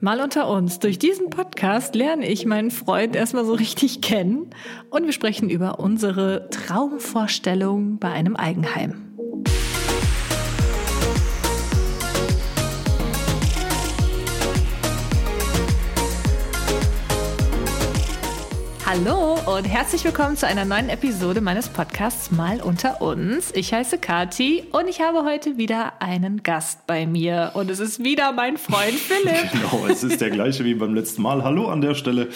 Mal 0.00 0.20
unter 0.20 0.48
uns. 0.48 0.78
Durch 0.78 1.00
diesen 1.00 1.28
Podcast 1.28 1.96
lerne 1.96 2.28
ich 2.28 2.46
meinen 2.46 2.70
Freund 2.70 3.16
erstmal 3.16 3.44
so 3.44 3.54
richtig 3.54 4.00
kennen 4.00 4.50
und 4.90 5.04
wir 5.04 5.12
sprechen 5.12 5.50
über 5.50 5.80
unsere 5.80 6.48
Traumvorstellung 6.50 7.98
bei 7.98 8.08
einem 8.12 8.36
Eigenheim. 8.36 9.07
Hallo 18.90 19.34
und 19.54 19.64
herzlich 19.64 20.02
willkommen 20.02 20.38
zu 20.38 20.46
einer 20.46 20.64
neuen 20.64 20.88
Episode 20.88 21.42
meines 21.42 21.68
Podcasts 21.68 22.30
Mal 22.30 22.62
unter 22.62 23.02
uns. 23.02 23.52
Ich 23.54 23.74
heiße 23.74 23.98
Kati 23.98 24.64
und 24.72 24.88
ich 24.88 25.02
habe 25.02 25.24
heute 25.24 25.58
wieder 25.58 26.00
einen 26.00 26.42
Gast 26.42 26.86
bei 26.86 27.06
mir 27.06 27.50
und 27.52 27.70
es 27.70 27.80
ist 27.80 28.02
wieder 28.02 28.32
mein 28.32 28.56
Freund 28.56 28.94
Philipp. 28.94 29.52
genau, 29.52 29.86
es 29.86 30.02
ist 30.04 30.22
der 30.22 30.30
gleiche 30.30 30.64
wie 30.64 30.72
beim 30.72 30.94
letzten 30.94 31.20
Mal. 31.20 31.44
Hallo 31.44 31.68
an 31.68 31.82
der 31.82 31.94
Stelle 31.94 32.28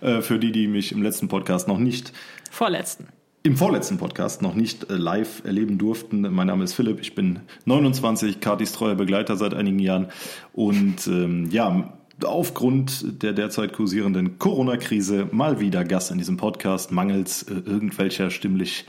äh, 0.00 0.20
für 0.20 0.40
die, 0.40 0.50
die 0.50 0.66
mich 0.66 0.90
im 0.90 1.00
letzten 1.00 1.28
Podcast 1.28 1.68
noch 1.68 1.78
nicht 1.78 2.12
vorletzten 2.50 3.06
im 3.42 3.56
vorletzten 3.56 3.96
Podcast 3.96 4.42
noch 4.42 4.54
nicht 4.54 4.90
äh, 4.90 4.96
live 4.96 5.44
erleben 5.44 5.78
durften. 5.78 6.22
Mein 6.34 6.48
Name 6.48 6.64
ist 6.64 6.74
Philipp, 6.74 7.00
ich 7.00 7.14
bin 7.14 7.38
29, 7.66 8.40
Katis 8.40 8.72
treuer 8.72 8.96
Begleiter 8.96 9.36
seit 9.36 9.54
einigen 9.54 9.78
Jahren 9.78 10.08
und 10.52 11.06
ähm, 11.06 11.48
ja, 11.50 11.99
aufgrund 12.24 13.22
der 13.22 13.32
derzeit 13.32 13.72
kursierenden 13.72 14.38
Corona-Krise 14.38 15.28
mal 15.32 15.60
wieder 15.60 15.84
Gast 15.84 16.10
in 16.10 16.18
diesem 16.18 16.36
Podcast, 16.36 16.92
mangels 16.92 17.42
äh, 17.44 17.54
irgendwelcher 17.54 18.30
stimmlich, 18.30 18.84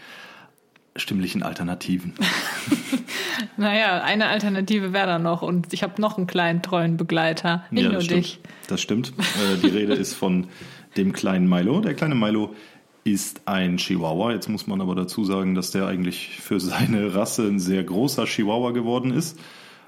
stimmlichen 0.96 1.44
Alternativen. 1.44 2.14
naja, 3.58 4.02
eine 4.02 4.28
Alternative 4.28 4.94
wäre 4.94 5.08
da 5.08 5.20
noch 5.20 5.42
und 5.42 5.74
ich 5.74 5.84
habe 5.84 6.02
noch 6.02 6.18
einen 6.18 6.28
kleinen 6.28 6.62
treuen 6.62 6.98
Begleiter, 6.98 7.66
nicht 7.72 7.84
ja, 7.84 7.92
nur 7.92 8.02
stimmt. 8.02 8.26
dich. 8.26 8.40
Das 8.68 8.82
stimmt. 8.82 9.10
Äh, 9.10 9.58
die 9.62 9.68
Rede 9.68 9.94
ist 9.94 10.14
von 10.14 10.48
dem 10.98 11.14
kleinen 11.14 11.48
Milo. 11.48 11.82
Der 11.82 11.94
kleine 11.94 12.16
Milo 12.16 12.54
ist 13.04 13.42
ein 13.46 13.78
Chihuahua. 13.78 14.34
Jetzt 14.34 14.50
muss 14.50 14.68
man 14.68 14.82
aber 14.82 14.96
dazu 14.96 15.26
sagen, 15.26 15.56
dass 15.56 15.72
der 15.72 15.88
eigentlich 15.88 16.40
für 16.40 16.60
seine 16.60 17.16
Rasse 17.16 17.48
ein 17.48 17.60
sehr 17.60 17.84
großer 17.84 18.26
Chihuahua 18.26 18.72
geworden 18.72 19.12
ist. 19.12 19.40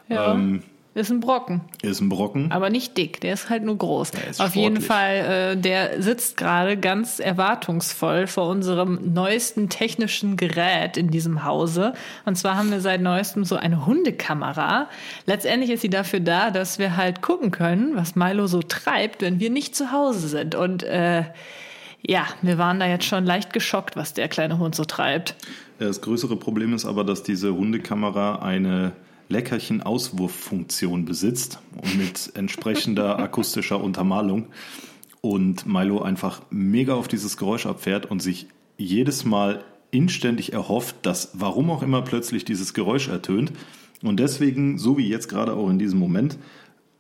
Ja. 0.10 0.34
Ähm, 0.34 0.64
ist 0.96 1.10
ein 1.10 1.20
Brocken. 1.20 1.62
Ist 1.82 2.02
ein 2.02 2.10
Brocken. 2.10 2.52
Aber 2.52 2.70
nicht 2.70 2.98
dick, 2.98 3.20
der 3.22 3.34
ist 3.34 3.50
halt 3.50 3.64
nur 3.64 3.78
groß. 3.78 4.12
Der 4.12 4.28
ist 4.28 4.40
Auf 4.40 4.52
sportlich. 4.52 4.64
jeden 4.64 4.82
Fall, 4.82 5.16
äh, 5.16 5.58
der 5.58 6.02
sitzt 6.02 6.38
gerade 6.38 6.78
ganz 6.78 7.20
erwartungsvoll 7.20 8.28
vor 8.28 8.48
unserem 8.48 9.14
neuesten 9.14 9.70
technischen 9.70 10.38
Gerät 10.38 10.96
in 10.98 11.10
diesem 11.10 11.46
Hause. 11.46 11.94
Und 12.26 12.38
zwar 12.38 12.58
haben 12.58 12.70
wir 12.70 12.80
seit 12.80 13.02
neuestem 13.02 13.44
so 13.44 13.56
eine 13.56 13.88
Hundekamera. 13.88 14.88
Letztendlich 15.26 15.72
ist 15.72 15.82
sie 15.82 15.90
dafür 15.90 16.20
da, 16.20 16.52
dass 16.52 16.78
wir 16.78 16.96
halt 16.96 17.22
gucken 17.22 17.50
können, 17.50 17.96
was 17.96 18.16
Milo 18.16 18.46
so 18.46 18.62
treibt, 18.62 19.24
wenn 19.24 19.40
wir 19.40 19.50
nicht 19.50 19.76
zu 19.76 19.92
Hause 19.92 20.28
sind. 20.28 20.54
Und 20.54 20.84
äh, 20.84 21.24
ja, 22.06 22.28
wir 22.42 22.58
waren 22.58 22.80
da 22.80 22.86
jetzt 22.86 23.06
schon 23.06 23.26
leicht 23.26 23.52
geschockt, 23.54 23.96
was 23.96 24.14
der 24.14 24.28
kleine 24.28 24.60
Hund 24.60 24.76
so 24.76 24.84
treibt. 24.84 25.36
Das 25.80 26.02
größere 26.02 26.36
Problem 26.36 26.74
ist 26.74 26.86
aber, 26.86 27.04
dass 27.04 27.24
diese 27.24 27.56
Hundekamera 27.56 28.40
eine 28.44 28.92
Leckerchen-Auswurffunktion 29.30 31.06
besitzt 31.06 31.60
und 31.82 31.98
mit 31.98 32.32
entsprechender 32.36 33.20
akustischer 33.20 33.82
Untermalung 33.82 34.48
und 35.22 35.66
Milo 35.66 36.02
einfach 36.02 36.42
mega 36.50 36.96
auf 36.96 37.08
dieses 37.08 37.38
Geräusch 37.38 37.66
abfährt 37.66 38.10
und 38.10 38.22
sich 38.22 38.48
jedes 38.78 39.26
Mal 39.26 39.64
inständig 39.92 40.54
erhofft, 40.54 40.96
dass 41.04 41.32
warum 41.34 41.70
auch 41.70 41.84
immer 41.84 42.02
plötzlich 42.02 42.46
dieses 42.46 42.74
Geräusch 42.74 43.08
ertönt 43.08 43.54
und 44.02 44.20
deswegen, 44.20 44.78
so 44.78 44.98
wie 44.98 45.08
jetzt 45.08 45.30
gerade 45.30 45.54
auch 45.54 45.70
in 45.70 45.80
diesem 45.80 46.00
Moment, 46.00 46.38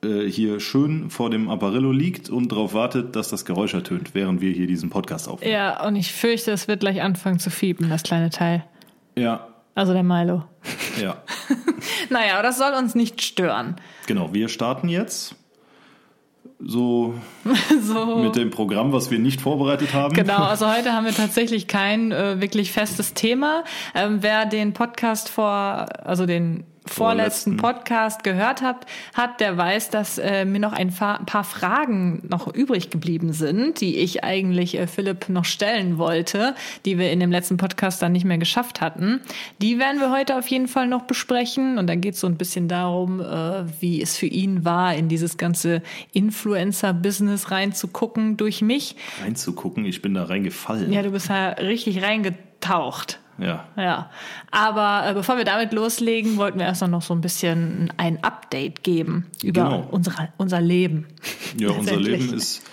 äh, 0.04 0.30
hier 0.30 0.60
schön 0.60 1.10
vor 1.10 1.30
dem 1.30 1.50
Apparillo 1.50 1.92
liegt 1.92 2.30
und 2.30 2.52
darauf 2.52 2.74
wartet, 2.74 3.16
dass 3.16 3.30
das 3.30 3.46
Geräusch 3.46 3.74
ertönt, 3.74 4.14
während 4.14 4.42
wir 4.42 4.52
hier 4.52 4.68
diesen 4.68 4.90
Podcast 4.90 5.28
aufnehmen. 5.28 5.52
Ja, 5.52 5.86
und 5.86 5.96
ich 5.96 6.12
fürchte, 6.12 6.52
es 6.52 6.68
wird 6.68 6.80
gleich 6.80 7.02
anfangen 7.02 7.40
zu 7.40 7.50
fiepen, 7.50 7.90
das 7.90 8.04
kleine 8.04 8.30
Teil. 8.30 8.64
Ja. 9.18 9.48
Also 9.76 9.94
der 9.94 10.04
Milo. 10.04 10.44
Ja. 11.02 11.18
naja, 12.10 12.34
aber 12.34 12.44
das 12.44 12.58
soll 12.58 12.74
uns 12.74 12.96
nicht 12.96 13.22
stören. 13.22 13.76
Genau, 14.06 14.34
wir 14.34 14.50
starten 14.50 14.88
jetzt 14.88 15.36
so, 16.66 17.16
so, 17.82 18.18
mit 18.18 18.36
dem 18.36 18.50
Programm, 18.50 18.94
was 18.94 19.12
wir 19.12 19.20
nicht 19.20 19.42
vorbereitet 19.42 19.94
haben. 19.94 20.14
Genau, 20.14 20.44
also 20.44 20.72
heute 20.72 20.94
haben 20.94 21.06
wir 21.06 21.14
tatsächlich 21.14 21.68
kein 21.68 22.12
äh, 22.12 22.40
wirklich 22.40 22.72
festes 22.72 23.14
Thema. 23.14 23.64
Ähm, 23.96 24.20
wer 24.22 24.46
den 24.46 24.74
Podcast 24.74 25.30
vor, 25.30 25.88
also 26.04 26.26
den 26.26 26.66
vorletzten 26.86 27.58
Podcast 27.58 28.24
gehört 28.24 28.62
habt, 28.62 28.88
hat, 29.14 29.40
der 29.40 29.58
weiß, 29.58 29.90
dass 29.90 30.18
äh, 30.18 30.46
mir 30.46 30.60
noch 30.60 30.74
ein 30.74 30.92
paar 30.92 31.44
Fragen 31.44 32.24
noch 32.30 32.54
übrig 32.54 32.90
geblieben 32.90 33.34
sind, 33.34 33.82
die 33.82 33.98
ich 33.98 34.24
eigentlich 34.24 34.78
äh, 34.78 34.88
Philipp 34.88 35.30
noch 35.30 35.46
stellen 35.46 35.98
wollte, 35.98 36.56
die 36.86 36.98
wir 36.98 37.12
in 37.12 37.20
dem 37.20 37.32
letzten 37.32 37.58
Podcast 37.58 38.02
dann 38.02 38.12
nicht 38.12 38.26
mehr 38.26 38.38
geschafft 38.38 38.82
hatten. 38.82 39.22
Die 39.62 39.80
werden 39.80 40.00
wir 40.00 40.12
heute 40.12 40.38
auf 40.38 40.48
jeden 40.48 40.68
Fall 40.68 40.88
noch 40.88 41.04
besprechen 41.04 41.78
und 41.78 41.88
dann 41.88 42.02
geht 42.02 42.16
es 42.16 42.20
so 42.20 42.28
ein 42.28 42.38
bisschen 42.38 42.68
darum, 42.68 43.20
äh, 43.20 43.64
wie 43.82 44.02
es 44.02 44.18
für 44.18 44.28
ihn 44.28 44.66
war, 44.66 44.96
in 44.96 45.10
dieses 45.10 45.38
ganze 45.38 45.82
Influencer-Business 46.12 47.52
reinzugucken 47.52 48.38
durch 48.38 48.62
mich. 48.62 48.96
Reinzugucken? 49.24 49.86
Ich 49.86 50.02
bin 50.02 50.14
da 50.14 50.26
reingefallen. 50.26 50.92
Ja, 50.92 51.02
du 51.02 51.12
bist 51.12 51.30
da 51.30 51.50
richtig 51.50 52.04
reingetaucht. 52.04 53.20
Ja. 53.38 53.66
Ja. 53.76 54.10
Aber 54.52 55.10
äh, 55.10 55.14
bevor 55.14 55.38
wir 55.38 55.46
damit 55.46 55.74
loslegen, 55.74 56.38
wollten 56.38 56.60
wir 56.60 56.66
erst 56.66 56.86
noch 56.88 57.02
so 57.02 57.14
ein 57.14 57.22
bisschen 57.22 57.92
ein 57.98 58.24
Update 58.24 58.84
geben 58.84 59.26
über 59.44 59.64
genau. 59.64 59.88
unsere, 59.92 60.30
unser 60.38 60.62
Leben. 60.62 61.08
Ja, 61.58 61.70
unser 61.72 61.98
Leben 61.98 62.34
ist 62.34 62.64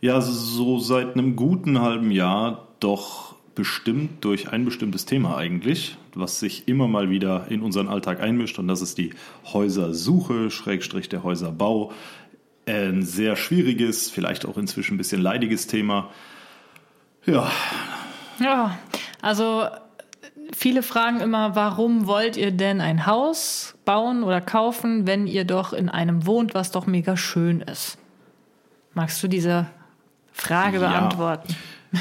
ja 0.00 0.20
so 0.20 0.78
seit 0.78 1.14
einem 1.14 1.36
guten 1.36 1.80
halben 1.80 2.10
Jahr 2.10 2.68
doch 2.80 3.32
bestimmt 3.54 4.24
durch 4.24 4.50
ein 4.50 4.64
bestimmtes 4.64 5.04
Thema 5.04 5.36
eigentlich, 5.36 5.96
was 6.14 6.40
sich 6.40 6.68
immer 6.68 6.88
mal 6.88 7.10
wieder 7.10 7.46
in 7.50 7.62
unseren 7.62 7.88
Alltag 7.88 8.20
einmischt 8.20 8.58
und 8.58 8.68
das 8.68 8.80
ist 8.82 8.98
die 8.98 9.10
Häusersuche, 9.52 10.50
Schrägstrich 10.50 11.08
der 11.08 11.22
Häuserbau. 11.22 11.92
Ein 12.66 13.02
sehr 13.02 13.36
schwieriges, 13.36 14.10
vielleicht 14.10 14.46
auch 14.46 14.56
inzwischen 14.56 14.94
ein 14.94 14.98
bisschen 14.98 15.20
leidiges 15.20 15.66
Thema. 15.66 16.10
Ja. 17.26 17.50
Ja, 18.40 18.78
also 19.20 19.66
viele 20.54 20.82
fragen 20.82 21.20
immer, 21.20 21.54
warum 21.54 22.06
wollt 22.06 22.36
ihr 22.36 22.50
denn 22.50 22.80
ein 22.80 23.06
Haus 23.06 23.74
bauen 23.84 24.22
oder 24.22 24.40
kaufen, 24.40 25.06
wenn 25.06 25.26
ihr 25.26 25.44
doch 25.44 25.72
in 25.72 25.88
einem 25.88 26.26
wohnt, 26.26 26.54
was 26.54 26.70
doch 26.70 26.86
mega 26.86 27.16
schön 27.16 27.60
ist? 27.60 27.98
Magst 28.94 29.22
du 29.22 29.28
diese 29.28 29.66
Frage 30.32 30.80
ja. 30.80 30.88
beantworten? 30.90 31.54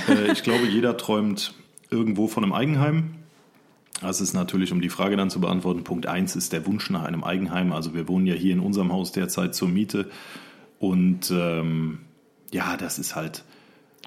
Äh, 0.07 0.31
ich 0.31 0.43
glaube, 0.43 0.65
jeder 0.65 0.97
träumt 0.97 1.53
irgendwo 1.89 2.27
von 2.27 2.43
einem 2.43 2.53
Eigenheim. 2.53 3.15
Das 4.01 4.19
ist 4.19 4.33
natürlich, 4.33 4.71
um 4.71 4.81
die 4.81 4.89
Frage 4.89 5.15
dann 5.15 5.29
zu 5.29 5.39
beantworten, 5.39 5.83
Punkt 5.83 6.07
1 6.07 6.35
ist 6.35 6.53
der 6.53 6.65
Wunsch 6.65 6.89
nach 6.89 7.03
einem 7.03 7.23
Eigenheim. 7.23 7.71
Also 7.71 7.93
wir 7.93 8.07
wohnen 8.07 8.25
ja 8.25 8.33
hier 8.33 8.53
in 8.53 8.59
unserem 8.59 8.91
Haus 8.91 9.11
derzeit 9.11 9.53
zur 9.53 9.67
Miete. 9.67 10.09
Und 10.79 11.29
ähm, 11.29 11.99
ja, 12.51 12.77
das 12.77 12.97
ist 12.97 13.15
halt 13.15 13.43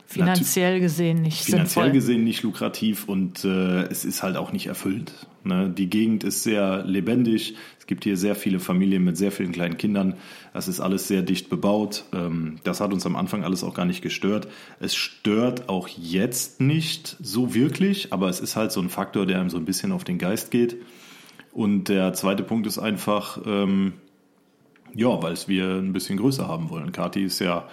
Finanziell 0.07 0.81
gesehen 0.81 1.23
nicht 1.23 1.45
Finanziell 1.45 1.87
sinnvoll. 1.87 1.91
gesehen 1.93 2.25
nicht 2.25 2.43
lukrativ 2.43 3.09
und 3.09 3.45
äh, 3.45 3.85
es 3.85 4.05
ist 4.05 4.23
halt 4.23 4.37
auch 4.37 4.53
nicht 4.53 4.67
erfüllend. 4.67 5.13
Ne? 5.45 5.71
Die 5.71 5.89
Gegend 5.89 6.25
ist 6.25 6.43
sehr 6.43 6.85
lebendig. 6.85 7.57
Es 7.79 7.87
gibt 7.87 8.05
hier 8.05 8.17
sehr 8.17 8.35
viele 8.35 8.61
Familien 8.61 9.05
mit 9.05 9.17
sehr 9.17 9.33
vielen 9.33 9.53
kleinen 9.53 9.77
Kindern. 9.77 10.15
Das 10.53 10.69
ist 10.69 10.81
alles 10.81 11.09
sehr 11.09 11.23
dicht 11.23 11.49
bebaut. 11.49 12.05
Ähm, 12.13 12.59
das 12.65 12.81
hat 12.81 12.93
uns 12.93 13.07
am 13.07 13.17
Anfang 13.17 13.45
alles 13.45 13.65
auch 13.65 13.75
gar 13.75 13.87
nicht 13.87 14.03
gestört. 14.03 14.49
Es 14.79 14.95
stört 14.95 15.69
auch 15.69 15.89
jetzt 15.89 16.61
nicht 16.61 17.17
so 17.21 17.55
wirklich, 17.55 18.13
aber 18.13 18.29
es 18.29 18.41
ist 18.41 18.57
halt 18.57 18.73
so 18.73 18.81
ein 18.81 18.91
Faktor, 18.91 19.27
der 19.27 19.41
einem 19.41 19.51
so 19.51 19.57
ein 19.57 19.65
bisschen 19.65 19.93
auf 19.93 20.05
den 20.05 20.19
Geist 20.19 20.51
geht. 20.51 20.77
Und 21.53 21.89
der 21.89 22.13
zweite 22.13 22.43
Punkt 22.43 22.67
ist 22.67 22.79
einfach, 22.79 23.39
ähm, 23.47 23.95
ja, 24.95 25.23
weil 25.23 25.33
es 25.33 25.49
wir 25.49 25.77
ein 25.77 25.93
bisschen 25.93 26.19
größer 26.19 26.47
haben 26.47 26.71
wollen. 26.71 26.93
Kati 26.93 27.25
ist 27.25 27.39
ja 27.39 27.69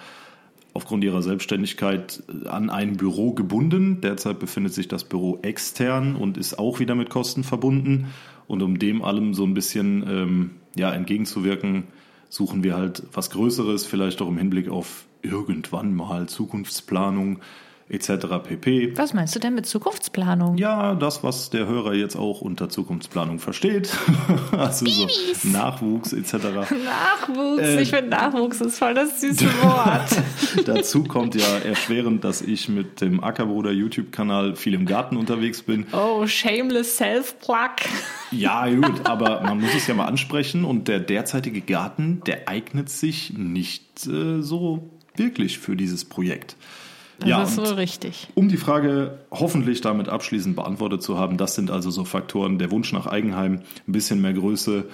aufgrund 0.74 1.04
ihrer 1.04 1.22
Selbstständigkeit 1.22 2.22
an 2.46 2.70
ein 2.70 2.96
Büro 2.96 3.32
gebunden. 3.32 4.00
Derzeit 4.00 4.38
befindet 4.38 4.72
sich 4.72 4.88
das 4.88 5.04
Büro 5.04 5.38
extern 5.42 6.16
und 6.16 6.36
ist 6.36 6.58
auch 6.58 6.80
wieder 6.80 6.94
mit 6.94 7.10
Kosten 7.10 7.44
verbunden. 7.44 8.06
Und 8.46 8.62
um 8.62 8.78
dem 8.78 9.02
allem 9.02 9.34
so 9.34 9.44
ein 9.44 9.54
bisschen 9.54 10.04
ähm, 10.08 10.50
ja, 10.76 10.92
entgegenzuwirken, 10.92 11.84
suchen 12.28 12.64
wir 12.64 12.76
halt 12.76 13.02
was 13.12 13.30
Größeres, 13.30 13.84
vielleicht 13.86 14.22
auch 14.22 14.28
im 14.28 14.38
Hinblick 14.38 14.68
auf 14.68 15.04
irgendwann 15.22 15.94
mal 15.94 16.28
Zukunftsplanung, 16.28 17.38
etc. 17.88 18.26
pp. 18.42 18.96
Was 18.96 19.12
meinst 19.14 19.34
du 19.34 19.38
denn 19.38 19.54
mit 19.54 19.66
Zukunftsplanung? 19.66 20.56
Ja, 20.56 20.94
das, 20.94 21.22
was 21.22 21.50
der 21.50 21.66
Hörer 21.66 21.94
jetzt 21.94 22.16
auch 22.16 22.40
unter 22.40 22.68
Zukunftsplanung 22.68 23.38
versteht. 23.38 23.96
also 24.52 24.86
so 24.86 25.08
Nachwuchs 25.48 26.12
etc. 26.12 26.32
Nachwuchs, 26.34 27.62
äh, 27.62 27.82
ich 27.82 27.90
finde 27.90 28.10
Nachwuchs 28.10 28.60
ist 28.60 28.78
voll 28.78 28.94
das 28.94 29.20
süße 29.20 29.46
Wort. 29.62 30.66
Dazu 30.66 31.04
kommt 31.04 31.34
ja 31.34 31.58
erschwerend, 31.58 32.24
dass 32.24 32.42
ich 32.42 32.68
mit 32.68 33.00
dem 33.00 33.22
Ackerbruder 33.22 33.72
YouTube-Kanal 33.72 34.56
viel 34.56 34.74
im 34.74 34.86
Garten 34.86 35.16
unterwegs 35.16 35.62
bin. 35.62 35.86
Oh, 35.92 36.26
shameless 36.26 36.96
self-plug. 36.96 37.88
Ja, 38.30 38.68
gut, 38.68 39.00
aber 39.04 39.42
man 39.42 39.60
muss 39.60 39.74
es 39.74 39.86
ja 39.86 39.94
mal 39.94 40.06
ansprechen 40.06 40.64
und 40.64 40.88
der 40.88 41.00
derzeitige 41.00 41.60
Garten, 41.60 42.22
der 42.26 42.48
eignet 42.48 42.88
sich 42.88 43.34
nicht 43.36 44.06
äh, 44.06 44.40
so 44.40 44.90
wirklich 45.16 45.58
für 45.58 45.76
dieses 45.76 46.04
Projekt. 46.04 46.56
Das 47.22 47.28
ja, 47.28 47.42
ist 47.42 47.68
so 47.68 47.74
richtig. 47.74 48.28
Um 48.34 48.48
die 48.48 48.56
Frage 48.56 49.18
hoffentlich 49.30 49.80
damit 49.80 50.08
abschließend 50.08 50.56
beantwortet 50.56 51.02
zu 51.02 51.18
haben, 51.18 51.36
das 51.36 51.54
sind 51.54 51.70
also 51.70 51.90
so 51.90 52.04
Faktoren, 52.04 52.58
der 52.58 52.70
Wunsch 52.70 52.92
nach 52.92 53.06
Eigenheim, 53.06 53.60
ein 53.86 53.92
bisschen 53.92 54.20
mehr 54.20 54.32
Größe 54.32 54.84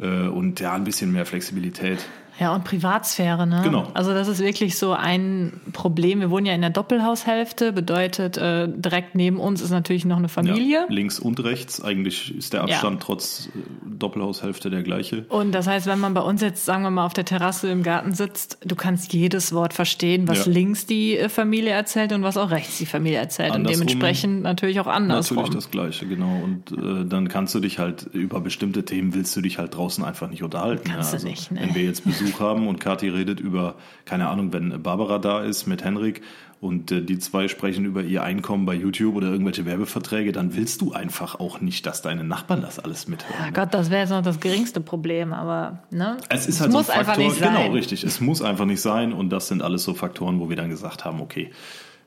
äh, 0.00 0.28
und 0.28 0.60
ja, 0.60 0.74
ein 0.74 0.84
bisschen 0.84 1.12
mehr 1.12 1.26
Flexibilität. 1.26 1.98
Ja, 2.38 2.54
und 2.54 2.64
Privatsphäre, 2.64 3.46
ne? 3.46 3.60
Genau. 3.64 3.88
Also 3.94 4.12
das 4.12 4.28
ist 4.28 4.40
wirklich 4.40 4.76
so 4.78 4.92
ein 4.92 5.60
Problem. 5.72 6.20
Wir 6.20 6.30
wohnen 6.30 6.46
ja 6.46 6.54
in 6.54 6.60
der 6.60 6.70
Doppelhaushälfte, 6.70 7.72
bedeutet 7.72 8.36
äh, 8.36 8.68
direkt 8.68 9.14
neben 9.14 9.38
uns 9.38 9.62
ist 9.62 9.70
natürlich 9.70 10.04
noch 10.04 10.18
eine 10.18 10.28
Familie. 10.28 10.80
Ja, 10.80 10.86
links 10.88 11.18
und 11.18 11.42
rechts. 11.42 11.82
Eigentlich 11.82 12.36
ist 12.36 12.52
der 12.52 12.62
Abstand 12.62 13.00
ja. 13.00 13.06
trotz 13.06 13.48
äh, 13.54 13.58
Doppelhaushälfte 13.98 14.70
der 14.70 14.82
gleiche. 14.82 15.24
Und 15.28 15.52
das 15.52 15.66
heißt, 15.66 15.86
wenn 15.86 15.98
man 15.98 16.14
bei 16.14 16.20
uns 16.20 16.42
jetzt, 16.42 16.64
sagen 16.64 16.82
wir 16.82 16.90
mal, 16.90 17.06
auf 17.06 17.14
der 17.14 17.24
Terrasse 17.24 17.70
im 17.70 17.82
Garten 17.82 18.12
sitzt, 18.12 18.58
du 18.64 18.76
kannst 18.76 19.12
jedes 19.12 19.52
Wort 19.52 19.72
verstehen, 19.72 20.28
was 20.28 20.46
ja. 20.46 20.52
links 20.52 20.86
die 20.86 21.16
äh, 21.16 21.28
Familie 21.28 21.70
erzählt 21.70 22.12
und 22.12 22.22
was 22.22 22.36
auch 22.36 22.50
rechts 22.50 22.78
die 22.78 22.86
Familie 22.86 23.18
erzählt. 23.18 23.52
Andersrum, 23.52 23.80
und 23.80 23.90
dementsprechend 23.90 24.42
natürlich 24.42 24.78
auch 24.80 24.86
anders. 24.86 25.30
Natürlich 25.30 25.54
das 25.54 25.70
Gleiche, 25.70 26.06
genau. 26.06 26.40
Und 26.44 26.72
äh, 26.72 27.06
dann 27.06 27.28
kannst 27.28 27.54
du 27.54 27.60
dich 27.60 27.78
halt 27.78 28.08
über 28.12 28.40
bestimmte 28.40 28.84
Themen 28.84 29.14
willst 29.14 29.34
du 29.36 29.40
dich 29.40 29.58
halt 29.58 29.74
draußen 29.74 30.04
einfach 30.04 30.28
nicht 30.28 30.42
unterhalten. 30.42 30.90
Kannst 30.90 31.10
ja. 31.10 31.14
also, 31.14 31.26
du 31.26 31.30
nicht, 31.30 31.50
ne? 31.50 31.60
Wenn 31.62 31.74
wir 31.74 31.82
jetzt 31.82 32.04
Besuch 32.04 32.25
Besuch 32.26 32.40
haben 32.40 32.68
und 32.68 32.80
Kathi 32.80 33.08
redet 33.08 33.40
über, 33.40 33.74
keine 34.04 34.28
Ahnung, 34.28 34.52
wenn 34.52 34.82
Barbara 34.82 35.18
da 35.18 35.42
ist 35.42 35.66
mit 35.66 35.84
Henrik 35.84 36.22
und 36.60 36.90
äh, 36.90 37.02
die 37.02 37.18
zwei 37.18 37.48
sprechen 37.48 37.84
über 37.84 38.02
ihr 38.02 38.22
Einkommen 38.22 38.66
bei 38.66 38.74
YouTube 38.74 39.16
oder 39.16 39.28
irgendwelche 39.28 39.64
Werbeverträge, 39.66 40.32
dann 40.32 40.56
willst 40.56 40.80
du 40.80 40.92
einfach 40.92 41.38
auch 41.38 41.60
nicht, 41.60 41.86
dass 41.86 42.02
deine 42.02 42.24
Nachbarn 42.24 42.62
das 42.62 42.78
alles 42.78 43.08
mithören. 43.08 43.34
Ja 43.38 43.50
Gott, 43.50 43.74
das 43.74 43.90
wäre 43.90 44.00
jetzt 44.02 44.10
noch 44.10 44.22
das 44.22 44.40
geringste 44.40 44.80
Problem, 44.80 45.32
aber 45.32 45.80
ne? 45.90 46.16
Es 46.28 46.46
ist 46.46 46.60
halt 46.60 46.70
es 46.70 46.74
muss 46.74 46.86
so 46.86 46.92
ein 46.92 47.04
Faktor, 47.04 47.12
einfach 47.14 47.16
nicht 47.18 47.38
sein. 47.38 47.54
genau 47.54 47.72
richtig. 47.72 48.04
Es 48.04 48.20
muss 48.20 48.42
einfach 48.42 48.64
nicht 48.64 48.80
sein 48.80 49.12
und 49.12 49.30
das 49.30 49.48
sind 49.48 49.62
alles 49.62 49.84
so 49.84 49.94
Faktoren, 49.94 50.40
wo 50.40 50.48
wir 50.48 50.56
dann 50.56 50.70
gesagt 50.70 51.04
haben, 51.04 51.20
okay, 51.20 51.50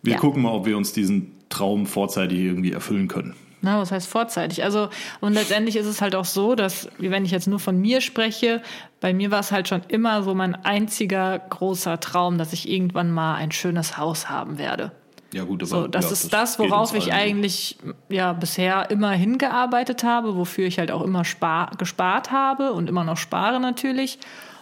wir 0.01 0.13
ja. 0.13 0.19
gucken 0.19 0.42
mal, 0.42 0.51
ob 0.51 0.66
wir 0.66 0.77
uns 0.77 0.94
diesen 0.94 1.33
Traum 1.50 1.86
vorzeitig 1.86 2.39
irgendwie 2.39 2.71
erfüllen 2.71 3.07
können. 3.07 3.36
Na, 3.62 3.80
was 3.80 3.92
heißt 3.92 4.08
vorzeitig? 4.08 4.64
Also, 4.64 4.90
und 5.20 5.34
letztendlich 5.34 5.76
ist 5.76 5.86
es 5.86 6.02
halt 6.02 6.16
auch 6.16 6.26
so, 6.26 6.56
dass, 6.56 6.90
wenn 6.98 7.26
ich 7.26 7.32
jetzt 7.32 7.48
nur 7.48 7.60
von 7.60 7.80
mir 7.80 8.00
spreche, 8.00 8.62
bei 9.02 9.14
mir 9.14 9.32
war 9.32 9.42
es 9.42 9.52
halt 9.52 9.68
schon 9.68 9.82
immer 9.90 10.24
so 10.24 10.34
mein 10.34 10.56
einziger 10.56 11.38
großer 11.40 12.00
Traum, 12.00 12.38
dass 12.38 12.54
ich 12.54 12.70
irgendwann 12.70 13.12
mal 13.12 13.36
ein 13.36 13.52
schönes 13.52 13.98
Haus 13.98 14.30
haben 14.30 14.58
werde. 14.58 14.92
Ja, 15.32 15.44
gut, 15.44 15.62
aber 15.62 15.68
so, 15.68 15.88
das 15.88 16.06
ja, 16.06 16.12
ist 16.12 16.34
das, 16.34 16.58
worauf 16.58 16.96
ich 16.96 17.14
eigentlich 17.14 17.78
ja 18.10 18.34
bisher 18.34 18.90
immer 18.90 19.12
hingearbeitet 19.12 20.04
habe, 20.04 20.36
wofür 20.36 20.66
ich 20.66 20.80
halt 20.80 20.90
auch 20.90 21.04
immer 21.04 21.24
spar 21.24 21.72
gespart 21.78 22.32
habe 22.32 22.74
und 22.74 22.90
immer 22.90 23.04
noch 23.04 23.18
spare 23.18 23.60
natürlich. 23.60 24.20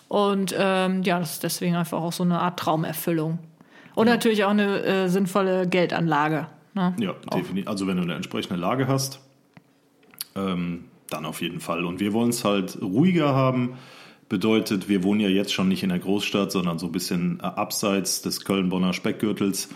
Und 0.09 0.53
ähm, 0.57 1.03
ja, 1.03 1.19
das 1.19 1.33
ist 1.33 1.43
deswegen 1.43 1.75
einfach 1.75 2.01
auch 2.01 2.11
so 2.13 2.23
eine 2.23 2.39
Art 2.39 2.59
Traumerfüllung. 2.59 3.39
Und 3.95 4.07
ja. 4.07 4.13
natürlich 4.13 4.43
auch 4.43 4.51
eine 4.51 4.83
äh, 4.83 5.07
sinnvolle 5.07 5.67
Geldanlage. 5.67 6.47
Ne? 6.77 6.95
Ja, 6.99 7.13
definitiv. 7.33 7.67
Also 7.67 7.87
wenn 7.87 7.97
du 7.97 8.03
eine 8.03 8.13
entsprechende 8.13 8.59
Lage 8.59 8.87
hast, 8.87 9.19
ähm, 10.35 10.85
dann 11.09 11.25
auf 11.25 11.41
jeden 11.41 11.59
Fall. 11.59 11.85
Und 11.85 11.99
wir 11.99 12.13
wollen 12.13 12.29
es 12.29 12.45
halt 12.45 12.79
ruhiger 12.81 13.33
haben. 13.33 13.73
Bedeutet, 14.29 14.87
wir 14.87 15.03
wohnen 15.03 15.21
ja 15.21 15.29
jetzt 15.29 15.53
schon 15.53 15.69
nicht 15.69 15.83
in 15.83 15.89
der 15.89 15.99
Großstadt, 15.99 16.51
sondern 16.51 16.77
so 16.77 16.85
ein 16.85 16.91
bisschen 16.91 17.41
abseits 17.41 18.21
des 18.21 18.45
Köln-Bonner 18.45 18.93
Speckgürtels. 18.93 19.69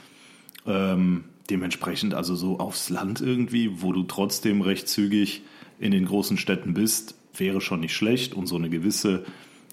Ähm, 0.67 1.23
dementsprechend 1.49 2.13
also 2.13 2.35
so 2.35 2.59
aufs 2.59 2.89
Land 2.89 3.19
irgendwie, 3.19 3.81
wo 3.81 3.93
du 3.93 4.03
trotzdem 4.03 4.61
recht 4.61 4.87
zügig 4.87 5.41
in 5.79 5.91
den 5.91 6.05
großen 6.05 6.37
Städten 6.37 6.73
bist, 6.73 7.15
wäre 7.35 7.61
schon 7.61 7.79
nicht 7.79 7.95
schlecht. 7.95 8.35
Und 8.35 8.45
so 8.45 8.57
eine 8.57 8.69
gewisse 8.69 9.25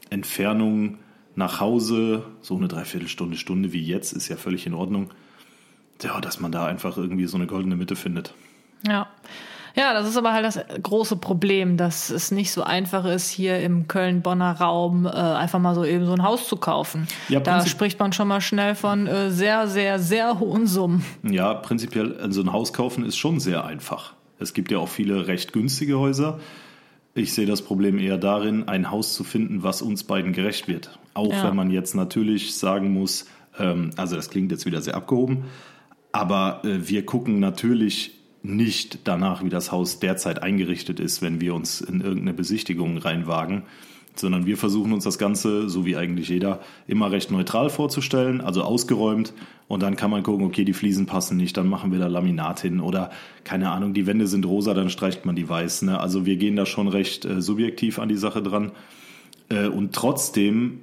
Entfernung 0.09 0.99
nach 1.35 1.61
Hause, 1.61 2.25
so 2.41 2.57
eine 2.57 2.69
Dreiviertelstunde, 2.69 3.37
Stunde 3.37 3.73
wie 3.75 3.83
jetzt, 3.83 4.13
ist 4.13 4.29
ja 4.29 4.37
völlig 4.37 4.67
in 4.67 4.75
Ordnung 4.75 5.11
ja, 6.03 6.21
dass 6.21 6.41
man 6.41 6.53
da 6.53 6.67
einfach 6.67 6.97
irgendwie 6.97 7.27
so 7.27 7.37
eine 7.37 7.47
goldene 7.47 7.77
Mitte 7.77 7.97
findet. 7.97 8.35
Ja. 8.87 9.09
Ja, 9.77 9.93
das 9.93 10.09
ist 10.09 10.17
aber 10.17 10.33
halt 10.33 10.45
das 10.45 10.59
große 10.83 11.17
Problem, 11.17 11.77
dass 11.77 12.11
es 12.11 12.33
nicht 12.33 12.51
so 12.51 12.65
einfach 12.65 13.05
ist, 13.05 13.29
hier 13.29 13.61
im 13.61 13.87
Köln-Bonner 13.87 14.53
Raum 14.59 15.07
äh, 15.07 15.11
einfach 15.11 15.61
mal 15.61 15.77
so 15.77 15.85
eben 15.85 16.05
so 16.05 16.13
ein 16.15 16.25
Haus 16.25 16.49
zu 16.49 16.57
kaufen. 16.57 17.07
Ja, 17.29 17.39
da 17.39 17.65
spricht 17.65 18.01
man 18.01 18.13
schon 18.13 18.27
mal 18.27 18.41
schnell 18.41 18.75
von 18.75 19.07
äh, 19.07 19.31
sehr, 19.31 19.69
sehr, 19.69 20.01
sehr 20.01 20.41
hohen 20.41 20.67
Summen. 20.67 21.05
Ja, 21.23 21.55
prinzipiell, 21.55 22.19
also 22.19 22.41
ein 22.41 22.53
Haus 22.53 22.73
kaufen 22.73 23.05
ist 23.05 23.19
schon 23.19 23.39
sehr 23.39 23.65
einfach. 23.65 24.15
Es 24.41 24.53
gibt 24.53 24.73
ja 24.73 24.79
auch 24.79 24.89
viele 24.89 25.29
recht 25.29 25.53
günstige 25.53 25.99
Häuser. 25.99 26.41
Ich 27.15 27.33
sehe 27.33 27.47
das 27.47 27.63
Problem 27.63 27.99
eher 27.99 28.19
darin, 28.19 28.67
ein 28.67 28.91
Haus 28.91 29.15
zu 29.15 29.23
finden, 29.23 29.63
was 29.63 29.83
uns 29.83 30.03
beiden 30.03 30.33
gerecht 30.33 30.67
wird. 30.67 30.99
Auch 31.15 31.33
ja. 31.33 31.45
wenn 31.45 31.55
man 31.55 31.71
jetzt 31.71 31.95
natürlich 31.95 32.57
sagen 32.57 32.93
muss, 32.93 33.27
ähm, 33.59 33.91
also 33.97 34.17
das 34.17 34.31
klingt 34.31 34.51
jetzt 34.51 34.67
wieder 34.67 34.81
sehr 34.81 34.95
abgehoben, 34.95 35.45
aber 36.19 36.63
äh, 36.65 36.89
wir 36.89 37.07
gucken 37.07 37.39
natürlich 37.39 38.11
nicht 38.43 39.01
danach, 39.05 39.45
wie 39.45 39.51
das 39.51 39.71
Haus 39.71 40.01
derzeit 40.01 40.43
eingerichtet 40.43 40.99
ist, 40.99 41.23
wenn 41.23 41.41
wir 41.41 41.55
uns 41.55 41.81
in 41.81 42.01
irgendeine 42.01 42.35
Besichtigung 42.35 42.99
reinwagen, 42.99 43.63
sondern 44.17 44.45
wir 44.45 44.57
versuchen 44.57 44.93
uns 44.93 45.05
das 45.05 45.19
Ganze, 45.19 45.69
so 45.69 45.87
wie 45.87 45.97
eigentlich 45.97 46.29
jeder, 46.29 46.59
immer 46.89 47.13
recht 47.13 47.31
neutral 47.31 47.71
vorzustellen, 47.71 48.41
also 48.41 48.65
ausgeräumt. 48.65 49.33
Und 49.69 49.81
dann 49.85 49.95
kann 49.95 50.11
man 50.11 50.25
gucken, 50.25 50.45
okay, 50.45 50.65
die 50.65 50.73
Fliesen 50.73 51.07
passen 51.07 51.37
nicht, 51.37 51.57
dann 51.57 51.69
machen 51.69 51.93
wir 51.93 52.01
da 52.01 52.09
Laminat 52.09 52.59
hin 52.63 52.81
oder 52.81 53.11
keine 53.45 53.71
Ahnung, 53.71 53.95
die 53.95 54.09
Wände 54.09 54.27
sind 54.27 54.45
rosa, 54.45 54.75
dann 54.75 54.91
streicht 54.91 55.25
man 55.25 55.37
die 55.37 55.49
weiß. 55.49 55.83
Ne? 55.83 56.01
Also 56.01 56.27
wir 56.27 56.37
gehen 56.37 56.57
da 56.57 56.67
schon 56.67 56.89
recht 56.89 57.27
äh, 57.27 57.41
subjektiv 57.41 58.01
an 58.01 58.09
die 58.09 58.17
Sache 58.17 58.43
dran. 58.43 58.73
Äh, 59.51 59.69
und 59.69 59.95
trotzdem 59.95 60.81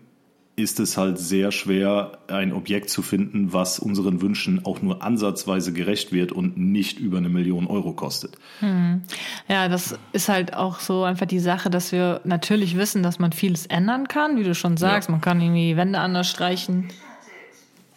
ist 0.57 0.79
es 0.79 0.97
halt 0.97 1.19
sehr 1.19 1.51
schwer, 1.51 2.17
ein 2.27 2.53
Objekt 2.53 2.89
zu 2.89 3.01
finden, 3.01 3.51
was 3.51 3.77
unseren 3.77 4.21
Wünschen 4.21 4.65
auch 4.65 4.81
nur 4.81 5.03
ansatzweise 5.03 5.73
gerecht 5.73 6.13
wird 6.13 6.31
und 6.31 6.57
nicht 6.57 6.97
über 6.99 7.17
eine 7.17 7.27
Million 7.27 7.67
Euro 7.67 7.91
kostet. 7.91 8.37
Hm. 8.59 9.01
Ja, 9.49 9.67
das 9.67 9.97
ist 10.13 10.29
halt 10.29 10.53
auch 10.53 10.79
so 10.79 11.03
einfach 11.03 11.25
die 11.25 11.39
Sache, 11.39 11.69
dass 11.69 11.91
wir 11.91 12.21
natürlich 12.23 12.77
wissen, 12.77 13.03
dass 13.03 13.19
man 13.19 13.33
vieles 13.33 13.65
ändern 13.65 14.07
kann, 14.07 14.37
wie 14.37 14.43
du 14.43 14.55
schon 14.55 14.77
sagst. 14.77 15.09
Ja. 15.09 15.11
Man 15.11 15.21
kann 15.21 15.41
irgendwie 15.41 15.75
Wände 15.75 15.99
anders 15.99 16.29
streichen. 16.29 16.87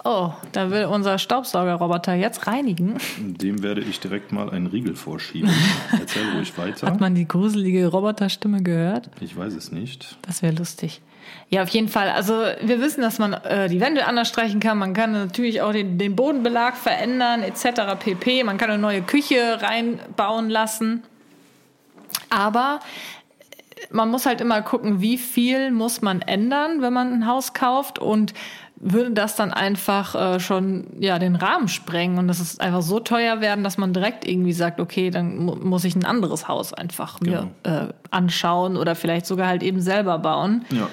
Oh, 0.05 0.33
da 0.53 0.71
will 0.71 0.87
unser 0.87 1.19
Staubsaugerroboter 1.19 2.15
jetzt 2.15 2.47
reinigen. 2.47 2.97
Dem 3.19 3.63
werde 3.63 3.83
ich 3.83 4.01
direkt 4.01 4.33
mal 4.33 4.51
einen 4.51 4.67
Riegel 4.67 4.97
vorschieben. 4.97 5.51
Erzähl 5.93 6.31
ruhig 6.35 6.57
weiter. 6.57 6.87
Hat 6.87 7.01
man 7.01 7.15
die 7.15 7.27
gruselige 7.27 7.87
Roboterstimme 7.89 8.63
gehört? 8.63 9.11
Ich 9.21 9.37
weiß 9.37 9.55
es 9.55 9.71
nicht. 9.71 10.17
Das 10.23 10.43
wäre 10.43 10.55
lustig. 10.55 11.03
Ja, 11.51 11.63
auf 11.63 11.69
jeden 11.71 11.89
Fall. 11.89 12.11
Also 12.11 12.35
wir 12.61 12.81
wissen, 12.81 13.01
dass 13.01 13.19
man 13.19 13.33
äh, 13.33 13.69
die 13.69 13.81
Wände 13.81 14.07
anders 14.07 14.29
streichen 14.29 14.61
kann. 14.61 14.79
Man 14.79 14.95
kann 14.95 15.13
natürlich 15.13 15.63
auch 15.63 15.73
den, 15.73 15.99
den 15.99 16.15
Bodenbelag 16.15 16.77
verändern 16.77 17.43
etc. 17.43 17.99
pp. 17.99 18.45
Man 18.45 18.59
kann 18.59 18.71
eine 18.71 18.79
neue 18.79 19.03
Küche 19.03 19.61
reinbauen 19.63 20.51
lassen. 20.51 21.03
Aber 22.31 22.81
man 23.91 24.11
muss 24.11 24.27
halt 24.27 24.41
immer 24.41 24.61
gucken, 24.63 25.01
wie 25.01 25.19
viel 25.19 25.71
muss 25.71 26.03
man 26.03 26.21
ändern, 26.21 26.83
wenn 26.83 26.93
man 26.93 27.13
ein 27.13 27.27
Haus 27.27 27.53
kauft 27.55 27.99
und 27.99 28.35
würde 28.81 29.11
das 29.11 29.35
dann 29.35 29.53
einfach 29.53 30.15
äh, 30.15 30.41
schon 30.41 30.87
ja 31.01 31.19
den 31.19 31.35
Rahmen 31.37 31.69
sprengen 31.69 32.19
und 32.19 32.29
das 32.29 32.39
ist 32.39 32.61
einfach 32.61 32.83
so 32.83 33.01
teuer 33.01 33.41
werden, 33.41 33.65
dass 33.65 33.77
man 33.77 33.93
direkt 33.93 34.27
irgendwie 34.27 34.53
sagt, 34.53 34.79
okay, 34.79 35.11
dann 35.11 35.37
mu 35.39 35.57
muss 35.57 35.85
ich 35.85 35.97
ein 35.97 36.05
anderes 36.05 36.47
Haus 36.47 36.73
einfach 36.73 37.21
mir 37.21 37.51
genau. 37.65 37.77
äh, 37.77 37.89
anschauen 38.11 38.77
oder 38.77 38.95
vielleicht 38.95 39.27
sogar 39.27 39.49
halt 39.49 39.63
eben 39.63 39.81
selber 39.81 40.19
bauen. 40.19 40.65
Ja. 40.71 40.89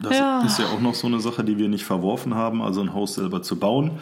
Das 0.00 0.16
ja. 0.16 0.42
ist 0.42 0.58
ja 0.58 0.66
auch 0.66 0.80
noch 0.80 0.94
so 0.94 1.06
eine 1.06 1.20
Sache, 1.20 1.44
die 1.44 1.58
wir 1.58 1.68
nicht 1.68 1.84
verworfen 1.84 2.34
haben, 2.34 2.62
also 2.62 2.80
ein 2.80 2.94
Haus 2.94 3.14
selber 3.14 3.42
zu 3.42 3.58
bauen. 3.58 3.92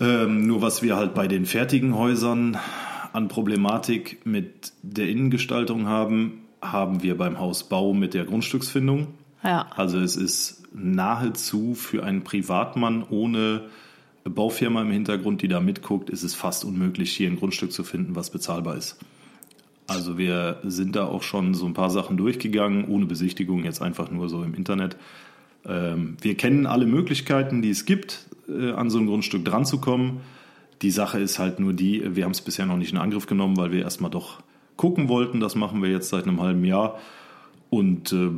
Ähm, 0.00 0.46
nur 0.46 0.62
was 0.62 0.82
wir 0.82 0.96
halt 0.96 1.14
bei 1.14 1.26
den 1.26 1.46
fertigen 1.46 1.96
Häusern 1.96 2.58
an 3.12 3.28
Problematik 3.28 4.24
mit 4.24 4.72
der 4.82 5.08
Innengestaltung 5.08 5.86
haben, 5.86 6.42
haben 6.60 7.02
wir 7.02 7.16
beim 7.16 7.38
Hausbau 7.38 7.94
mit 7.94 8.14
der 8.14 8.24
Grundstücksfindung. 8.24 9.08
Ja. 9.42 9.66
Also 9.74 9.98
es 9.98 10.16
ist 10.16 10.64
nahezu 10.74 11.74
für 11.74 12.04
einen 12.04 12.24
Privatmann 12.24 13.04
ohne 13.08 13.62
Baufirma 14.24 14.82
im 14.82 14.90
Hintergrund, 14.90 15.42
die 15.42 15.48
da 15.48 15.60
mitguckt, 15.60 16.10
ist 16.10 16.24
es 16.24 16.34
fast 16.34 16.64
unmöglich, 16.64 17.12
hier 17.12 17.30
ein 17.30 17.36
Grundstück 17.36 17.72
zu 17.72 17.84
finden, 17.84 18.16
was 18.16 18.30
bezahlbar 18.30 18.76
ist. 18.76 18.98
Also 19.86 20.18
wir 20.18 20.58
sind 20.64 20.96
da 20.96 21.06
auch 21.06 21.22
schon 21.22 21.54
so 21.54 21.66
ein 21.66 21.74
paar 21.74 21.90
Sachen 21.90 22.16
durchgegangen, 22.16 22.86
ohne 22.88 23.06
Besichtigung, 23.06 23.64
jetzt 23.64 23.80
einfach 23.80 24.10
nur 24.10 24.28
so 24.28 24.42
im 24.42 24.54
Internet. 24.54 24.96
Ähm, 25.64 26.16
wir 26.20 26.36
kennen 26.36 26.66
alle 26.66 26.86
Möglichkeiten, 26.86 27.62
die 27.62 27.70
es 27.70 27.84
gibt, 27.84 28.26
äh, 28.48 28.72
an 28.72 28.90
so 28.90 28.98
ein 28.98 29.06
Grundstück 29.06 29.44
dran 29.44 29.64
zu 29.64 29.80
kommen. 29.80 30.20
Die 30.82 30.90
Sache 30.90 31.18
ist 31.20 31.38
halt 31.38 31.60
nur 31.60 31.72
die, 31.72 32.16
wir 32.16 32.24
haben 32.24 32.32
es 32.32 32.40
bisher 32.40 32.66
noch 32.66 32.76
nicht 32.76 32.92
in 32.92 32.98
Angriff 32.98 33.26
genommen, 33.26 33.56
weil 33.56 33.72
wir 33.72 33.82
erstmal 33.82 34.10
doch 34.10 34.40
gucken 34.76 35.08
wollten. 35.08 35.40
Das 35.40 35.54
machen 35.54 35.82
wir 35.82 35.90
jetzt 35.90 36.08
seit 36.10 36.24
einem 36.24 36.40
halben 36.40 36.64
Jahr. 36.64 36.98
Und 37.70 38.12
äh, 38.12 38.30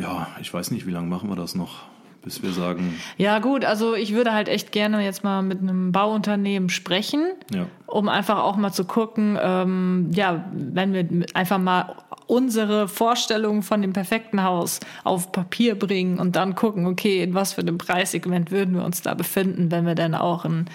ja, 0.00 0.28
ich 0.40 0.52
weiß 0.52 0.70
nicht, 0.70 0.86
wie 0.86 0.90
lange 0.90 1.08
machen 1.08 1.28
wir 1.28 1.36
das 1.36 1.54
noch, 1.54 1.82
bis 2.22 2.42
wir 2.42 2.52
sagen. 2.52 2.94
Ja, 3.16 3.38
gut, 3.38 3.64
also 3.64 3.94
ich 3.94 4.12
würde 4.14 4.32
halt 4.32 4.48
echt 4.48 4.72
gerne 4.72 5.02
jetzt 5.04 5.24
mal 5.24 5.42
mit 5.42 5.60
einem 5.60 5.92
Bauunternehmen 5.92 6.68
sprechen, 6.68 7.24
Ja. 7.52 7.66
um 7.86 8.08
einfach 8.08 8.38
auch 8.42 8.56
mal 8.56 8.72
zu 8.72 8.84
gucken, 8.84 9.38
ähm, 9.40 10.10
ja, 10.12 10.44
wenn 10.52 10.92
wir 10.92 11.08
einfach 11.34 11.58
mal 11.58 11.96
unsere 12.26 12.88
Vorstellung 12.88 13.62
von 13.62 13.82
dem 13.82 13.92
perfekten 13.92 14.42
Haus 14.42 14.80
auf 15.02 15.32
Papier 15.32 15.76
bringen 15.78 16.18
und 16.18 16.36
dann 16.36 16.54
gucken, 16.54 16.86
okay, 16.86 17.22
in 17.22 17.34
was 17.34 17.54
für 17.54 17.62
einem 17.62 17.78
Preissegment 17.78 18.50
würden 18.50 18.74
wir 18.74 18.84
uns 18.84 19.02
da 19.02 19.14
befinden, 19.14 19.70
wenn 19.70 19.86
wir 19.86 19.94
dann 19.94 20.14
auch 20.14 20.44
ein 20.44 20.66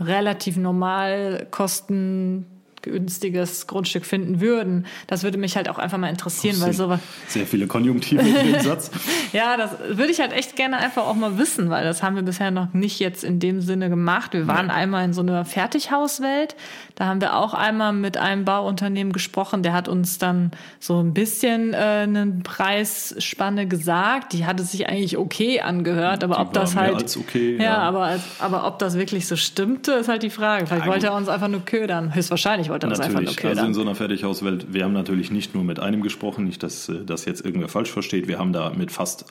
relativ 0.00 0.56
normal 0.56 1.46
kosten 1.50 2.46
günstiges 2.84 3.66
Grundstück 3.66 4.06
finden 4.06 4.40
würden. 4.40 4.86
Das 5.06 5.22
würde 5.22 5.38
mich 5.38 5.56
halt 5.56 5.68
auch 5.68 5.78
einfach 5.78 5.98
mal 5.98 6.08
interessieren, 6.08 6.60
weil 6.60 6.72
so 6.72 6.98
Sehr 7.26 7.46
viele 7.46 7.66
Konjunktive 7.66 8.20
in 8.20 8.52
dem 8.52 8.60
Satz. 8.60 8.90
ja, 9.32 9.56
das 9.56 9.70
würde 9.88 10.12
ich 10.12 10.20
halt 10.20 10.32
echt 10.32 10.56
gerne 10.56 10.76
einfach 10.76 11.06
auch 11.06 11.14
mal 11.14 11.38
wissen, 11.38 11.70
weil 11.70 11.84
das 11.84 12.02
haben 12.02 12.16
wir 12.16 12.22
bisher 12.22 12.50
noch 12.50 12.72
nicht 12.72 13.00
jetzt 13.00 13.24
in 13.24 13.40
dem 13.40 13.60
Sinne 13.60 13.88
gemacht. 13.88 14.32
Wir 14.32 14.46
waren 14.46 14.70
einmal 14.70 15.04
in 15.04 15.12
so 15.12 15.22
einer 15.22 15.44
Fertighauswelt. 15.44 16.54
Da 16.94 17.06
haben 17.06 17.20
wir 17.20 17.36
auch 17.36 17.54
einmal 17.54 17.92
mit 17.92 18.16
einem 18.16 18.44
Bauunternehmen 18.44 19.12
gesprochen. 19.12 19.62
Der 19.62 19.72
hat 19.72 19.88
uns 19.88 20.18
dann 20.18 20.52
so 20.78 21.00
ein 21.00 21.12
bisschen 21.14 21.72
äh, 21.72 21.76
eine 21.76 22.26
Preisspanne 22.44 23.66
gesagt. 23.66 24.32
Die 24.32 24.46
hatte 24.46 24.62
sich 24.62 24.88
eigentlich 24.88 25.16
okay 25.16 25.60
angehört, 25.60 26.22
aber 26.22 26.36
Die 26.36 26.40
ob 26.40 26.52
das 26.52 26.76
war 26.76 26.82
mehr 26.82 26.92
halt 26.92 27.02
als 27.02 27.16
okay, 27.16 27.56
ja, 27.56 27.62
ja. 27.62 27.78
aber 27.78 28.18
aber 28.38 28.66
ob 28.66 28.78
das 28.78 28.96
wirklich 28.96 29.26
so 29.26 29.36
stimmte, 29.36 29.92
ist 29.92 30.08
halt 30.08 30.22
die 30.22 30.30
Frage. 30.30 30.66
Vielleicht 30.66 30.86
Ja, 30.86 30.92
wollte 30.92 31.06
er 31.06 31.14
uns 31.14 31.28
einfach 31.28 31.48
nur 31.48 31.64
ködern. 31.64 32.14
Höchstwahrscheinlich 32.14 32.70
wollte 32.74 32.86
er 32.86 32.90
uns 32.90 33.00
einfach 33.00 33.20
nur 33.20 33.30
Natürlich, 33.30 33.58
also 33.58 33.66
in 33.66 33.74
so 33.74 33.80
einer 33.80 33.94
Fertighauswelt, 33.94 34.72
wir 34.74 34.84
haben 34.84 34.92
natürlich 34.92 35.30
nicht 35.30 35.54
nur 35.54 35.64
mit 35.64 35.78
einem 35.80 36.02
gesprochen, 36.02 36.44
nicht, 36.44 36.62
dass 36.62 36.88
äh, 36.88 37.04
das 37.04 37.24
jetzt 37.24 37.44
irgendwer 37.44 37.68
falsch 37.68 37.90
versteht. 37.90 38.28
Wir 38.28 38.38
haben 38.38 38.52
da 38.52 38.70
mit 38.70 38.90
fast 38.90 39.26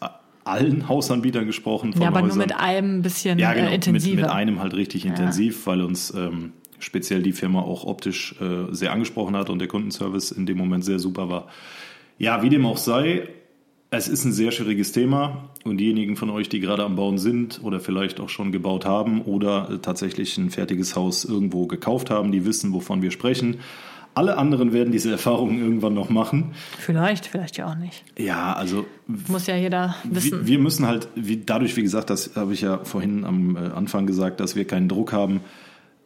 allen 0.46 0.88
Hausanbietern 0.88 1.46
gesprochen. 1.46 1.94
Ja, 2.00 2.08
aber 2.08 2.22
nur 2.22 2.30
Häusern. 2.30 2.40
mit 2.40 2.56
einem 2.56 3.00
ein 3.00 3.02
bisschen 3.02 3.38
ja, 3.38 3.54
genau, 3.54 3.68
äh, 3.68 3.72
mit, 3.72 3.88
intensiver. 3.88 4.22
mit 4.22 4.30
einem 4.30 4.60
halt 4.60 4.74
richtig 4.74 5.06
intensiv, 5.06 5.68
weil 5.68 5.82
uns 5.82 6.14
ähm, 6.16 6.54
speziell 6.80 7.22
die 7.22 7.34
Firma 7.34 7.62
auch 7.62 7.86
optisch 7.86 8.36
äh, 8.42 8.74
sehr 8.74 8.92
angesprochen 8.92 9.36
hat 9.36 9.50
und 9.50 9.60
der 9.60 9.68
Kundenservice 9.68 10.32
in 10.32 10.46
dem 10.46 10.58
Moment 10.58 10.86
sehr 10.86 11.00
super 11.00 11.30
war. 11.30 11.48
Ja, 12.18 12.44
wie 12.44 12.50
dem 12.50 12.66
auch 12.66 12.78
sei, 12.78 13.28
es 13.90 14.08
ist 14.08 14.26
ein 14.26 14.32
sehr 14.32 14.52
schwieriges 14.52 14.92
Thema 14.92 15.50
und 15.63 15.77
diejenigen 15.77 16.15
von 16.15 16.29
euch, 16.29 16.50
die 16.50 16.60
gerade 16.60 16.84
am 16.84 16.96
Bauen 16.96 17.17
sind 17.17 17.62
oder 17.63 17.79
vielleicht 17.79 18.20
auch 18.20 18.29
schon 18.29 18.51
gebaut 18.51 18.86
haben 18.86 19.22
oder 19.22 19.70
äh, 19.70 19.77
tatsächlich 19.79 20.38
ein 20.38 20.50
fertiges 20.50 20.96
Haus 20.96 21.25
irgendwo 21.25 21.67
gekauft 21.67 22.10
haben, 22.10 22.32
die 22.32 22.46
wissen, 22.46 22.74
wovon 22.74 23.01
wir 23.01 23.12
sprechen. 23.12 23.60
Alle 24.15 24.38
anderen 24.38 24.74
werden 24.74 24.91
diese 24.91 25.12
Erfahrungen 25.13 25.60
irgendwann 25.60 25.93
noch 25.93 26.10
machen. 26.10 26.51
Vielleicht, 26.77 27.27
vielleicht 27.27 27.58
ja 27.58 27.72
auch 27.72 27.75
nicht. 27.75 28.03
Ja, 28.17 28.53
also 28.53 28.86
Muss 29.08 29.48
ja 29.48 29.55
jeder 29.55 29.96
wissen. 30.03 30.39
wir, 30.39 30.48
wir 30.48 30.60
müssen 30.60 30.86
halt, 30.86 31.08
wie, 31.15 31.38
dadurch, 31.38 31.75
wie 31.77 31.84
gesagt, 31.84 32.10
das 32.10 32.36
habe 32.36 32.53
ich 32.53 32.62
ja 32.62 32.84
vorhin 32.84 33.24
am 33.24 33.55
äh, 33.55 33.60
Anfang 33.60 34.05
gesagt, 34.05 34.39
dass 34.39 34.55
wir 34.55 34.65
keinen 34.65 34.89
Druck 34.89 35.13
haben, 35.13 35.41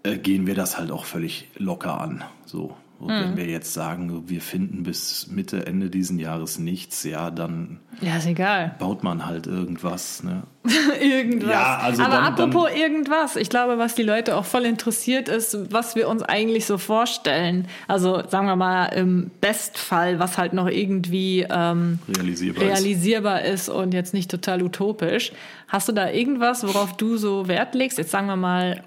äh, 0.03 0.17
gehen 0.17 0.45
wir 0.47 0.55
das 0.55 0.77
halt 0.77 0.91
auch 0.91 1.05
völlig 1.05 1.47
locker 1.57 1.99
an. 1.99 2.23
So. 2.45 2.75
Und 3.00 3.10
Hm. 3.10 3.22
wenn 3.22 3.38
wir 3.38 3.46
jetzt 3.46 3.74
sagen, 3.74 4.24
wir 4.27 4.42
finden 4.42 4.82
bis 4.84 5.27
Mitte, 5.27 5.68
Ende 5.68 5.89
diesen 5.92 6.18
Jahres 6.18 6.58
nichts, 6.58 7.04
ja, 7.04 7.30
dann 7.30 7.80
ja, 8.01 8.18
ist 8.18 8.25
egal. 8.25 8.75
baut 8.80 9.04
man 9.04 9.25
halt 9.27 9.46
irgendwas. 9.46 10.24
Ne? 10.24 10.44
irgendwas. 11.00 11.50
Ja, 11.51 11.77
also 11.77 12.01
Aber 12.04 12.16
dann- 12.16 12.24
apropos 12.34 12.70
irgendwas, 12.75 13.36
ich 13.36 13.50
glaube, 13.50 13.77
was 13.77 13.94
die 13.96 14.04
Leute 14.04 14.36
auch 14.36 14.46
voll 14.46 14.66
interessiert 14.66 15.30
ist, 15.30 15.72
was 15.72 15.96
wir 15.96 16.08
uns 16.10 16.24
eigentlich 16.24 16.66
so 16.66 16.77
vorstellen. 16.80 17.68
Also 17.88 18.24
sagen 18.27 18.48
wir 18.48 18.56
mal 18.56 18.86
im 18.88 19.30
Bestfall, 19.42 20.18
was 20.20 20.38
halt 20.39 20.54
noch 20.54 20.68
irgendwie 20.68 21.46
ähm, 21.50 22.00
Realisierbar 22.10 22.63
ist. 22.63 22.70
realisierbar 22.70 23.42
ist 23.44 23.70
und 23.70 23.94
jetzt 23.94 24.13
nicht 24.16 24.32
total 24.32 24.63
utopisch. 24.63 25.32
Hast 25.68 25.88
du 25.88 25.92
da 25.94 26.10
irgendwas, 26.10 26.66
worauf 26.66 26.98
du 26.98 27.18
so 27.18 27.48
Wert 27.48 27.75
legst? 27.75 27.98
Jetzt 27.98 28.12
sagen 28.12 28.27
wir 28.27 28.36
mal, 28.38 28.84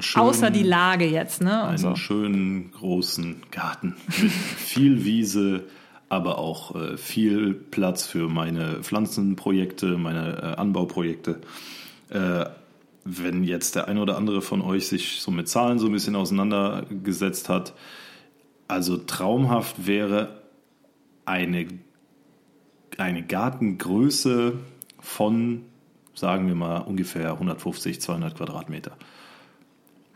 schönen- 0.00 0.26
außer 0.26 0.50
die 0.50 0.62
Lage 0.62 1.06
jetzt, 1.06 1.40
ne? 1.42 1.64
einen 1.64 1.96
schönen 1.96 2.70
großen 2.72 3.42
Garten 3.50 3.96
mit 4.20 4.30
viel 4.56 5.04
Wiese, 5.04 5.64
aber 6.08 6.38
auch 6.38 6.74
äh, 6.74 6.96
viel 6.96 7.54
Platz 7.54 8.06
für 8.06 8.28
meine 8.28 8.82
Pflanzenprojekte, 8.82 9.96
meine 9.98 10.42
äh, 10.42 10.60
Anbauprojekte. 10.60 11.40
Äh, 12.10 12.46
wenn 13.04 13.44
jetzt 13.44 13.76
der 13.76 13.86
eine 13.86 14.00
oder 14.00 14.16
andere 14.16 14.42
von 14.42 14.60
euch 14.60 14.88
sich 14.88 15.20
so 15.20 15.30
mit 15.30 15.48
Zahlen 15.48 15.78
so 15.78 15.86
ein 15.86 15.92
bisschen 15.92 16.16
auseinandergesetzt 16.16 17.48
hat, 17.48 17.72
also 18.68 18.96
traumhaft 18.96 19.86
wäre 19.86 20.40
eine, 21.24 21.68
eine 22.98 23.22
Gartengröße 23.22 24.54
von, 24.98 25.62
sagen 26.14 26.48
wir 26.48 26.56
mal, 26.56 26.78
ungefähr 26.78 27.32
150, 27.32 28.00
200 28.00 28.36
Quadratmeter. 28.36 28.96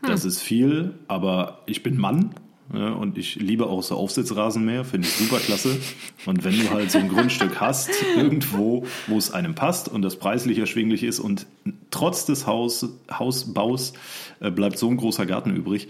Das 0.01 0.25
ist 0.25 0.41
viel, 0.41 0.95
aber 1.07 1.61
ich 1.65 1.83
bin 1.83 1.97
Mann 1.97 2.33
ne, 2.71 2.95
und 2.95 3.17
ich 3.17 3.35
liebe 3.35 3.67
auch 3.67 3.83
so 3.83 3.95
Aufsitzrasenmäher, 3.95 4.83
finde 4.85 5.07
ich 5.07 5.13
super 5.13 5.39
klasse. 5.39 5.77
Und 6.25 6.43
wenn 6.43 6.59
du 6.59 6.69
halt 6.71 6.91
so 6.91 6.97
ein 6.97 7.09
Grundstück 7.09 7.59
hast, 7.59 7.89
irgendwo, 8.15 8.85
wo 9.07 9.17
es 9.17 9.31
einem 9.31 9.55
passt 9.55 9.89
und 9.89 10.01
das 10.01 10.17
preislich 10.17 10.57
erschwinglich 10.57 11.03
ist 11.03 11.19
und 11.19 11.45
trotz 11.91 12.25
des 12.25 12.47
Haus, 12.47 12.87
Hausbaus 13.11 13.93
äh, 14.39 14.51
bleibt 14.51 14.77
so 14.77 14.89
ein 14.89 14.97
großer 14.97 15.25
Garten 15.25 15.55
übrig, 15.55 15.87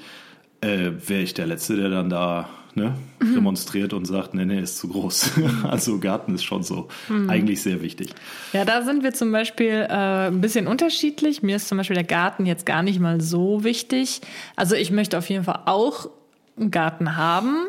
äh, 0.62 0.92
wäre 1.08 1.22
ich 1.22 1.34
der 1.34 1.48
Letzte, 1.48 1.76
der 1.76 1.90
dann 1.90 2.10
da 2.10 2.50
ne, 2.76 2.96
demonstriert 3.22 3.94
und 3.94 4.06
sagt, 4.06 4.34
nee, 4.34 4.46
nee, 4.46 4.60
ist 4.60 4.78
zu 4.78 4.88
groß. 4.88 5.32
also 5.64 6.00
Garten 6.00 6.36
ist 6.36 6.44
schon 6.44 6.64
so 6.64 6.88
eigentlich 7.28 7.62
sehr 7.62 7.82
wichtig. 7.82 8.14
Ja, 8.54 8.66
da 8.66 8.82
sind 8.84 9.04
wir 9.04 9.14
zum 9.14 9.32
Beispiel 9.32 9.88
äh, 9.90 10.28
ein 10.28 10.42
bisschen 10.42 10.68
unterschiedlich. 10.68 11.44
Mir 11.44 11.56
ist 11.58 11.68
zum 11.68 11.78
Beispiel 11.78 11.96
der 11.96 12.04
Garten 12.04 12.46
jetzt 12.46 12.66
gar 12.66 12.84
nicht 12.84 13.00
mal 13.00 13.22
so 13.22 13.64
wichtig. 13.64 14.22
Also 14.56 14.76
ich 14.76 14.92
möchte 14.92 15.18
auf 15.18 15.30
jeden 15.30 15.44
Fall 15.44 15.62
auch 15.66 16.10
einen 16.58 16.72
Garten 16.72 17.18
haben. 17.18 17.68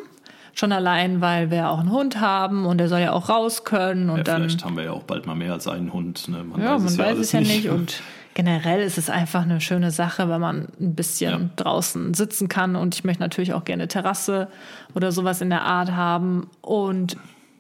Schon 0.54 0.72
allein, 0.72 1.22
weil 1.22 1.50
wir 1.50 1.70
auch 1.70 1.80
einen 1.80 1.90
Hund 1.90 2.20
haben 2.20 2.66
und 2.66 2.76
der 2.76 2.88
soll 2.88 3.00
ja 3.00 3.12
auch 3.12 3.30
raus 3.30 3.64
können. 3.64 4.10
Und 4.10 4.18
Ja, 4.18 4.24
dann, 4.24 4.42
vielleicht 4.42 4.64
haben 4.64 4.76
wir 4.76 4.84
ja 4.84 4.92
auch 4.92 5.04
bald 5.04 5.26
mal 5.26 5.34
mehr 5.34 5.54
als 5.54 5.66
einen 5.66 5.94
Hund. 5.94 6.28
Ne? 6.28 6.44
Man 6.44 6.60
ja, 6.60 6.78
man 6.78 6.84
weiß 6.84 7.00
alles 7.00 7.20
es 7.20 7.32
ja 7.32 7.40
nicht. 7.40 7.68
Und 7.70 8.02
generell 8.34 8.80
ist 8.82 8.98
es 8.98 9.10
einfach 9.10 9.42
eine 9.42 9.60
schöne 9.60 9.90
Sache, 9.90 10.28
wenn 10.28 10.40
man 10.40 10.68
ein 10.80 10.94
bisschen 10.94 11.30
Ja. 11.30 11.50
draußen 11.56 12.14
sitzen 12.14 12.48
kann. 12.48 12.76
Und 12.76 12.94
ich 12.94 13.04
möchte 13.04 13.22
natürlich 13.22 13.52
auch 13.54 13.64
gerne 13.64 13.88
Terrasse 13.88 14.48
oder 14.94 15.12
sowas 15.12 15.40
in 15.40 15.50
der 15.50 15.62
Art 15.62 15.92
haben. 15.92 16.48
Und 16.60 17.16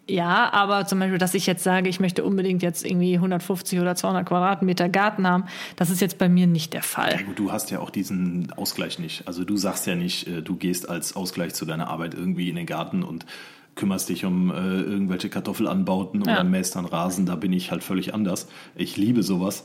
ja, 0.08 0.52
aber 0.52 0.84
zum 0.86 0.98
Beispiel, 0.98 1.18
dass 1.18 1.32
ich 1.34 1.46
jetzt 1.46 1.62
sage, 1.62 1.88
ich 1.88 2.00
möchte 2.00 2.24
unbedingt 2.24 2.60
jetzt 2.62 2.84
irgendwie 2.84 3.14
150 3.14 3.78
oder 3.80 3.94
200 3.94 4.26
Quadratmeter 4.26 4.88
Garten 4.88 5.26
haben, 5.28 5.44
das 5.76 5.90
ist 5.90 6.00
jetzt 6.00 6.18
bei 6.18 6.28
mir 6.28 6.46
nicht 6.48 6.72
der 6.74 6.82
Fall. 6.82 7.12
Ja 7.20 7.22
gut, 7.22 7.38
du 7.38 7.52
hast 7.52 7.70
ja 7.70 7.78
auch 7.78 7.88
diesen 7.90 8.52
Ausgleich 8.56 8.98
nicht. 8.98 9.26
Also 9.28 9.44
du 9.44 9.56
sagst 9.56 9.86
ja 9.86 9.94
nicht, 9.94 10.26
äh, 10.26 10.42
du 10.42 10.56
gehst 10.56 10.88
als 10.88 11.14
Ausgleich 11.14 11.54
zu 11.54 11.64
deiner 11.66 11.88
Arbeit 11.88 12.14
irgendwie 12.14 12.48
in 12.50 12.56
den 12.56 12.66
Garten 12.66 13.04
und 13.04 13.26
kümmerst 13.74 14.08
dich 14.10 14.24
um 14.24 14.50
äh, 14.50 14.54
irgendwelche 14.82 15.28
Kartoffelanbauten 15.30 16.22
Ja. 16.26 16.32
oder 16.34 16.44
mähst 16.44 16.76
dann 16.76 16.84
Rasen. 16.84 17.24
Da 17.26 17.36
bin 17.36 17.52
ich 17.52 17.70
halt 17.70 17.82
völlig 17.82 18.12
anders. 18.14 18.48
Ich 18.74 18.96
liebe 18.96 19.22
sowas. 19.22 19.64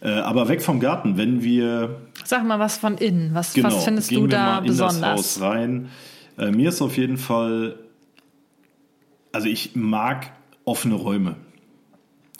Äh, 0.00 0.10
aber 0.10 0.48
weg 0.48 0.62
vom 0.62 0.78
Garten, 0.80 1.16
wenn 1.16 1.42
wir 1.42 1.96
Sag 2.24 2.44
mal 2.46 2.58
was 2.60 2.78
von 2.78 2.96
innen. 2.98 3.34
Was, 3.34 3.54
genau, 3.54 3.68
was 3.68 3.84
findest 3.84 4.10
du 4.12 4.26
da 4.28 4.58
in 4.58 4.66
das 4.66 4.76
besonders? 4.76 5.18
Haus 5.18 5.40
rein. 5.40 5.88
Äh, 6.38 6.52
mir 6.52 6.68
ist 6.68 6.80
auf 6.82 6.96
jeden 6.96 7.16
Fall, 7.16 7.76
also 9.32 9.48
ich 9.48 9.74
mag 9.74 10.30
offene 10.64 10.94
Räume. 10.94 11.34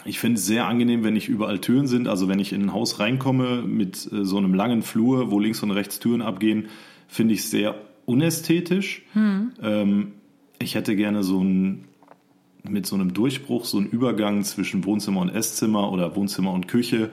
Ich 0.04 0.20
finde 0.20 0.38
es 0.38 0.46
sehr 0.46 0.66
angenehm, 0.66 1.02
wenn 1.02 1.14
nicht 1.14 1.28
überall 1.28 1.58
Türen 1.58 1.86
sind. 1.88 2.06
Also 2.06 2.28
wenn 2.28 2.38
ich 2.38 2.52
in 2.52 2.62
ein 2.66 2.72
Haus 2.72 3.00
reinkomme 3.00 3.62
mit 3.62 4.08
äh, 4.12 4.24
so 4.24 4.38
einem 4.38 4.54
langen 4.54 4.82
Flur, 4.82 5.30
wo 5.32 5.40
links 5.40 5.62
und 5.64 5.72
rechts 5.72 5.98
Türen 5.98 6.22
abgehen, 6.22 6.68
finde 7.08 7.34
ich 7.34 7.48
sehr 7.48 7.74
unästhetisch. 8.06 9.02
Ähm, 9.16 10.12
ich 10.58 10.74
hätte 10.74 10.96
gerne 10.96 11.22
so 11.22 11.42
ein 11.42 11.84
mit 12.64 12.86
so 12.86 12.96
einem 12.96 13.14
Durchbruch, 13.14 13.64
so 13.64 13.78
einen 13.78 13.86
Übergang 13.86 14.42
zwischen 14.42 14.84
Wohnzimmer 14.84 15.20
und 15.20 15.30
Esszimmer 15.30 15.90
oder 15.92 16.16
Wohnzimmer 16.16 16.52
und 16.52 16.68
Küche. 16.68 17.10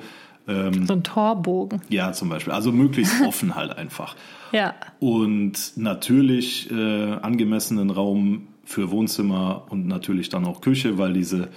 So 0.47 0.53
ein 0.53 1.03
Torbogen. 1.03 1.81
Ja, 1.89 2.13
zum 2.13 2.29
Beispiel. 2.29 2.53
Also 2.53 2.71
möglichst 2.71 3.21
offen 3.25 3.55
halt 3.55 3.75
einfach. 3.77 4.15
Ja. 4.51 4.75
Und 4.99 5.73
natürlich 5.75 6.69
äh, 6.71 7.13
angemessenen 7.13 7.89
Raum 7.89 8.47
für 8.63 8.91
Wohnzimmer 8.91 9.65
und 9.69 9.87
natürlich 9.87 10.29
dann 10.29 10.45
auch 10.45 10.61
Küche, 10.61 10.97
weil 10.97 11.13
diese 11.13 11.49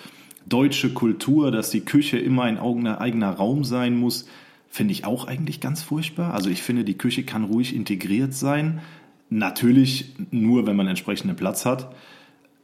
deutsche 0.46 0.94
Kultur, 0.94 1.50
dass 1.50 1.70
die 1.70 1.80
Küche 1.80 2.18
immer 2.18 2.44
ein 2.44 2.58
eigener 2.58 3.30
Raum 3.30 3.64
sein 3.64 3.96
muss, 3.96 4.26
finde 4.70 4.92
ich 4.92 5.04
auch 5.04 5.26
eigentlich 5.26 5.60
ganz 5.60 5.82
furchtbar. 5.82 6.32
Also 6.34 6.50
ich 6.50 6.62
finde, 6.62 6.84
die 6.84 6.96
Küche 6.96 7.24
kann 7.24 7.44
ruhig 7.44 7.74
integriert 7.74 8.32
sein. 8.32 8.80
Natürlich 9.30 10.14
nur, 10.30 10.66
wenn 10.66 10.76
man 10.76 10.86
entsprechenden 10.86 11.36
Platz 11.36 11.64
hat. 11.64 11.94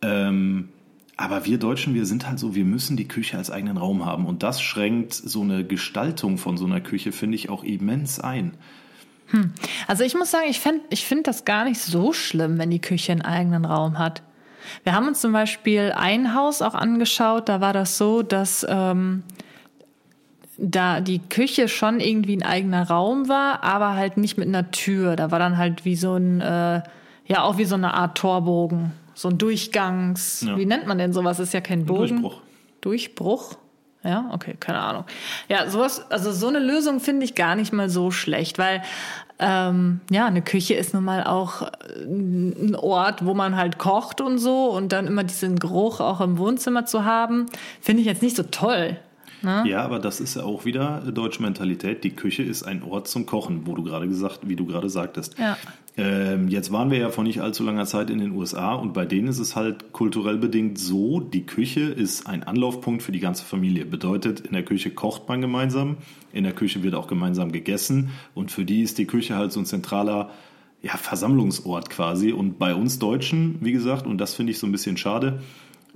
Ähm, 0.03 0.71
aber 1.17 1.45
wir 1.45 1.59
Deutschen, 1.59 1.95
wir 1.95 2.07
sind 2.07 2.27
halt 2.27 2.39
so, 2.39 2.55
wir 2.55 2.65
müssen 2.65 2.97
die 2.97 3.07
Küche 3.07 3.37
als 3.37 3.51
eigenen 3.51 3.77
Raum 3.77 4.05
haben. 4.05 4.27
Und 4.27 4.43
das 4.43 4.61
schränkt 4.61 5.15
so 5.15 5.43
eine 5.43 5.65
Gestaltung 5.65 6.39
von 6.39 6.57
so 6.57 6.65
einer 6.65 6.81
Küche, 6.81 7.13
finde 7.13 7.37
ich, 7.37 7.51
auch 7.51 7.63
immens 7.63 8.19
ein. 8.19 8.55
Hm. 9.29 9.53
Also 9.87 10.05
ich 10.05 10.15
muss 10.15 10.31
sagen, 10.31 10.47
ich 10.49 10.61
finde 10.61 10.83
ich 10.91 11.05
find 11.05 11.27
das 11.27 11.45
gar 11.45 11.65
nicht 11.65 11.81
so 11.81 12.13
schlimm, 12.13 12.59
wenn 12.59 12.71
die 12.71 12.81
Küche 12.81 13.13
einen 13.13 13.23
eigenen 13.23 13.65
Raum 13.65 13.99
hat. 13.99 14.23
Wir 14.83 14.95
haben 14.95 15.07
uns 15.07 15.21
zum 15.21 15.33
Beispiel 15.33 15.93
ein 15.95 16.35
Haus 16.35 16.63
auch 16.63 16.75
angeschaut, 16.75 17.49
da 17.49 17.61
war 17.61 17.73
das 17.73 17.99
so, 17.99 18.23
dass 18.23 18.67
ähm, 18.69 19.23
da 20.59 21.01
die 21.01 21.19
Küche 21.19 21.69
schon 21.69 22.01
irgendwie 22.01 22.37
ein 22.37 22.43
eigener 22.43 22.89
Raum 22.89 23.29
war, 23.29 23.63
aber 23.65 23.95
halt 23.95 24.17
nicht 24.17 24.39
mit 24.39 24.49
einer 24.49 24.71
Tür. 24.71 25.17
Da 25.17 25.31
war 25.31 25.39
dann 25.39 25.59
halt 25.59 25.85
wie 25.85 25.97
so 25.97 26.15
ein, 26.15 26.41
äh, 26.41 26.83
ja 27.27 27.43
auch 27.43 27.59
wie 27.59 27.65
so 27.65 27.75
eine 27.75 27.95
Art 27.95 28.17
Torbogen, 28.19 28.93
so 29.15 29.29
ein 29.29 29.39
Durchgangs, 29.39 30.45
ja. 30.47 30.57
wie 30.57 30.67
nennt 30.67 30.87
man 30.87 30.99
denn 30.99 31.13
sowas? 31.13 31.41
Ist 31.41 31.55
ja 31.55 31.61
kein 31.61 31.87
Bogen. 31.87 32.23
Durchbruch. 32.23 32.41
Durchbruch. 32.81 33.57
Ja, 34.05 34.29
okay, 34.33 34.55
keine 34.61 34.81
Ahnung. 34.81 35.05
Ja, 35.49 35.69
sowas, 35.71 36.11
also 36.11 36.31
so 36.31 36.49
eine 36.49 36.59
Lösung 36.59 37.01
finde 37.01 37.25
ich 37.25 37.35
gar 37.35 37.57
nicht 37.57 37.73
mal 37.73 37.89
so 37.89 38.11
schlecht, 38.11 38.59
weil 38.59 38.83
ähm, 39.39 40.01
ja, 40.11 40.27
eine 40.27 40.43
Küche 40.43 40.75
ist 40.75 40.95
nun 40.95 41.05
mal 41.05 41.25
auch 41.25 41.63
äh, 41.63 42.05
ein 42.05 42.77
Ort, 42.77 43.25
wo 43.25 43.35
man 43.35 43.57
halt 43.57 43.79
kocht 43.79 44.21
und 44.21 44.39
so 44.39 44.71
und 44.71 44.93
dann 44.93 45.07
immer 45.07 45.25
diesen 45.25 45.59
Geruch 45.59 46.01
auch 46.01 46.21
im 46.21 46.39
Wohnzimmer 46.39 46.85
zu 46.85 47.05
haben, 47.05 47.47
finde 47.81 48.03
ich 48.03 48.07
jetzt 48.07 48.23
nicht 48.23 48.37
so 48.37 48.45
toll. 48.45 48.99
Ne? 49.45 49.65
Ja, 49.67 49.83
aber 49.83 49.99
das 49.99 50.21
ist 50.21 50.37
ja 50.37 50.43
auch 50.43 50.65
wieder 50.65 51.01
deutsche 51.01 51.43
Mentalität. 51.43 52.05
Die 52.05 52.11
Küche 52.11 52.43
ist 52.43 52.63
ein 52.63 52.83
Ort 52.83 53.09
zum 53.09 53.27
Kochen, 53.27 53.67
wo 53.67 53.75
du 53.75 53.85
gerade 53.85 54.09
gesagt, 54.09 54.41
wie 54.43 54.57
du 54.57 54.67
gerade 54.67 54.89
sagtest. 54.89 55.39
Ja. 55.39 55.57
Ähm, 55.97 56.49
jetzt 56.49 56.73
waren 56.73 56.91
wir 56.91 56.99
ja 56.99 57.11
vor 57.11 57.23
nicht 57.23 57.41
allzu 57.41 57.63
langer 57.63 57.87
Zeit 57.87 58.11
in 58.11 58.19
den 58.19 58.33
USA 58.33 58.75
und 58.75 58.95
bei 58.95 59.07
denen 59.07 59.29
ist 59.29 59.39
es 59.39 59.55
halt 59.55 59.93
kulturell 59.93 60.39
bedingt 60.39 60.77
so, 60.77 61.21
die 61.21 61.47
Küche 61.47 61.83
ist 61.83 62.27
ein 62.27 62.43
Anlaufpunkt 62.43 63.03
für 63.03 63.13
die 63.13 63.21
ganze 63.21 63.45
Familie. 63.45 63.85
Bedeutet, 63.85 64.41
in 64.41 64.55
der 64.55 64.65
Küche 64.65 64.91
kocht 64.91 65.29
man 65.29 65.41
gemeinsam, 65.41 65.99
in 66.33 66.43
der 66.43 66.53
Küche 66.53 66.83
wird 66.83 66.97
auch 66.97 67.07
gemeinsam 67.07 67.53
gegessen 67.53 68.11
und 68.35 68.51
für 68.51 68.65
die 68.65 68.83
ist 68.83 68.99
die 68.99 69.07
Küche 69.07 69.37
halt 69.37 69.53
so 69.53 69.61
ein 69.61 69.67
zentraler 69.67 70.31
ja, 70.85 70.97
Versammlungsort 70.97 71.91
quasi. 71.91 72.33
Und 72.33 72.59
bei 72.59 72.75
uns 72.75 72.99
Deutschen, 72.99 73.57
wie 73.61 73.73
gesagt, 73.73 74.07
und 74.07 74.19
das 74.19 74.35
finde 74.35 74.53
ich 74.53 74.59
so 74.59 74.67
ein 74.67 74.73
bisschen 74.73 74.97
schade, 74.97 75.41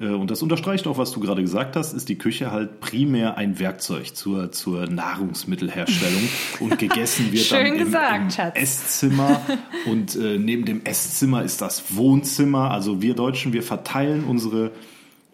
und 0.07 0.31
das 0.31 0.43
unterstreicht 0.43 0.87
auch, 0.87 0.97
was 0.97 1.11
du 1.11 1.19
gerade 1.19 1.43
gesagt 1.43 1.75
hast, 1.75 1.93
ist 1.93 2.09
die 2.09 2.19
Küche 2.19 2.53
halt 2.53 2.79
primär 2.79 3.37
ein 3.37 3.59
Werkzeug 3.59 4.15
zur, 4.15 4.53
zur 4.53 4.87
Nahrungsmittelherstellung. 4.87 6.29
Und 6.61 6.79
gegessen 6.79 7.33
wird 7.33 7.45
Schön 7.45 7.65
dann 7.65 7.75
im, 7.75 7.85
gesagt, 7.85 8.39
im 8.39 8.63
Esszimmer. 8.63 9.41
Und 9.87 10.15
äh, 10.15 10.39
neben 10.39 10.65
dem 10.65 10.85
Esszimmer 10.85 11.43
ist 11.43 11.61
das 11.61 11.97
Wohnzimmer. 11.97 12.71
Also 12.71 13.03
wir 13.03 13.15
Deutschen, 13.15 13.53
wir 13.53 13.65
verteilen 13.65 14.25
unsere, 14.25 14.71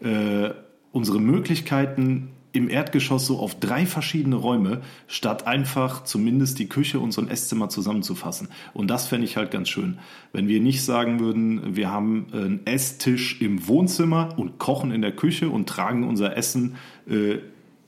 äh, 0.01 0.51
unsere 0.93 1.21
Möglichkeiten 1.21 2.31
im 2.55 2.71
Erdgeschoss 2.71 3.27
so 3.27 3.41
auf 3.41 3.59
drei 3.59 3.85
verschiedene 3.85 4.37
Räume, 4.37 4.81
statt 5.09 5.47
einfach 5.47 6.05
zumindest 6.05 6.61
die 6.61 6.69
Küche 6.69 7.01
und 7.01 7.13
so 7.13 7.21
ein 7.21 7.29
Esszimmer 7.29 7.69
zusammenzufassen. 7.69 8.49
Und 8.73 8.89
das 8.89 9.09
fände 9.09 9.27
ich 9.27 9.37
halt 9.37 9.51
ganz 9.51 9.69
schön. 9.69 9.99
Wenn 10.33 10.47
wir 10.47 10.61
nicht 10.61 10.85
sagen 10.85 11.19
würden, 11.19 11.75
wir 11.75 11.91
haben 11.91 12.27
einen 12.33 12.61
Esstisch 12.65 13.41
im 13.41 13.67
Wohnzimmer 13.67 14.35
und 14.37 14.59
kochen 14.59 14.93
in 14.93 15.03
der 15.03 15.13
Küche 15.13 15.51
und 15.51 15.69
tragen 15.69 16.05
unser 16.05 16.37
Essen 16.37 16.77
äh, 17.11 17.39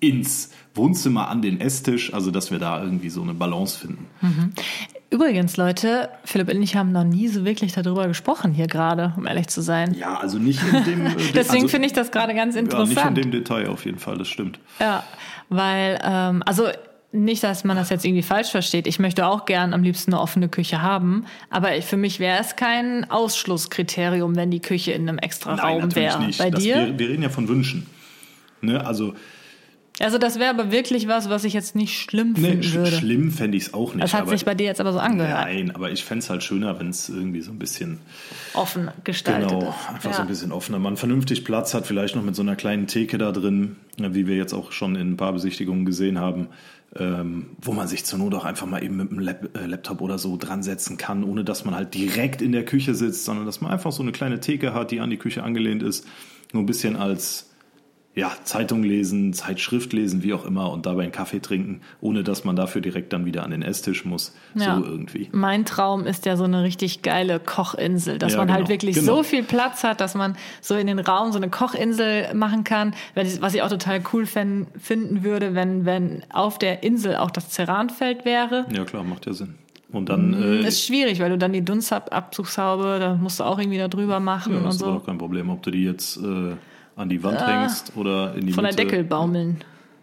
ins 0.01 0.51
Wohnzimmer 0.75 1.29
an 1.29 1.43
den 1.43 1.61
Esstisch, 1.61 2.13
also 2.13 2.33
dass 2.33 2.51
wir 2.51 2.59
da 2.59 2.83
irgendwie 2.83 3.09
so 3.09 3.23
eine 3.23 3.35
Balance 3.35 3.79
finden. 3.79 4.07
Mhm. 4.21 4.53
Übrigens, 5.09 5.57
Leute, 5.57 6.09
Philipp 6.25 6.53
und 6.53 6.61
ich 6.63 6.75
haben 6.75 6.91
noch 6.91 7.05
nie 7.05 7.29
so 7.29 7.45
wirklich 7.45 7.73
darüber 7.73 8.09
gesprochen 8.09 8.53
hier 8.53 8.67
gerade, 8.67 9.15
um 9.17 9.27
ehrlich 9.27 9.47
zu 9.47 9.63
sein. 9.63 9.95
Ja, 9.95 10.19
also 10.19 10.39
nicht 10.39 10.61
in 10.63 10.85
dem. 10.85 11.07
Äh, 11.17 11.33
Deswegen 11.35 11.65
also, 11.65 11.69
finde 11.69 11.87
ich 11.87 11.93
das 11.93 12.11
gerade 12.11 12.35
ganz 12.35 12.57
interessant. 12.57 12.97
Ja, 12.97 13.11
nicht 13.11 13.25
in 13.25 13.31
dem 13.31 13.31
Detail 13.31 13.69
auf 13.69 13.85
jeden 13.85 13.99
Fall, 13.99 14.19
das 14.19 14.29
stimmt. 14.29 14.59
Ja, 14.81 15.05
weil, 15.49 16.01
ähm, 16.03 16.43
also 16.45 16.67
nicht, 17.13 17.43
dass 17.45 17.65
man 17.65 17.77
das 17.77 17.91
jetzt 17.91 18.05
irgendwie 18.05 18.23
falsch 18.23 18.51
versteht. 18.51 18.87
Ich 18.87 18.99
möchte 18.99 19.27
auch 19.27 19.45
gern 19.45 19.73
am 19.75 19.83
liebsten 19.83 20.13
eine 20.13 20.21
offene 20.21 20.49
Küche 20.49 20.83
haben, 20.83 21.25
aber 21.51 21.81
für 21.83 21.97
mich 21.97 22.19
wäre 22.19 22.41
es 22.41 22.57
kein 22.57 23.09
Ausschlusskriterium, 23.11 24.37
wenn 24.37 24.51
die 24.51 24.61
Küche 24.61 24.93
in 24.93 25.09
einem 25.09 25.19
extra 25.19 25.55
Nein, 25.55 25.81
Raum 25.81 25.95
wäre. 25.95 26.31
Bei 26.39 26.51
das, 26.51 26.63
dir? 26.63 26.75
Wir, 26.75 26.99
wir, 26.99 27.09
reden 27.09 27.23
ja 27.23 27.29
von 27.29 27.49
Wünschen. 27.49 27.87
Ne? 28.61 28.85
Also 28.85 29.15
also 29.99 30.19
das 30.19 30.39
wäre 30.39 30.51
aber 30.51 30.71
wirklich 30.71 31.09
was, 31.09 31.31
was 31.31 31.45
ich 31.45 31.55
jetzt 31.55 31.75
nicht 31.75 31.99
schlimm 31.99 32.35
nee, 32.37 32.51
finden 32.51 32.73
würde. 32.75 32.97
Schlimm 32.97 33.31
fände 33.31 33.57
ich 33.57 33.65
es 33.65 33.75
auch 33.75 33.95
nicht. 33.95 34.05
Das 34.05 34.13
hat 34.13 34.29
sich 34.29 34.45
bei 34.45 34.55
dir 34.55 34.67
jetzt 34.67 34.81
aber 34.81 34.93
so 34.93 34.99
angehört. 34.99 35.47
Nein, 35.47 35.71
aber 35.71 35.91
ich 35.91 36.05
fände 36.05 36.23
es 36.23 36.29
halt 36.29 36.43
schöner, 36.43 36.79
wenn 36.79 36.91
es 36.91 37.09
irgendwie 37.09 37.41
so 37.41 37.51
ein 37.51 37.59
bisschen 37.59 38.01
offen 38.53 38.91
gestaltet 39.05 39.49
genau, 39.49 39.71
ist. 39.71 39.89
einfach 39.89 40.11
ja. 40.11 40.17
so 40.17 40.23
ein 40.23 40.29
bisschen 40.29 40.53
offener. 40.53 40.79
Man 40.79 40.99
vernünftig 40.99 41.45
Platz 41.45 41.73
hat, 41.73 41.87
vielleicht 41.87 42.15
noch 42.15 42.23
mit 42.23 42.37
so 42.37 42.43
einer 42.43 42.57
kleinen 42.57 42.87
Theke 42.87 43.17
da 43.17 43.33
drin, 43.33 43.77
wie 43.97 44.27
wir 44.27 44.37
jetzt 44.37 44.53
auch 44.53 44.73
schon 44.73 44.97
in 44.97 45.13
ein 45.13 45.17
paar 45.17 45.33
Besichtigungen 45.33 45.87
gesehen 45.87 46.19
haben, 46.19 46.49
ähm, 46.95 47.47
wo 47.63 47.73
man 47.73 47.89
sich 47.89 48.05
zur 48.05 48.19
Not 48.19 48.35
auch 48.35 48.45
einfach 48.45 48.67
mal 48.67 48.83
eben 48.83 48.99
mit 48.99 49.11
einem 49.11 49.21
Lab 49.21 49.57
äh, 49.57 49.65
Laptop 49.67 50.03
oder 50.03 50.19
so 50.19 50.37
dran 50.37 50.63
setzen 50.63 50.99
kann, 50.99 51.25
ohne 51.25 51.43
dass 51.43 51.65
man 51.65 51.75
halt 51.75 51.95
direkt 51.95 52.43
in 52.43 52.53
der 52.53 52.67
Küche 52.67 52.95
sitzt, 52.95 53.25
sondern 53.25 53.47
dass 53.47 53.63
man 53.63 53.71
einfach 53.71 53.93
so 53.93 54.03
eine 54.03 54.13
kleine 54.13 54.41
Theke 54.41 54.75
hat, 54.75 54.91
die 54.91 55.01
an 55.01 55.09
die 55.09 55.17
Küche 55.17 55.43
angelehnt 55.43 55.83
ist, 55.83 56.07
nur 56.53 56.63
ein 56.63 56.67
bisschen 56.67 56.97
als 56.97 57.51
ja, 58.17 58.33
Zeitung 58.45 58.83
lesen, 58.83 59.35
Zeitschrift 59.35 59.93
lesen, 59.93 60.23
wie 60.23 60.33
auch 60.33 60.47
immer 60.47 60.73
und 60.73 60.87
dabei 60.87 61.03
einen 61.03 61.13
Kaffee 61.13 61.41
trinken, 61.41 61.83
ohne 62.01 62.25
dass 62.25 62.45
man 62.45 62.57
dafür 62.57 62.81
direkt 62.81 63.13
dann 63.13 63.27
wieder 63.27 63.45
an 63.45 63.51
den 63.51 63.61
Esstisch 63.61 64.07
muss. 64.07 64.35
Ja. 64.55 64.79
So 64.79 64.87
irgendwie. 64.87 65.29
Mein 65.33 65.67
Traum 65.67 66.07
ist 66.07 66.25
ja 66.25 66.39
so 66.39 66.45
eine 66.45 66.63
richtig 66.63 67.03
geile 67.03 67.39
Kochinsel, 67.39 68.19
dass 68.19 68.33
ja, 68.33 68.39
man 68.39 68.49
halt 68.49 68.61
genau, 68.61 68.69
halt 68.69 68.83
wirklich 68.83 68.97
genau. 68.97 69.17
so 69.17 69.23
viel 69.23 69.43
Platz 69.43 69.85
hat, 69.85 70.01
dass 70.01 70.15
man 70.15 70.35
so 70.63 70.77
in 70.77 70.87
den 70.87 70.99
Raum 70.99 71.31
so 71.31 71.37
eine 71.37 71.51
Kochinsel 71.51 72.33
machen 72.33 72.65
kann. 72.65 72.95
Was 73.15 73.53
ich 73.53 73.61
auch 73.61 73.69
total 73.69 74.03
cool 74.15 74.25
finden 74.25 75.23
würde, 75.23 75.55
wenn, 75.55 75.85
wenn 75.85 76.23
auf 76.31 76.59
der 76.59 76.83
Insel 76.83 77.17
auch 77.17 77.31
das 77.31 77.51
Ceranfeld 77.51 78.25
wäre. 78.25 78.65
Ja, 78.75 78.87
klar, 78.87 79.05
macht 79.05 79.27
ja 79.27 79.35
Sinn. 79.35 79.57
Und 79.93 80.09
dann. 80.09 80.31
Mm, 80.31 80.65
äh, 80.65 80.69
ist 80.69 80.87
schwierig, 80.87 81.21
weil 81.21 81.29
du 81.29 81.37
dann 81.37 81.53
die 81.53 81.63
Dunstabzugshaube, 81.63 82.97
da 82.99 83.15
musst 83.15 83.41
du 83.41 83.45
auch 83.45 83.59
irgendwie 83.59 83.79
da 83.79 83.89
drüber 83.89 84.21
machen 84.21 84.55
ja, 84.55 84.61
und 84.61 84.73
so. 84.73 84.87
Das 84.87 84.95
ist 84.95 85.03
auch 85.03 85.07
kein 85.07 85.19
Problem, 85.19 85.51
ob 85.51 85.63
du 85.63 85.71
die 85.71 85.85
jetzt. 85.85 86.17
Äh 86.17 86.55
an 86.97 87.09
die 87.09 87.23
Wand 87.23 87.41
ah, 87.41 87.63
hängst 87.63 87.97
oder 87.97 88.35
in 88.35 88.47
die 88.47 88.53
Von 88.53 88.65
Mitte. 88.65 88.77
der 88.77 88.85
Deckel 88.87 89.05
baumeln. 89.05 89.59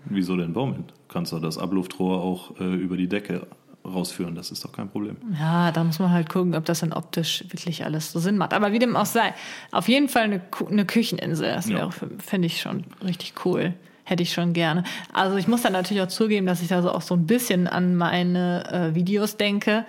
Wieso 0.06 0.38
denn 0.38 0.54
baumeln? 0.54 0.86
Kannst 1.10 1.32
du 1.32 1.40
das 1.40 1.58
Abluftrohr 1.58 2.22
auch 2.22 2.60
äh, 2.60 2.74
über 2.76 2.98
die 2.98 3.08
Decke 3.08 3.48
rausführen, 3.86 4.36
das 4.36 4.52
ist 4.52 4.64
doch 4.64 4.72
kein 4.72 4.90
Problem. 4.90 5.18
Ja, 5.38 5.72
da 5.72 5.84
muss 5.84 6.00
man 6.00 6.12
halt 6.12 6.30
gucken, 6.30 6.56
ob 6.56 6.66
das 6.66 6.80
dann 6.80 6.94
optisch 6.94 7.44
wirklich 7.50 7.84
alles 7.84 8.12
so 8.12 8.20
Sinn 8.20 8.38
macht. 8.38 8.54
Aber 8.54 8.72
wie 8.72 8.80
dem 8.80 8.96
auch 8.96 9.06
sei, 9.06 9.34
auf 9.72 9.88
jeden 9.90 10.08
Fall 10.08 10.24
eine, 10.24 10.42
eine 10.70 10.86
Kücheninsel, 10.86 11.54
das 11.54 11.68
wäre, 11.68 11.90
ja. 11.90 12.08
finde 12.20 12.46
ich 12.46 12.62
schon 12.62 12.86
richtig 13.04 13.34
cool. 13.46 13.74
Hätte 14.06 14.24
ich 14.24 14.34
schon 14.34 14.52
gerne. 14.52 14.84
Also 15.14 15.38
ich 15.38 15.48
muss 15.48 15.62
dann 15.62 15.74
natürlich 15.74 16.04
auch 16.04 16.10
zugeben, 16.10 16.46
dass 16.46 16.62
ich 16.62 16.68
da 16.68 16.82
so 16.82 16.92
auch 16.92 17.02
so 17.02 17.16
ein 17.16 17.26
bisschen 17.26 17.68
an 17.68 17.96
meine 17.96 18.70
äh, 18.72 18.96
Videos 18.96 19.38
denke, 19.38 19.86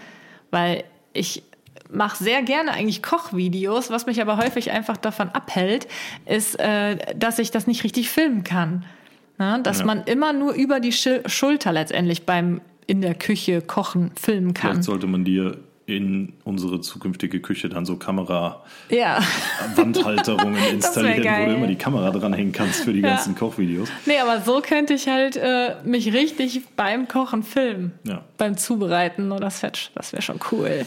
weil 0.50 0.84
ich 1.12 1.42
mache 1.90 2.22
sehr 2.22 2.42
gerne 2.42 2.72
eigentlich 2.72 3.02
Kochvideos. 3.02 3.90
Was 3.90 4.06
mich 4.06 4.20
aber 4.20 4.36
häufig 4.36 4.70
einfach 4.70 4.96
davon 4.96 5.30
abhält, 5.30 5.86
ist, 6.26 6.58
äh, 6.58 7.14
dass 7.14 7.38
ich 7.38 7.50
das 7.50 7.66
nicht 7.66 7.84
richtig 7.84 8.10
filmen 8.10 8.44
kann. 8.44 8.84
Na, 9.36 9.58
dass 9.58 9.80
ja. 9.80 9.86
man 9.86 10.04
immer 10.04 10.32
nur 10.32 10.52
über 10.52 10.78
die 10.78 10.92
Schulter 10.92 11.72
letztendlich 11.72 12.24
beim 12.24 12.60
in 12.86 13.00
der 13.00 13.14
Küche 13.14 13.62
kochen 13.62 14.12
filmen 14.14 14.54
kann. 14.54 14.72
Vielleicht 14.72 14.84
sollte 14.84 15.06
man 15.06 15.24
dir 15.24 15.56
in 15.86 16.32
unsere 16.44 16.80
zukünftige 16.80 17.40
Küche 17.40 17.68
dann 17.68 17.84
so 17.84 17.96
Kamera-Wandhalterungen 17.96 20.56
ja. 20.56 20.66
installieren, 20.70 21.42
wo 21.42 21.46
du 21.46 21.54
immer 21.56 21.66
die 21.66 21.76
Kamera 21.76 22.10
dranhängen 22.10 22.52
kannst 22.52 22.84
für 22.84 22.92
die 22.92 23.00
ja. 23.00 23.08
ganzen 23.10 23.34
Kochvideos. 23.34 23.90
Nee, 24.06 24.18
aber 24.18 24.40
so 24.40 24.62
könnte 24.62 24.94
ich 24.94 25.08
halt 25.08 25.36
äh, 25.36 25.74
mich 25.84 26.14
richtig 26.14 26.62
beim 26.76 27.06
Kochen 27.08 27.42
filmen. 27.42 27.92
Ja. 28.04 28.22
Beim 28.38 28.56
Zubereiten 28.56 29.30
oder 29.30 29.40
das. 29.40 29.60
Das 29.94 30.12
wäre 30.12 30.22
schon 30.22 30.40
cool. 30.52 30.86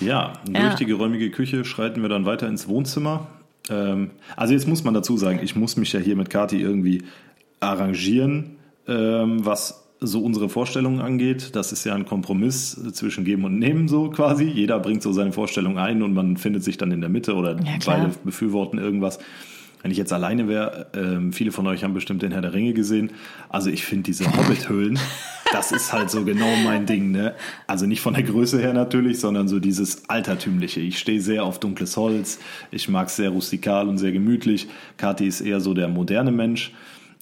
Ja, 0.00 0.32
durch 0.44 0.58
ja. 0.58 0.74
die 0.74 0.86
geräumige 0.86 1.30
Küche 1.30 1.64
schreiten 1.64 2.02
wir 2.02 2.08
dann 2.08 2.26
weiter 2.26 2.48
ins 2.48 2.68
Wohnzimmer. 2.68 3.28
Ähm, 3.68 4.10
also 4.36 4.52
jetzt 4.54 4.66
muss 4.66 4.84
man 4.84 4.94
dazu 4.94 5.16
sagen, 5.16 5.40
ich 5.42 5.56
muss 5.56 5.76
mich 5.76 5.92
ja 5.92 6.00
hier 6.00 6.16
mit 6.16 6.30
Kati 6.30 6.60
irgendwie 6.60 7.02
arrangieren, 7.60 8.56
ähm, 8.88 9.44
was 9.44 9.82
so 10.00 10.22
unsere 10.24 10.48
Vorstellungen 10.48 11.00
angeht. 11.00 11.54
Das 11.54 11.72
ist 11.72 11.84
ja 11.84 11.94
ein 11.94 12.06
Kompromiss 12.06 12.78
zwischen 12.92 13.24
Geben 13.24 13.44
und 13.44 13.58
Nehmen 13.58 13.86
so 13.86 14.10
quasi. 14.10 14.44
Jeder 14.44 14.80
bringt 14.80 15.02
so 15.02 15.12
seine 15.12 15.32
Vorstellung 15.32 15.78
ein 15.78 16.02
und 16.02 16.12
man 16.12 16.36
findet 16.36 16.64
sich 16.64 16.76
dann 16.76 16.90
in 16.90 17.00
der 17.00 17.10
Mitte 17.10 17.34
oder 17.34 17.52
ja, 17.52 17.78
beide 17.86 18.10
befürworten 18.24 18.78
irgendwas. 18.78 19.20
Wenn 19.82 19.90
ich 19.90 19.98
jetzt 19.98 20.12
alleine 20.12 20.48
wäre, 20.48 20.86
ähm, 20.94 21.32
viele 21.32 21.52
von 21.52 21.66
euch 21.66 21.82
haben 21.84 21.94
bestimmt 21.94 22.22
den 22.22 22.32
Herr 22.32 22.40
der 22.40 22.52
Ringe 22.52 22.72
gesehen. 22.72 23.12
Also 23.48 23.68
ich 23.68 23.84
finde 23.84 24.04
diese 24.04 24.24
Hobbit-Höhlen, 24.24 24.98
das 25.52 25.72
ist 25.72 25.92
halt 25.92 26.10
so 26.10 26.24
genau 26.24 26.56
mein 26.64 26.86
Ding. 26.86 27.10
Ne? 27.10 27.34
Also 27.66 27.86
nicht 27.86 28.00
von 28.00 28.14
der 28.14 28.22
Größe 28.22 28.60
her 28.60 28.72
natürlich, 28.72 29.18
sondern 29.20 29.48
so 29.48 29.58
dieses 29.58 30.08
Altertümliche. 30.08 30.80
Ich 30.80 30.98
stehe 30.98 31.20
sehr 31.20 31.44
auf 31.44 31.58
dunkles 31.58 31.96
Holz. 31.96 32.38
Ich 32.70 32.88
mag 32.88 33.08
es 33.08 33.16
sehr 33.16 33.30
rustikal 33.30 33.88
und 33.88 33.98
sehr 33.98 34.12
gemütlich. 34.12 34.68
Kathi 34.96 35.26
ist 35.26 35.40
eher 35.40 35.60
so 35.60 35.74
der 35.74 35.88
moderne 35.88 36.32
Mensch. 36.32 36.72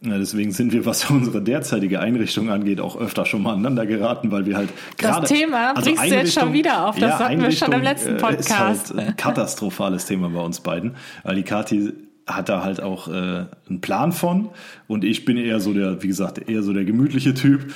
Ja, 0.02 0.16
deswegen 0.16 0.50
sind 0.52 0.72
wir, 0.72 0.86
was 0.86 1.10
unsere 1.10 1.42
derzeitige 1.42 2.00
Einrichtung 2.00 2.50
angeht, 2.50 2.80
auch 2.80 2.96
öfter 2.96 3.26
schon 3.26 3.42
mal 3.42 3.52
aneinander 3.52 3.86
geraten, 3.86 4.30
weil 4.30 4.46
wir 4.46 4.56
halt 4.56 4.70
gerade. 4.96 5.22
Das 5.22 5.30
Thema 5.30 5.76
also 5.76 5.90
bringst 5.90 6.10
du 6.10 6.14
jetzt 6.14 6.34
schon 6.34 6.52
wieder 6.52 6.86
auf. 6.86 6.98
Das 6.98 7.10
ja, 7.10 7.18
hatten 7.18 7.42
wir 7.42 7.52
schon 7.52 7.72
im 7.72 7.82
letzten 7.82 8.16
Podcast. 8.16 8.90
Ist 8.90 8.96
halt 8.96 9.08
ein 9.08 9.16
katastrophales 9.16 10.06
Thema 10.06 10.30
bei 10.30 10.40
uns 10.40 10.60
beiden, 10.60 10.96
weil 11.22 11.36
die 11.36 11.42
Kathi 11.42 11.92
hat 12.34 12.48
da 12.48 12.62
halt 12.64 12.80
auch 12.80 13.08
äh, 13.08 13.46
einen 13.68 13.80
Plan 13.80 14.12
von 14.12 14.50
und 14.86 15.04
ich 15.04 15.24
bin 15.24 15.36
eher 15.36 15.60
so 15.60 15.72
der, 15.72 16.02
wie 16.02 16.08
gesagt, 16.08 16.48
eher 16.48 16.62
so 16.62 16.72
der 16.72 16.84
gemütliche 16.84 17.34
Typ. 17.34 17.72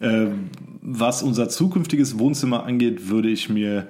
Äh, 0.00 0.26
was 0.82 1.22
unser 1.22 1.48
zukünftiges 1.48 2.18
Wohnzimmer 2.18 2.64
angeht, 2.64 3.08
würde 3.08 3.28
ich 3.28 3.48
mir 3.48 3.86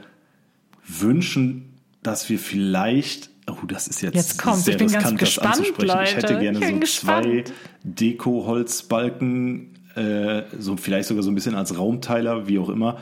wünschen, 0.87 1.75
dass 2.03 2.29
wir 2.29 2.39
vielleicht 2.39 3.31
Oh, 3.49 3.65
das 3.67 3.87
ist 3.87 4.01
jetzt, 4.01 4.15
jetzt 4.17 4.43
kommt's. 4.43 4.65
sehr 4.65 4.73
ich 4.73 4.79
bin 4.79 4.87
riskant, 4.89 5.05
ganz 5.05 5.21
gespannt. 5.21 5.61
Ich 5.61 6.17
hätte 6.17 6.39
gerne 6.39 6.59
ich 6.59 6.67
so 6.67 6.81
gespannt. 6.81 7.25
zwei 7.25 7.45
Deko-Holzbalken, 7.85 9.75
äh, 9.95 10.43
so 10.59 10.77
vielleicht 10.77 11.09
sogar 11.09 11.23
so 11.23 11.31
ein 11.31 11.37
bisschen 11.37 11.55
als 11.55 11.79
Raumteiler, 11.79 12.49
wie 12.49 12.59
auch 12.59 12.69
immer. 12.69 12.99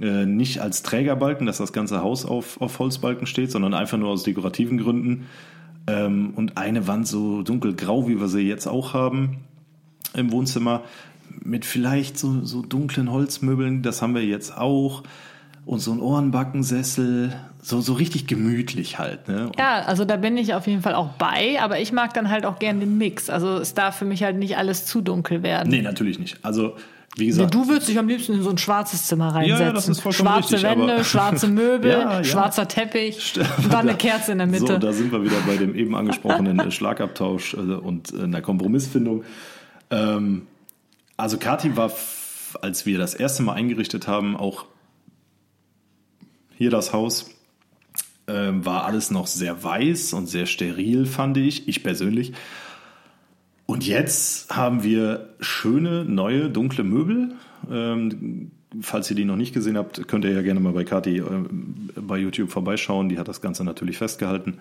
Äh, 0.00 0.24
nicht 0.24 0.60
als 0.60 0.82
Trägerbalken, 0.82 1.46
dass 1.46 1.58
das 1.58 1.74
ganze 1.74 2.02
Haus 2.02 2.24
auf, 2.24 2.60
auf 2.62 2.78
Holzbalken 2.78 3.26
steht, 3.26 3.50
sondern 3.50 3.74
einfach 3.74 3.98
nur 3.98 4.08
aus 4.08 4.22
dekorativen 4.22 4.78
Gründen. 4.78 5.26
Ähm, 5.86 6.32
und 6.34 6.56
eine 6.56 6.86
Wand 6.86 7.06
so 7.06 7.42
dunkelgrau, 7.42 8.08
wie 8.08 8.18
wir 8.20 8.28
sie 8.28 8.40
jetzt 8.40 8.66
auch 8.66 8.94
haben 8.94 9.38
im 10.14 10.32
Wohnzimmer, 10.32 10.82
mit 11.42 11.64
vielleicht 11.64 12.18
so, 12.18 12.44
so 12.44 12.62
dunklen 12.62 13.10
Holzmöbeln, 13.10 13.82
das 13.82 14.00
haben 14.00 14.14
wir 14.14 14.24
jetzt 14.24 14.56
auch. 14.56 15.02
Und 15.66 15.80
so 15.80 15.92
ein 15.92 16.00
Ohrenbackensessel, 16.00 17.34
so, 17.62 17.80
so 17.80 17.94
richtig 17.94 18.26
gemütlich 18.26 18.98
halt. 18.98 19.28
Ne? 19.28 19.50
Ja, 19.58 19.80
also 19.80 20.04
da 20.04 20.16
bin 20.16 20.36
ich 20.36 20.52
auf 20.52 20.66
jeden 20.66 20.82
Fall 20.82 20.94
auch 20.94 21.12
bei, 21.12 21.58
aber 21.60 21.80
ich 21.80 21.90
mag 21.90 22.12
dann 22.12 22.28
halt 22.28 22.44
auch 22.44 22.58
gern 22.58 22.80
den 22.80 22.98
Mix. 22.98 23.30
Also 23.30 23.56
es 23.56 23.72
darf 23.72 23.96
für 23.96 24.04
mich 24.04 24.22
halt 24.22 24.36
nicht 24.36 24.58
alles 24.58 24.84
zu 24.84 25.00
dunkel 25.00 25.42
werden. 25.42 25.70
Nee, 25.70 25.80
natürlich 25.80 26.18
nicht. 26.18 26.38
Also, 26.42 26.76
wie 27.16 27.26
gesagt. 27.26 27.54
du 27.54 27.68
würdest 27.68 27.88
dich 27.88 27.98
am 27.98 28.08
liebsten 28.08 28.34
in 28.34 28.42
so 28.42 28.50
ein 28.50 28.58
schwarzes 28.58 29.06
Zimmer 29.06 29.28
reinsetzen. 29.34 29.60
Ja, 29.60 29.66
ja, 29.66 29.72
das 29.72 29.88
ist 29.88 30.00
vollkommen 30.00 30.28
Schwarze 30.28 30.54
richtig, 30.54 30.70
Wände, 30.70 31.04
schwarze 31.04 31.48
Möbel, 31.48 31.90
Ja, 31.90 32.12
ja. 32.16 32.24
schwarzer 32.24 32.66
Teppich 32.66 33.38
und 33.58 33.72
dann 33.72 33.88
eine 33.88 33.96
Kerze 33.96 34.32
in 34.32 34.38
der 34.38 34.46
Mitte. 34.46 34.66
So, 34.66 34.78
da 34.78 34.92
sind 34.92 35.12
wir 35.12 35.22
wieder 35.22 35.40
bei 35.46 35.56
dem 35.56 35.74
eben 35.74 35.94
angesprochenen 35.94 36.58
äh, 36.58 36.70
Schlagabtausch 36.70 37.54
äh, 37.54 37.58
und 37.58 38.12
äh, 38.12 38.22
einer 38.22 38.42
Kompromissfindung. 38.42 39.24
Ähm, 39.90 40.46
also 41.16 41.38
Kati 41.38 41.76
war, 41.76 41.92
als 42.62 42.86
wir 42.86 42.98
das 42.98 43.14
erste 43.14 43.42
Mal 43.44 43.52
eingerichtet 43.52 44.08
haben, 44.08 44.36
auch 44.36 44.66
hier 46.56 46.70
das 46.70 46.92
Haus, 46.92 47.30
ähm, 48.26 48.64
war 48.64 48.84
alles 48.84 49.10
noch 49.10 49.26
sehr 49.26 49.62
weiß 49.62 50.14
und 50.14 50.26
sehr 50.26 50.46
steril, 50.46 51.06
fand 51.06 51.36
ich, 51.36 51.68
ich 51.68 51.82
persönlich. 51.82 52.32
Und 53.66 53.86
jetzt 53.86 54.54
haben 54.54 54.82
wir 54.82 55.30
schöne, 55.40 56.04
neue, 56.04 56.50
dunkle 56.50 56.84
Möbel. 56.84 57.34
Ähm, 57.70 58.50
falls 58.80 59.10
ihr 59.10 59.16
die 59.16 59.24
noch 59.24 59.36
nicht 59.36 59.54
gesehen 59.54 59.76
habt, 59.78 60.06
könnt 60.08 60.24
ihr 60.24 60.32
ja 60.32 60.42
gerne 60.42 60.60
mal 60.60 60.72
bei 60.72 60.84
Kati 60.84 61.18
ähm, 61.18 61.90
bei 61.94 62.18
YouTube 62.18 62.50
vorbeischauen. 62.50 63.08
Die 63.08 63.18
hat 63.18 63.28
das 63.28 63.40
Ganze 63.40 63.64
natürlich 63.64 63.98
festgehalten. 63.98 64.58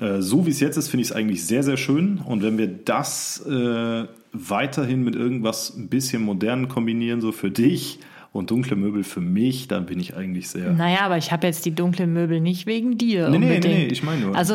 Äh, 0.00 0.20
so 0.20 0.46
wie 0.46 0.50
es 0.50 0.60
jetzt 0.60 0.76
ist, 0.76 0.88
finde 0.88 1.02
ich 1.02 1.10
es 1.10 1.16
eigentlich 1.16 1.44
sehr, 1.44 1.62
sehr 1.62 1.76
schön. 1.76 2.18
Und 2.24 2.42
wenn 2.42 2.56
wir 2.56 2.68
das 2.68 3.44
äh, 3.46 4.04
weiterhin 4.32 5.04
mit 5.04 5.14
irgendwas 5.14 5.76
ein 5.76 5.88
bisschen 5.88 6.22
modernen 6.22 6.68
kombinieren, 6.68 7.20
so 7.20 7.32
für 7.32 7.50
dich 7.50 7.98
und 8.32 8.50
dunkle 8.50 8.76
Möbel 8.76 9.04
für 9.04 9.20
mich, 9.20 9.68
dann 9.68 9.86
bin 9.86 9.98
ich 10.00 10.16
eigentlich 10.16 10.48
sehr. 10.48 10.72
Naja, 10.72 11.00
aber 11.00 11.18
ich 11.18 11.32
habe 11.32 11.46
jetzt 11.46 11.64
die 11.64 11.74
dunklen 11.74 12.12
Möbel 12.12 12.40
nicht 12.40 12.66
wegen 12.66 12.96
dir. 12.96 13.28
Nee, 13.28 13.38
nee, 13.38 13.46
nee, 13.46 13.56
unbedingt. 13.56 13.78
nee, 13.78 13.86
ich 13.88 14.02
meine 14.02 14.20
nur. 14.22 14.36
Also 14.36 14.54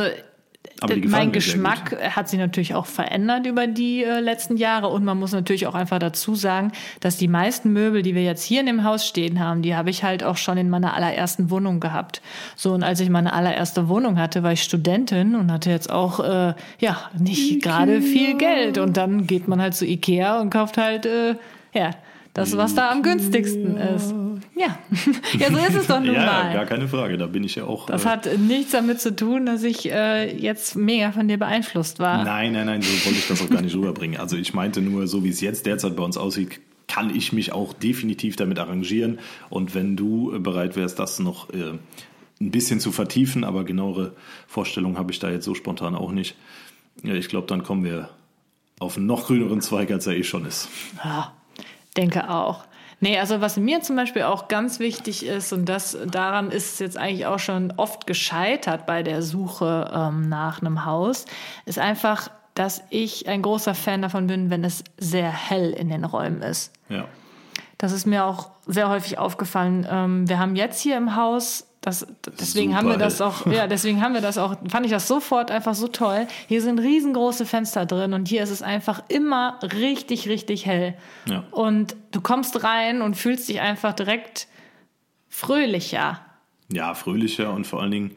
Aber 0.81 0.95
die 0.95 1.01
d- 1.01 1.05
gefallen 1.07 1.25
mein 1.27 1.31
Geschmack 1.31 1.95
hat 2.15 2.27
sich 2.27 2.39
natürlich 2.39 2.75
auch 2.75 2.86
verändert 2.86 3.45
über 3.45 3.67
die 3.67 4.03
äh, 4.03 4.19
letzten 4.19 4.57
Jahre. 4.57 4.89
Und 4.89 5.05
man 5.05 5.17
muss 5.17 5.31
natürlich 5.31 5.65
auch 5.67 5.75
einfach 5.75 5.99
dazu 5.99 6.36
sagen, 6.36 6.71
dass 6.99 7.17
die 7.17 7.27
meisten 7.27 7.71
Möbel, 7.71 8.01
die 8.01 8.15
wir 8.15 8.23
jetzt 8.23 8.43
hier 8.43 8.59
in 8.59 8.65
dem 8.65 8.83
Haus 8.83 9.07
stehen 9.07 9.39
haben, 9.39 9.62
die 9.62 9.75
habe 9.75 9.89
ich 9.89 10.03
halt 10.03 10.23
auch 10.23 10.36
schon 10.38 10.57
in 10.57 10.69
meiner 10.69 10.93
allerersten 10.93 11.49
Wohnung 11.49 11.79
gehabt. 11.79 12.21
So 12.55 12.73
und 12.73 12.83
als 12.83 12.99
ich 12.99 13.09
meine 13.09 13.33
allererste 13.33 13.88
Wohnung 13.88 14.19
hatte, 14.19 14.43
war 14.43 14.51
ich 14.51 14.63
Studentin 14.63 15.36
und 15.36 15.51
hatte 15.51 15.69
jetzt 15.69 15.89
auch 15.89 16.19
äh, 16.19 16.53
ja 16.79 16.97
nicht 17.17 17.63
gerade 17.63 18.01
viel 18.01 18.38
Geld. 18.38 18.77
Und 18.77 18.97
dann 18.97 19.25
geht 19.27 19.47
man 19.47 19.62
halt 19.62 19.75
zu 19.75 19.86
Ikea 19.86 20.41
und 20.41 20.49
kauft 20.49 20.77
halt 20.77 21.05
äh, 21.05 21.36
ja 21.73 21.91
das, 22.34 22.58
was 22.58 22.74
da 22.74 22.89
am 22.89 23.04
günstigsten 23.04 23.78
ist. 23.78 24.13
Ja, 24.56 24.80
ja 25.39 25.52
so 25.52 25.58
ist 25.58 25.76
es 25.76 25.88
doch 25.88 26.00
nun 26.00 26.13
ja, 26.15 26.26
mal. 26.26 26.54
gar 26.54 26.65
keine 26.65 26.88
Frage. 26.88 27.17
Da 27.17 27.28
bin 27.28 27.43
ich 27.43 27.56
ja 27.56 27.65
auch. 27.65 27.88
Das 27.88 28.06
äh, 28.06 28.10
hat 28.10 28.39
nichts 28.39 28.72
damit 28.72 29.02
zu 29.02 29.15
tun, 29.15 29.46
dass 29.46 29.63
ich 29.63 29.91
äh, 29.91 30.36
jetzt 30.36 30.76
mega 30.76 31.12
von 31.12 31.28
dir 31.28 31.38
beeinflusst 31.38 32.00
war. 32.00 32.24
Nein, 32.24 32.54
nein, 32.54 32.65
nein, 32.65 32.82
so 32.82 33.06
wollte 33.06 33.19
ich 33.19 33.28
das 33.28 33.41
auch 33.41 33.50
gar 33.50 33.62
nicht 33.62 33.76
rüberbringen. 33.76 34.19
Also 34.19 34.38
ich 34.38 34.54
meinte 34.54 34.82
nur, 34.82 35.08
so 35.08 35.24
wie 35.24 35.30
es 35.30 35.41
jetzt 35.41 35.65
derzeit 35.65 35.96
bei 35.96 36.04
uns 36.04 36.17
aussieht, 36.17 36.60
kann 36.88 37.15
ich 37.15 37.34
mich 37.34 37.52
auch 37.52 37.74
definitiv 37.74 38.36
damit 38.36 38.60
arrangieren. 38.60 39.19
Und 39.50 39.74
wenn 39.76 39.96
du 39.96 40.34
äh, 40.34 40.39
bereit 40.39 40.76
wärst, 40.76 41.00
das 41.00 41.19
noch 41.19 41.50
äh, 41.52 41.74
ein 42.41 42.52
bisschen 42.52 42.80
zu 42.80 42.91
vertiefen, 42.91 43.43
aber 43.43 43.63
genauere 43.63 44.13
Vorstellungen 44.48 44.98
habe 44.98 45.12
ich 45.12 45.19
da 45.19 45.30
jetzt 45.30 45.46
so 45.46 45.56
spontan 45.56 45.96
auch 45.96 46.12
nicht. 46.12 46.36
Ja, 47.04 47.13
ich 47.13 47.28
glaube, 47.28 47.48
dann 47.48 47.63
kommen 47.63 47.84
wir 47.84 48.10
auf 48.80 48.98
einen 48.98 49.06
noch 49.06 49.28
grüneren 49.28 49.62
Zweig, 49.62 49.91
als 49.91 50.08
er 50.08 50.15
eh 50.15 50.24
schon 50.24 50.46
ist. 50.46 50.67
Ja, 51.04 51.34
denke 51.93 52.29
auch. 52.29 52.65
Nee, 52.99 53.19
also 53.19 53.41
was 53.41 53.58
mir 53.58 53.82
zum 53.82 53.97
Beispiel 53.97 54.23
auch 54.23 54.47
ganz 54.47 54.79
wichtig 54.79 55.25
ist, 55.25 55.51
und 55.51 55.65
das 55.65 55.97
daran 56.10 56.51
ist 56.51 56.73
es 56.73 56.79
jetzt 56.79 56.97
eigentlich 56.97 57.25
auch 57.25 57.39
schon 57.39 57.73
oft 57.75 58.08
gescheitert 58.08 58.86
bei 58.86 59.03
der 59.03 59.21
Suche 59.21 59.91
ähm, 59.93 60.29
nach 60.29 60.62
einem 60.62 60.86
Haus, 60.86 61.25
ist 61.65 61.79
einfach, 61.79 62.29
dass 62.53 62.82
ich 62.91 63.27
ein 63.27 63.41
großer 63.41 63.75
Fan 63.75 64.01
davon 64.01 64.27
bin, 64.27 64.49
wenn 64.49 64.63
es 64.63 64.86
sehr 64.97 65.29
hell 65.29 65.71
in 65.71 65.89
den 65.89 66.06
Räumen 66.06 66.41
ist. 66.41 66.71
Ja. 66.88 67.06
Das 67.77 67.91
ist 67.91 68.06
mir 68.06 68.23
auch 68.23 68.51
sehr 68.67 68.88
häufig 68.88 69.17
aufgefallen. 69.17 69.86
Ähm, 69.89 70.29
wir 70.29 70.39
haben 70.39 70.56
jetzt 70.56 70.79
hier 70.79 70.95
im 70.95 71.17
Haus, 71.17 71.67
das, 71.84 72.08
deswegen 72.39 72.72
Super 72.72 72.78
haben 72.78 72.88
wir 72.88 72.98
das 72.98 73.19
auch, 73.19 73.46
ja, 73.46 73.67
deswegen 73.67 74.02
haben 74.02 74.13
wir 74.13 74.22
das 74.22 74.38
auch, 74.38 74.56
fand 74.69 74.86
ich 74.86 74.91
das 74.91 75.06
sofort 75.06 75.52
einfach 75.52 75.76
so 75.76 75.89
toll. 75.89 76.28
Hier 76.48 76.62
sind 76.62 76.80
riesengroße 76.80 77.46
Fenster 77.46 77.86
drin 77.86 78.13
und 78.13 78.30
hier 78.30 78.41
ist 78.41 78.52
es 78.52 78.62
einfach 78.62 79.04
immer 79.10 79.60
richtig, 79.62 80.30
richtig 80.30 80.65
hell. 80.65 80.96
Ja. 81.26 81.43
Und 81.52 81.98
du 82.12 82.22
kommst 82.22 82.63
rein 82.63 83.02
und 83.02 83.17
fühlst 83.17 83.50
dich 83.50 83.60
einfach 83.60 83.91
direkt 83.91 84.48
fröhlicher. 85.28 86.22
Ja, 86.72 86.93
fröhlicher 86.93 87.54
und 87.54 87.67
vor 87.67 87.82
allen 87.82 87.91
Dingen, 87.91 88.12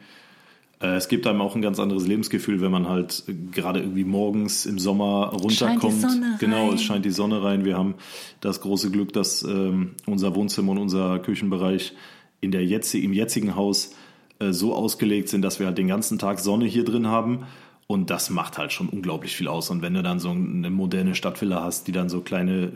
äh, 0.81 0.95
es 0.95 1.09
gibt 1.09 1.27
einem 1.27 1.41
auch 1.41 1.53
ein 1.53 1.61
ganz 1.61 1.77
anderes 1.77 2.07
Lebensgefühl, 2.07 2.61
wenn 2.61 2.71
man 2.71 2.87
halt 2.87 3.23
äh, 3.27 3.33
gerade 3.51 3.81
irgendwie 3.81 4.05
morgens 4.05 4.65
im 4.65 4.79
Sommer 4.79 5.33
runterkommt. 5.33 5.99
Sonne 5.99 6.37
genau, 6.39 6.67
rein. 6.67 6.75
es 6.75 6.83
scheint 6.83 7.03
die 7.03 7.11
Sonne 7.11 7.43
rein. 7.43 7.65
Wir 7.65 7.77
haben 7.77 7.95
das 8.39 8.61
große 8.61 8.91
Glück, 8.91 9.11
dass 9.11 9.43
ähm, 9.43 9.95
unser 10.05 10.35
Wohnzimmer 10.35 10.71
und 10.71 10.77
unser 10.77 11.19
Küchenbereich 11.19 11.93
in 12.41 12.51
der 12.51 12.65
jetz 12.65 12.93
im 12.93 13.13
jetzigen 13.13 13.55
Haus 13.55 13.93
äh, 14.39 14.51
so 14.51 14.75
ausgelegt 14.75 15.29
sind, 15.29 15.41
dass 15.41 15.59
wir 15.59 15.67
halt 15.67 15.77
den 15.77 15.87
ganzen 15.87 16.19
Tag 16.19 16.39
Sonne 16.39 16.65
hier 16.65 16.85
drin 16.85 17.07
haben. 17.07 17.45
Und 17.87 18.09
das 18.09 18.29
macht 18.29 18.57
halt 18.57 18.73
schon 18.73 18.89
unglaublich 18.89 19.35
viel 19.35 19.47
aus. 19.47 19.69
Und 19.69 19.81
wenn 19.81 19.93
du 19.93 20.03
dann 20.03 20.19
so 20.19 20.29
eine 20.31 20.69
moderne 20.69 21.15
Stadtvilla 21.15 21.63
hast, 21.63 21.87
die 21.87 21.93
dann 21.93 22.09
so 22.09 22.21
kleine 22.21 22.65
äh, 22.65 22.71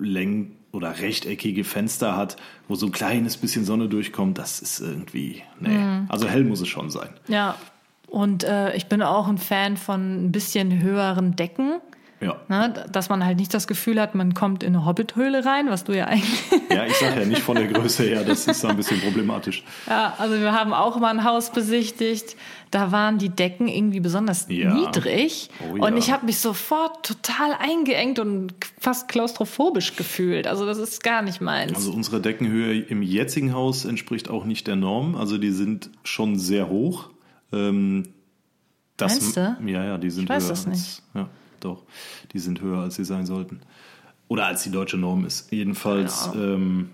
Längen 0.00 0.56
oder 0.72 0.98
rechteckige 1.00 1.64
Fenster 1.64 2.16
hat, 2.16 2.36
wo 2.68 2.74
so 2.74 2.86
ein 2.86 2.92
kleines 2.92 3.36
bisschen 3.36 3.64
Sonne 3.64 3.88
durchkommt, 3.88 4.38
das 4.38 4.60
ist 4.60 4.80
irgendwie, 4.80 5.42
nee. 5.60 5.68
Mhm. 5.68 6.06
Also 6.08 6.28
hell 6.28 6.44
muss 6.44 6.60
es 6.60 6.68
schon 6.68 6.90
sein. 6.90 7.10
Ja. 7.28 7.56
Und 8.08 8.42
äh, 8.42 8.74
ich 8.74 8.86
bin 8.86 9.02
auch 9.02 9.28
ein 9.28 9.38
Fan 9.38 9.76
von 9.76 10.26
ein 10.26 10.32
bisschen 10.32 10.82
höheren 10.82 11.36
Decken. 11.36 11.80
Ja. 12.20 12.36
Ne, 12.48 12.84
dass 12.92 13.08
man 13.08 13.24
halt 13.24 13.38
nicht 13.38 13.54
das 13.54 13.66
Gefühl 13.66 13.98
hat, 14.00 14.14
man 14.14 14.34
kommt 14.34 14.62
in 14.62 14.74
eine 14.76 14.84
Hobbithöhle 14.84 15.44
rein, 15.46 15.70
was 15.70 15.84
du 15.84 15.96
ja 15.96 16.04
eigentlich 16.06 16.38
Ja, 16.70 16.84
ich 16.84 16.94
sag 16.96 17.16
ja 17.16 17.24
nicht 17.24 17.40
von 17.40 17.56
der 17.56 17.66
Größe 17.66 18.02
her, 18.04 18.24
das 18.24 18.46
ist 18.46 18.62
ein 18.64 18.76
bisschen 18.76 19.00
problematisch. 19.00 19.64
Ja, 19.88 20.14
also 20.18 20.38
wir 20.38 20.52
haben 20.52 20.74
auch 20.74 20.98
mal 21.00 21.08
ein 21.08 21.24
Haus 21.24 21.50
besichtigt. 21.50 22.36
Da 22.70 22.92
waren 22.92 23.18
die 23.18 23.30
Decken 23.30 23.66
irgendwie 23.68 24.00
besonders 24.00 24.46
Ja. 24.48 24.72
niedrig. 24.74 25.48
Oh 25.72 25.76
ja. 25.78 25.84
Und 25.86 25.96
ich 25.96 26.12
habe 26.12 26.26
mich 26.26 26.38
sofort 26.38 27.04
total 27.06 27.52
eingeengt 27.58 28.18
und 28.18 28.52
fast 28.78 29.08
klaustrophobisch 29.08 29.96
gefühlt. 29.96 30.46
Also 30.46 30.66
das 30.66 30.76
ist 30.78 31.02
gar 31.02 31.22
nicht 31.22 31.40
meins. 31.40 31.74
Also 31.74 31.90
unsere 31.92 32.20
Deckenhöhe 32.20 32.80
im 32.80 33.02
jetzigen 33.02 33.54
Haus 33.54 33.84
entspricht 33.86 34.28
auch 34.28 34.44
nicht 34.44 34.66
der 34.66 34.76
Norm. 34.76 35.16
Also 35.16 35.38
die 35.38 35.50
sind 35.50 35.90
schon 36.04 36.38
sehr 36.38 36.68
hoch. 36.68 37.08
Ähm, 37.52 38.04
das, 38.96 39.14
Meinst 39.20 39.36
du? 39.38 39.56
Ja, 39.66 39.84
ja, 39.84 39.98
die 39.98 40.10
sind 40.10 40.24
Ich 40.24 40.28
weiß 40.30 40.42
höher. 40.44 40.50
das 40.50 40.66
als, 40.66 40.76
nicht. 40.76 41.02
Ja, 41.14 41.28
doch. 41.64 41.82
Die 42.32 42.38
sind 42.38 42.60
höher, 42.60 42.78
als 42.80 42.96
sie 42.96 43.04
sein 43.04 43.26
sollten. 43.26 43.60
Oder 44.28 44.46
als 44.46 44.62
die 44.62 44.70
deutsche 44.70 44.96
Norm 44.96 45.24
ist. 45.24 45.50
Jedenfalls, 45.52 46.30
Genau. 46.32 46.54
ähm, 46.54 46.90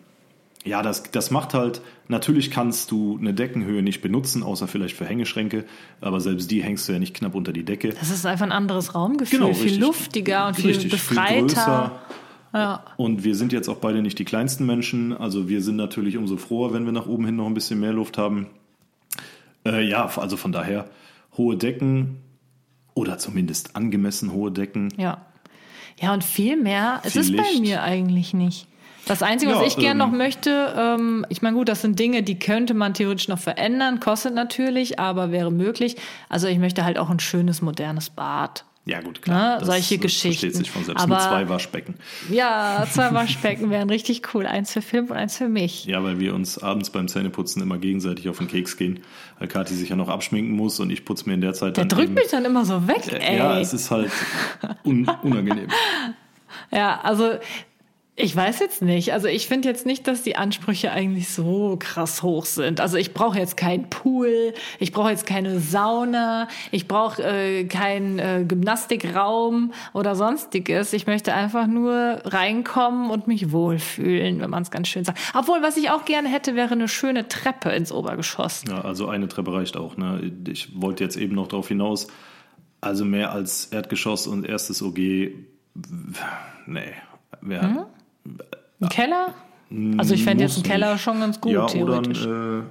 ja, 0.64 0.82
das, 0.82 1.04
das 1.12 1.30
macht 1.30 1.54
halt, 1.54 1.80
natürlich 2.08 2.50
kannst 2.50 2.90
du 2.90 3.16
eine 3.20 3.32
Deckenhöhe 3.32 3.82
nicht 3.82 4.00
benutzen, 4.02 4.42
außer 4.42 4.66
vielleicht 4.66 4.96
für 4.96 5.04
Hängeschränke, 5.04 5.64
aber 6.00 6.20
selbst 6.20 6.50
die 6.50 6.60
hängst 6.62 6.88
du 6.88 6.92
ja 6.92 6.98
nicht 6.98 7.14
knapp 7.14 7.34
unter 7.36 7.52
die 7.52 7.62
Decke. 7.64 7.90
das 7.90 8.10
ist 8.10 8.26
einfach 8.26 8.46
ein 8.46 8.52
anderes 8.52 8.94
Raumgefühl, 8.94 9.38
Genau, 9.38 9.54
viel 9.54 9.78
luftiger 9.78 10.48
und 10.48 10.56
viel 10.56 10.66
Richtig, 10.66 10.84
viel 10.90 10.90
befreiter. 10.98 11.42
größer. 11.44 12.00
ja. 12.54 12.84
Und 12.96 13.22
wir 13.22 13.36
sind 13.36 13.52
jetzt 13.52 13.68
auch 13.68 13.76
beide 13.76 14.02
nicht 14.02 14.18
die 14.18 14.24
kleinsten 14.24 14.66
Menschen. 14.66 15.16
Also 15.16 15.48
wir 15.48 15.62
sind 15.62 15.76
natürlich 15.76 16.16
umso 16.16 16.36
froher, 16.36 16.72
wenn 16.72 16.84
wir 16.84 16.92
nach 16.92 17.06
oben 17.06 17.26
hin 17.26 17.36
noch 17.36 17.46
ein 17.46 17.54
bisschen 17.54 17.78
mehr 17.78 17.92
Luft 17.92 18.18
haben. 18.18 18.48
Äh, 19.64 19.86
ja, 19.88 20.06
also 20.16 20.36
von 20.36 20.50
daher 20.50 20.88
hohe 21.36 21.56
Decken 21.56 22.16
oder 22.96 23.18
zumindest 23.18 23.76
angemessen 23.76 24.32
hohe 24.32 24.50
Decken. 24.50 24.92
ja. 24.96 25.18
Ja, 25.98 26.12
und 26.12 26.22
viel 26.24 26.58
mehr 26.58 27.00
es 27.04 27.12
Viel 27.14 27.22
ist 27.22 27.34
bei 27.36 27.42
Licht. 27.44 27.60
mir 27.62 27.82
eigentlich 27.82 28.34
nicht. 28.34 28.66
Das 29.06 29.22
Einzige, 29.22 29.52
was 29.52 29.60
Ja, 29.62 29.66
ich 29.66 29.76
gern 29.78 29.92
ähm, 29.92 29.98
noch 29.98 30.10
möchte, 30.10 30.74
ähm, 30.76 31.24
ich 31.30 31.40
meine, 31.40 31.56
gut, 31.56 31.70
das 31.70 31.80
sind 31.80 31.98
Dinge, 31.98 32.22
die 32.22 32.38
könnte 32.38 32.74
man 32.74 32.92
theoretisch 32.92 33.28
noch 33.28 33.38
verändern, 33.38 33.98
kostet 33.98 34.34
natürlich, 34.34 34.98
aber 34.98 35.32
wäre 35.32 35.50
möglich. 35.50 35.96
Also 36.28 36.48
ich 36.48 36.58
möchte 36.58 36.84
halt 36.84 36.98
auch 36.98 37.08
ein 37.08 37.18
schönes, 37.18 37.62
modernes 37.62 38.10
Bad. 38.10 38.66
Ja, 38.88 39.00
gut, 39.00 39.20
klar. 39.20 39.58
Ne? 39.58 39.64
Solche 39.66 39.98
Geschichten. 39.98 40.28
Versteht 40.38 40.54
sich 40.54 40.70
von 40.70 40.84
selbst 40.84 41.02
Aber- 41.02 41.14
mit 41.16 41.22
zwei 41.24 41.48
Waschbecken. 41.48 41.94
Ja, 42.30 42.86
zwei 42.88 43.12
Waschbecken 43.12 43.68
wären 43.68 43.90
richtig 43.90 44.32
cool. 44.32 44.46
Eins 44.46 44.72
für 44.72 44.80
Philipp 44.80 45.10
und 45.10 45.16
eins 45.16 45.36
für 45.36 45.48
mich. 45.48 45.86
Ja, 45.86 46.04
weil 46.04 46.20
wir 46.20 46.32
uns 46.34 46.56
abends 46.58 46.90
beim 46.90 47.08
Zähneputzen 47.08 47.60
immer 47.62 47.78
gegenseitig 47.78 48.28
auf 48.28 48.38
den 48.38 48.46
Keks 48.46 48.76
gehen, 48.76 49.00
weil 49.40 49.48
Kathi 49.48 49.74
sich 49.74 49.88
ja 49.88 49.96
noch 49.96 50.08
abschminken 50.08 50.54
muss 50.54 50.78
und 50.78 50.90
ich 50.90 51.04
putze 51.04 51.26
mir 51.28 51.34
in 51.34 51.40
der 51.40 51.52
Zeit 51.52 51.76
Der 51.76 51.84
dann 51.84 51.88
drückt 51.98 52.10
eben, 52.10 52.14
mich 52.14 52.28
dann 52.30 52.44
immer 52.44 52.64
so 52.64 52.86
weg, 52.86 53.12
ey. 53.12 53.38
Ja, 53.38 53.58
es 53.58 53.72
ist 53.74 53.90
halt 53.90 54.12
un 54.84 55.10
unangenehm. 55.22 55.66
Ja, 56.70 57.00
also 57.02 57.32
ich 58.18 58.34
weiß 58.34 58.60
jetzt 58.60 58.80
nicht. 58.80 59.12
Also 59.12 59.28
ich 59.28 59.46
finde 59.46 59.68
jetzt 59.68 59.84
nicht, 59.84 60.08
dass 60.08 60.22
die 60.22 60.36
Ansprüche 60.36 60.90
eigentlich 60.90 61.28
so 61.28 61.76
krass 61.78 62.22
hoch 62.22 62.46
sind. 62.46 62.80
Also 62.80 62.96
ich 62.96 63.12
brauche 63.12 63.38
jetzt 63.38 63.58
keinen 63.58 63.90
Pool, 63.90 64.54
ich 64.78 64.92
brauche 64.92 65.10
jetzt 65.10 65.26
keine 65.26 65.60
Sauna, 65.60 66.48
ich 66.70 66.88
brauche 66.88 67.22
äh, 67.22 67.64
keinen 67.64 68.18
äh, 68.18 68.46
Gymnastikraum 68.48 69.74
oder 69.92 70.14
sonstiges. 70.14 70.94
Ich 70.94 71.06
möchte 71.06 71.34
einfach 71.34 71.66
nur 71.66 72.22
reinkommen 72.24 73.10
und 73.10 73.28
mich 73.28 73.52
wohlfühlen, 73.52 74.40
wenn 74.40 74.48
man 74.48 74.62
es 74.62 74.70
ganz 74.70 74.88
schön 74.88 75.04
sagt. 75.04 75.18
Obwohl, 75.34 75.60
was 75.60 75.76
ich 75.76 75.90
auch 75.90 76.06
gerne 76.06 76.30
hätte, 76.30 76.54
wäre 76.54 76.72
eine 76.72 76.88
schöne 76.88 77.28
Treppe 77.28 77.68
ins 77.68 77.92
Obergeschoss. 77.92 78.64
Ja, 78.66 78.80
also 78.80 79.08
eine 79.08 79.28
Treppe 79.28 79.52
reicht 79.52 79.76
auch. 79.76 79.98
Ne? 79.98 80.32
Ich 80.48 80.80
wollte 80.80 81.04
jetzt 81.04 81.16
eben 81.16 81.34
noch 81.34 81.48
darauf 81.48 81.68
hinaus, 81.68 82.06
also 82.80 83.04
mehr 83.04 83.32
als 83.32 83.66
Erdgeschoss 83.66 84.26
und 84.26 84.46
erstes 84.46 84.80
OG, 84.80 84.96
nee. 86.66 86.92
Wär, 87.42 87.62
Hm? 87.62 87.78
Ein 88.80 88.88
Keller? 88.88 89.34
Also 89.98 90.14
ich 90.14 90.22
fände 90.24 90.44
jetzt 90.44 90.54
einen 90.54 90.62
Keller 90.62 90.92
nicht. 90.92 91.02
schon 91.02 91.20
ganz 91.20 91.40
gut, 91.40 91.52
ja, 91.52 91.64
oder 91.64 91.98
ein 91.98 92.12
theoretisch. 92.12 92.26
äh, 92.26 92.62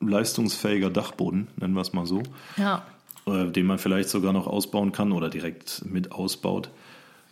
leistungsfähiger 0.00 0.90
Dachboden, 0.90 1.48
nennen 1.56 1.74
wir 1.74 1.82
es 1.82 1.92
mal 1.92 2.06
so. 2.06 2.22
ja. 2.56 2.82
äh, 3.26 3.50
den 3.50 3.66
man 3.66 3.78
vielleicht 3.78 4.08
sogar 4.08 4.32
noch 4.32 4.46
ausbauen 4.46 4.92
kann 4.92 5.12
oder 5.12 5.28
direkt 5.28 5.84
mit 5.84 6.12
ausbaut. 6.12 6.70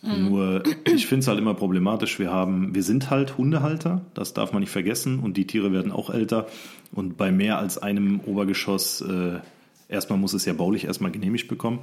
Mhm. 0.01 0.29
Nur, 0.29 0.63
ich 0.85 1.07
finde 1.07 1.21
es 1.21 1.27
halt 1.27 1.39
immer 1.39 1.55
problematisch. 1.55 2.19
Wir 2.19 2.31
haben, 2.31 2.75
wir 2.75 2.83
sind 2.83 3.09
halt 3.09 3.37
Hundehalter, 3.37 4.01
das 4.13 4.33
darf 4.33 4.53
man 4.53 4.61
nicht 4.61 4.71
vergessen, 4.71 5.19
und 5.19 5.37
die 5.37 5.47
Tiere 5.47 5.71
werden 5.71 5.91
auch 5.91 6.09
älter. 6.09 6.47
Und 6.91 7.17
bei 7.17 7.31
mehr 7.31 7.57
als 7.57 7.77
einem 7.77 8.19
Obergeschoss, 8.21 9.01
äh, 9.01 9.39
erstmal 9.89 10.19
muss 10.19 10.33
es 10.33 10.45
ja 10.45 10.53
baulich 10.53 10.85
erstmal 10.85 11.11
genehmigt 11.11 11.47
bekommen. 11.47 11.79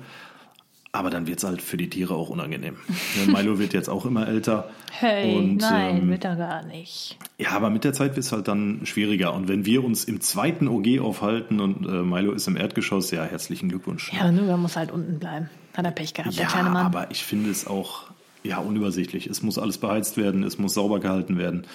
Aber 0.94 1.11
dann 1.11 1.26
wird 1.26 1.38
es 1.38 1.44
halt 1.44 1.61
für 1.61 1.76
die 1.76 1.90
Tiere 1.90 2.14
auch 2.14 2.28
unangenehm. 2.30 2.76
Ja, 3.18 3.33
Milo 3.33 3.59
wird 3.59 3.72
jetzt 3.72 3.88
auch 3.88 4.07
immer 4.07 4.28
älter. 4.28 4.70
Hey, 4.92 5.37
und, 5.37 5.57
nein, 5.57 6.02
ähm, 6.02 6.09
wird 6.09 6.24
er 6.24 6.37
gar 6.37 6.64
nicht. 6.64 7.18
ja, 7.37 7.50
aber 7.50 7.68
mit 7.68 7.83
der 7.83 7.92
Zeit 7.92 8.14
wird 8.14 8.24
es 8.24 8.30
halt 8.30 8.46
dann 8.46 8.83
schwieriger. 8.85 9.35
Und 9.35 9.48
wenn 9.48 9.66
wir 9.66 9.83
uns 9.83 10.04
im 10.04 10.20
zweiten 10.20 10.68
OG 10.68 11.00
aufhalten 11.00 11.59
und 11.59 11.85
äh, 11.85 12.02
Milo 12.04 12.30
ist 12.30 12.46
im 12.46 12.57
Erdgeschoss, 12.57 13.11
ja, 13.11 13.24
herzlichen 13.24 13.68
Glückwunsch. 13.70 14.12
Ja, 14.12 14.30
nur 14.30 14.46
er 14.48 14.57
muss 14.57 14.76
halt 14.76 14.92
unten 14.92 15.18
bleiben. 15.18 15.50
Hat 15.76 15.85
er 15.85 15.90
Pech 15.90 16.14
gehabt, 16.14 16.37
der 16.37 16.44
Ja, 16.44 16.48
kleine 16.48 16.70
Mann. 16.70 16.87
aber 16.87 17.11
ich 17.11 17.24
finde 17.24 17.50
es 17.50 17.66
auch 17.66 18.04
ja, 18.44 18.59
unübersichtlich. 18.59 19.26
Es 19.26 19.42
muss 19.42 19.59
alles 19.59 19.78
beheizt 19.78 20.16
werden, 20.16 20.44
es 20.44 20.59
muss 20.59 20.74
sauber 20.74 21.00
gehalten 21.00 21.38
werden. 21.38 21.66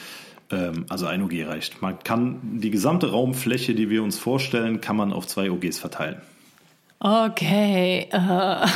Ähm, 0.50 0.86
also 0.88 1.08
ein 1.08 1.22
OG 1.24 1.34
reicht. 1.46 1.82
Man 1.82 2.00
kann 2.06 2.40
die 2.62 2.72
gesamte 2.72 3.12
Raumfläche, 3.12 3.76
die 3.76 3.90
wir 3.90 4.02
uns 4.02 4.18
vorstellen, 4.18 4.80
kann 4.80 4.96
man 4.96 5.12
auf 5.12 5.28
zwei 5.28 5.52
OGs 5.52 5.78
verteilen. 5.78 6.22
Okay. 7.00 8.10
Äh, 8.12 8.68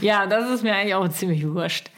ja, 0.00 0.26
das 0.26 0.50
ist 0.50 0.62
mir 0.62 0.74
eigentlich 0.74 0.94
auch 0.94 1.08
ziemlich 1.08 1.46
wurscht. 1.46 1.90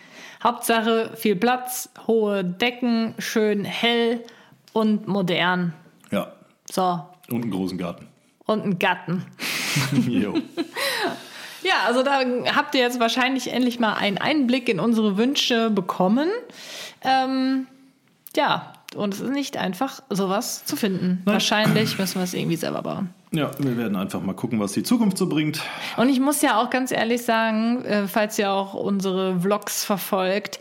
Hauptsache 0.43 1.13
viel 1.17 1.37
Platz, 1.37 1.91
hohe 2.07 2.45
Decken, 2.45 3.15
schön 3.19 3.65
hell 3.65 4.25
und 4.73 5.07
modern. 5.09 5.75
Ja. 6.11 6.33
So. 6.71 7.05
Und 7.29 7.43
einen 7.43 7.51
großen 7.51 7.77
Garten. 7.77 8.09
Und 8.47 8.63
einen 8.63 8.79
Gatten. 8.79 9.27
jo. 10.09 10.35
Ja, 11.63 11.75
also 11.87 12.03
da 12.03 12.23
habt 12.57 12.75
ihr 12.75 12.81
jetzt 12.81 13.01
wahrscheinlich 13.01 13.53
endlich 13.53 13.79
mal 13.79 13.93
einen 13.93 14.17
Einblick 14.17 14.67
in 14.71 14.81
unsere 14.81 15.19
Wünsche 15.19 15.69
bekommen. 15.69 16.31
Ähm, 17.03 17.67
ja, 18.35 18.70
und 18.95 19.15
es 19.15 19.21
ist 19.21 19.31
nicht 19.31 19.57
einfach, 19.57 20.03
sowas 20.11 20.65
zu 20.65 20.77
finden. 20.77 21.23
Wahrscheinlich 21.25 21.99
müssen 21.99 22.17
wir 22.17 22.25
es 22.25 22.35
irgendwie 22.35 22.57
selber 22.57 22.83
bauen. 22.83 23.11
Ja, 23.33 23.51
wir 23.59 23.77
werden 23.77 23.97
einfach 23.97 24.21
mal 24.21 24.35
gucken, 24.35 24.59
was 24.59 24.73
die 24.73 24.83
Zukunft 24.83 25.17
so 25.17 25.29
bringt. 25.29 25.61
Und 25.97 26.09
ich 26.09 26.19
muss 26.19 26.43
ja 26.43 26.61
auch 26.61 26.71
ganz 26.71 26.91
ehrlich 26.91 27.23
sagen, 27.23 27.85
äh, 27.85 28.09
falls 28.09 28.39
ihr 28.39 28.51
auch 28.51 28.75
unsere 28.75 29.39
Vlogs 29.41 29.85
verfolgt, 29.85 30.59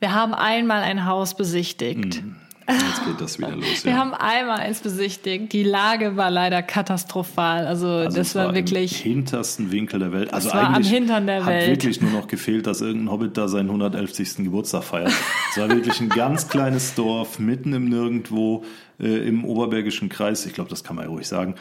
wir 0.00 0.14
haben 0.14 0.34
einmal 0.34 0.82
ein 0.82 1.06
Haus 1.06 1.34
besichtigt. 1.34 2.22
Jetzt 2.72 3.04
geht 3.04 3.20
das 3.20 3.38
wieder 3.38 3.56
los. 3.56 3.84
Wir 3.84 3.92
ja. 3.92 3.98
haben 3.98 4.14
einmal 4.14 4.60
eins 4.60 4.80
besichtigt. 4.80 5.52
Die 5.52 5.62
Lage 5.62 6.16
war 6.16 6.30
leider 6.30 6.62
katastrophal. 6.62 7.66
Also, 7.66 7.88
Also 7.88 8.16
das 8.16 8.34
war 8.34 8.48
Im 8.50 8.54
wirklich. 8.54 8.96
hintersten 8.96 9.72
Winkel 9.72 9.98
der 10.00 10.12
Welt. 10.12 10.32
Also 10.32 10.52
war 10.52 10.60
am 10.68 10.74
eigentlich 10.74 10.90
Hintern 10.90 11.26
der 11.26 11.44
hat 11.44 11.52
Welt. 11.52 11.68
wirklich 11.68 12.00
nur 12.00 12.10
noch 12.10 12.28
gefehlt, 12.28 12.66
dass 12.66 12.80
irgendein 12.80 13.10
Hobbit 13.10 13.36
da 13.36 13.48
seinen 13.48 13.68
111. 13.68 14.36
Geburtstag 14.38 14.84
feiert. 14.84 15.12
Es 15.52 15.58
war 15.58 15.68
wirklich 15.70 16.00
ein 16.00 16.08
ganz 16.08 16.48
kleines 16.48 16.94
Dorf, 16.94 17.38
mitten 17.38 17.72
im 17.72 17.88
Nirgendwo, 17.88 18.64
äh, 19.00 19.28
im 19.28 19.44
Oberbergischen 19.44 20.08
Kreis. 20.08 20.46
Ich 20.46 20.52
glaube, 20.52 20.70
das 20.70 20.84
kann 20.84 20.96
man 20.96 21.06
ja 21.06 21.10
ruhig 21.10 21.26
sagen. 21.26 21.54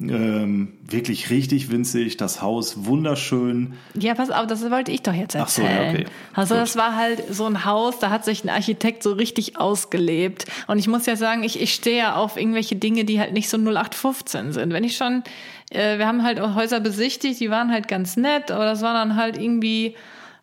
Ähm, 0.00 0.72
wirklich 0.90 1.30
richtig 1.30 1.70
winzig, 1.70 2.16
das 2.16 2.42
Haus 2.42 2.84
wunderschön. 2.84 3.74
Ja, 3.94 4.14
pass 4.14 4.30
auf, 4.30 4.48
das 4.48 4.68
wollte 4.68 4.90
ich 4.90 5.02
doch 5.02 5.14
jetzt 5.14 5.36
Ach 5.36 5.48
so, 5.48 5.62
ja, 5.62 5.68
erzählen. 5.68 5.94
okay. 5.94 6.06
Also 6.34 6.54
Gut. 6.54 6.62
das 6.62 6.76
war 6.76 6.96
halt 6.96 7.22
so 7.32 7.46
ein 7.46 7.64
Haus, 7.64 8.00
da 8.00 8.10
hat 8.10 8.24
sich 8.24 8.42
ein 8.42 8.48
Architekt 8.48 9.04
so 9.04 9.12
richtig 9.12 9.56
ausgelebt. 9.56 10.46
Und 10.66 10.78
ich 10.78 10.88
muss 10.88 11.06
ja 11.06 11.14
sagen, 11.14 11.44
ich, 11.44 11.60
ich 11.60 11.72
stehe 11.72 11.96
ja 11.98 12.16
auf 12.16 12.36
irgendwelche 12.36 12.74
Dinge, 12.74 13.04
die 13.04 13.20
halt 13.20 13.32
nicht 13.32 13.48
so 13.48 13.56
0815 13.56 14.52
sind. 14.52 14.72
Wenn 14.72 14.82
ich 14.82 14.96
schon, 14.96 15.22
äh, 15.70 15.96
wir 15.98 16.08
haben 16.08 16.24
halt 16.24 16.40
auch 16.40 16.56
Häuser 16.56 16.80
besichtigt, 16.80 17.38
die 17.38 17.50
waren 17.50 17.70
halt 17.70 17.86
ganz 17.86 18.16
nett, 18.16 18.50
aber 18.50 18.64
das 18.64 18.82
war 18.82 18.94
dann 18.94 19.14
halt 19.14 19.40
irgendwie 19.40 19.94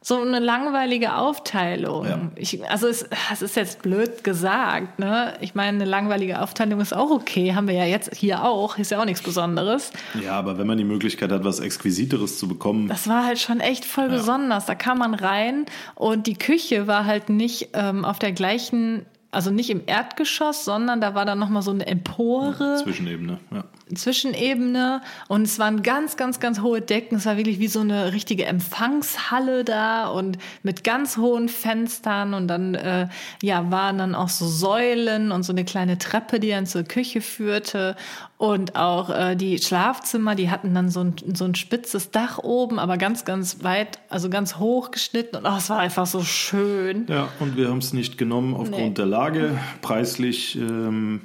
so 0.03 0.19
eine 0.19 0.39
langweilige 0.39 1.15
Aufteilung. 1.15 2.05
Ja. 2.05 2.19
Ich, 2.35 2.67
also 2.67 2.87
es, 2.87 3.07
es 3.31 3.43
ist 3.43 3.55
jetzt 3.55 3.83
blöd 3.83 4.23
gesagt, 4.23 4.97
ne? 4.97 5.35
Ich 5.41 5.53
meine, 5.53 5.77
eine 5.77 5.85
langweilige 5.85 6.41
Aufteilung 6.41 6.81
ist 6.81 6.91
auch 6.91 7.11
okay, 7.11 7.53
haben 7.53 7.67
wir 7.67 7.75
ja 7.75 7.85
jetzt 7.85 8.15
hier 8.15 8.43
auch, 8.43 8.79
ist 8.79 8.89
ja 8.89 8.99
auch 8.99 9.05
nichts 9.05 9.21
Besonderes. 9.21 9.91
Ja, 10.19 10.33
aber 10.33 10.57
wenn 10.57 10.65
man 10.65 10.79
die 10.79 10.83
Möglichkeit 10.85 11.31
hat, 11.31 11.43
was 11.43 11.59
Exquisiteres 11.59 12.39
zu 12.39 12.47
bekommen, 12.47 12.87
Das 12.87 13.07
war 13.07 13.25
halt 13.25 13.37
schon 13.37 13.59
echt 13.59 13.85
voll 13.85 14.09
besonders. 14.09 14.65
Da 14.65 14.73
kam 14.73 14.97
man 14.97 15.13
rein 15.13 15.67
und 15.93 16.25
die 16.25 16.35
Küche 16.35 16.87
war 16.87 17.05
halt 17.05 17.29
nicht 17.29 17.69
ähm, 17.73 18.03
auf 18.03 18.17
der 18.17 18.31
gleichen, 18.31 19.05
also 19.29 19.51
nicht 19.51 19.69
im 19.69 19.83
Erdgeschoss, 19.85 20.65
sondern 20.65 20.99
da 20.99 21.13
war 21.13 21.25
dann 21.25 21.37
nochmal 21.37 21.61
so 21.61 21.71
eine 21.71 21.85
Empore. 21.85 22.77
Zwischenebene, 22.83 23.37
ja. 23.51 23.65
Zwischenebene 23.95 25.01
und 25.27 25.43
es 25.43 25.59
waren 25.59 25.83
ganz, 25.83 26.17
ganz, 26.17 26.39
ganz 26.39 26.61
hohe 26.61 26.81
Decken. 26.81 27.17
Es 27.17 27.25
war 27.25 27.37
wirklich 27.37 27.59
wie 27.59 27.67
so 27.67 27.81
eine 27.81 28.13
richtige 28.13 28.45
Empfangshalle 28.45 29.63
da 29.63 30.07
und 30.07 30.37
mit 30.63 30.83
ganz 30.83 31.17
hohen 31.17 31.49
Fenstern 31.49 32.33
und 32.33 32.47
dann 32.47 32.75
äh, 32.75 33.07
ja 33.41 33.71
waren 33.71 33.97
dann 33.97 34.15
auch 34.15 34.29
so 34.29 34.47
Säulen 34.47 35.31
und 35.31 35.43
so 35.43 35.53
eine 35.53 35.65
kleine 35.65 35.97
Treppe, 35.97 36.39
die 36.39 36.49
dann 36.49 36.65
zur 36.65 36.83
Küche 36.83 37.21
führte 37.21 37.95
und 38.37 38.75
auch 38.75 39.11
äh, 39.11 39.35
die 39.35 39.59
Schlafzimmer, 39.59 40.33
die 40.33 40.49
hatten 40.49 40.73
dann 40.73 40.89
so 40.89 41.01
ein, 41.01 41.13
so 41.33 41.45
ein 41.45 41.53
spitzes 41.53 42.09
Dach 42.09 42.39
oben, 42.39 42.79
aber 42.79 42.97
ganz, 42.97 43.23
ganz 43.23 43.63
weit, 43.63 43.99
also 44.09 44.29
ganz 44.31 44.57
hoch 44.57 44.89
geschnitten 44.89 45.35
und 45.35 45.45
oh, 45.45 45.57
es 45.57 45.69
war 45.69 45.77
einfach 45.77 46.07
so 46.07 46.23
schön. 46.23 47.05
Ja, 47.07 47.27
und 47.39 47.55
wir 47.55 47.69
haben 47.69 47.77
es 47.77 47.93
nicht 47.93 48.17
genommen 48.17 48.55
aufgrund 48.55 48.81
Nee. 48.81 48.89
der 48.91 49.05
Lage. 49.05 49.59
Preislich 49.81 50.55
ähm, 50.55 51.21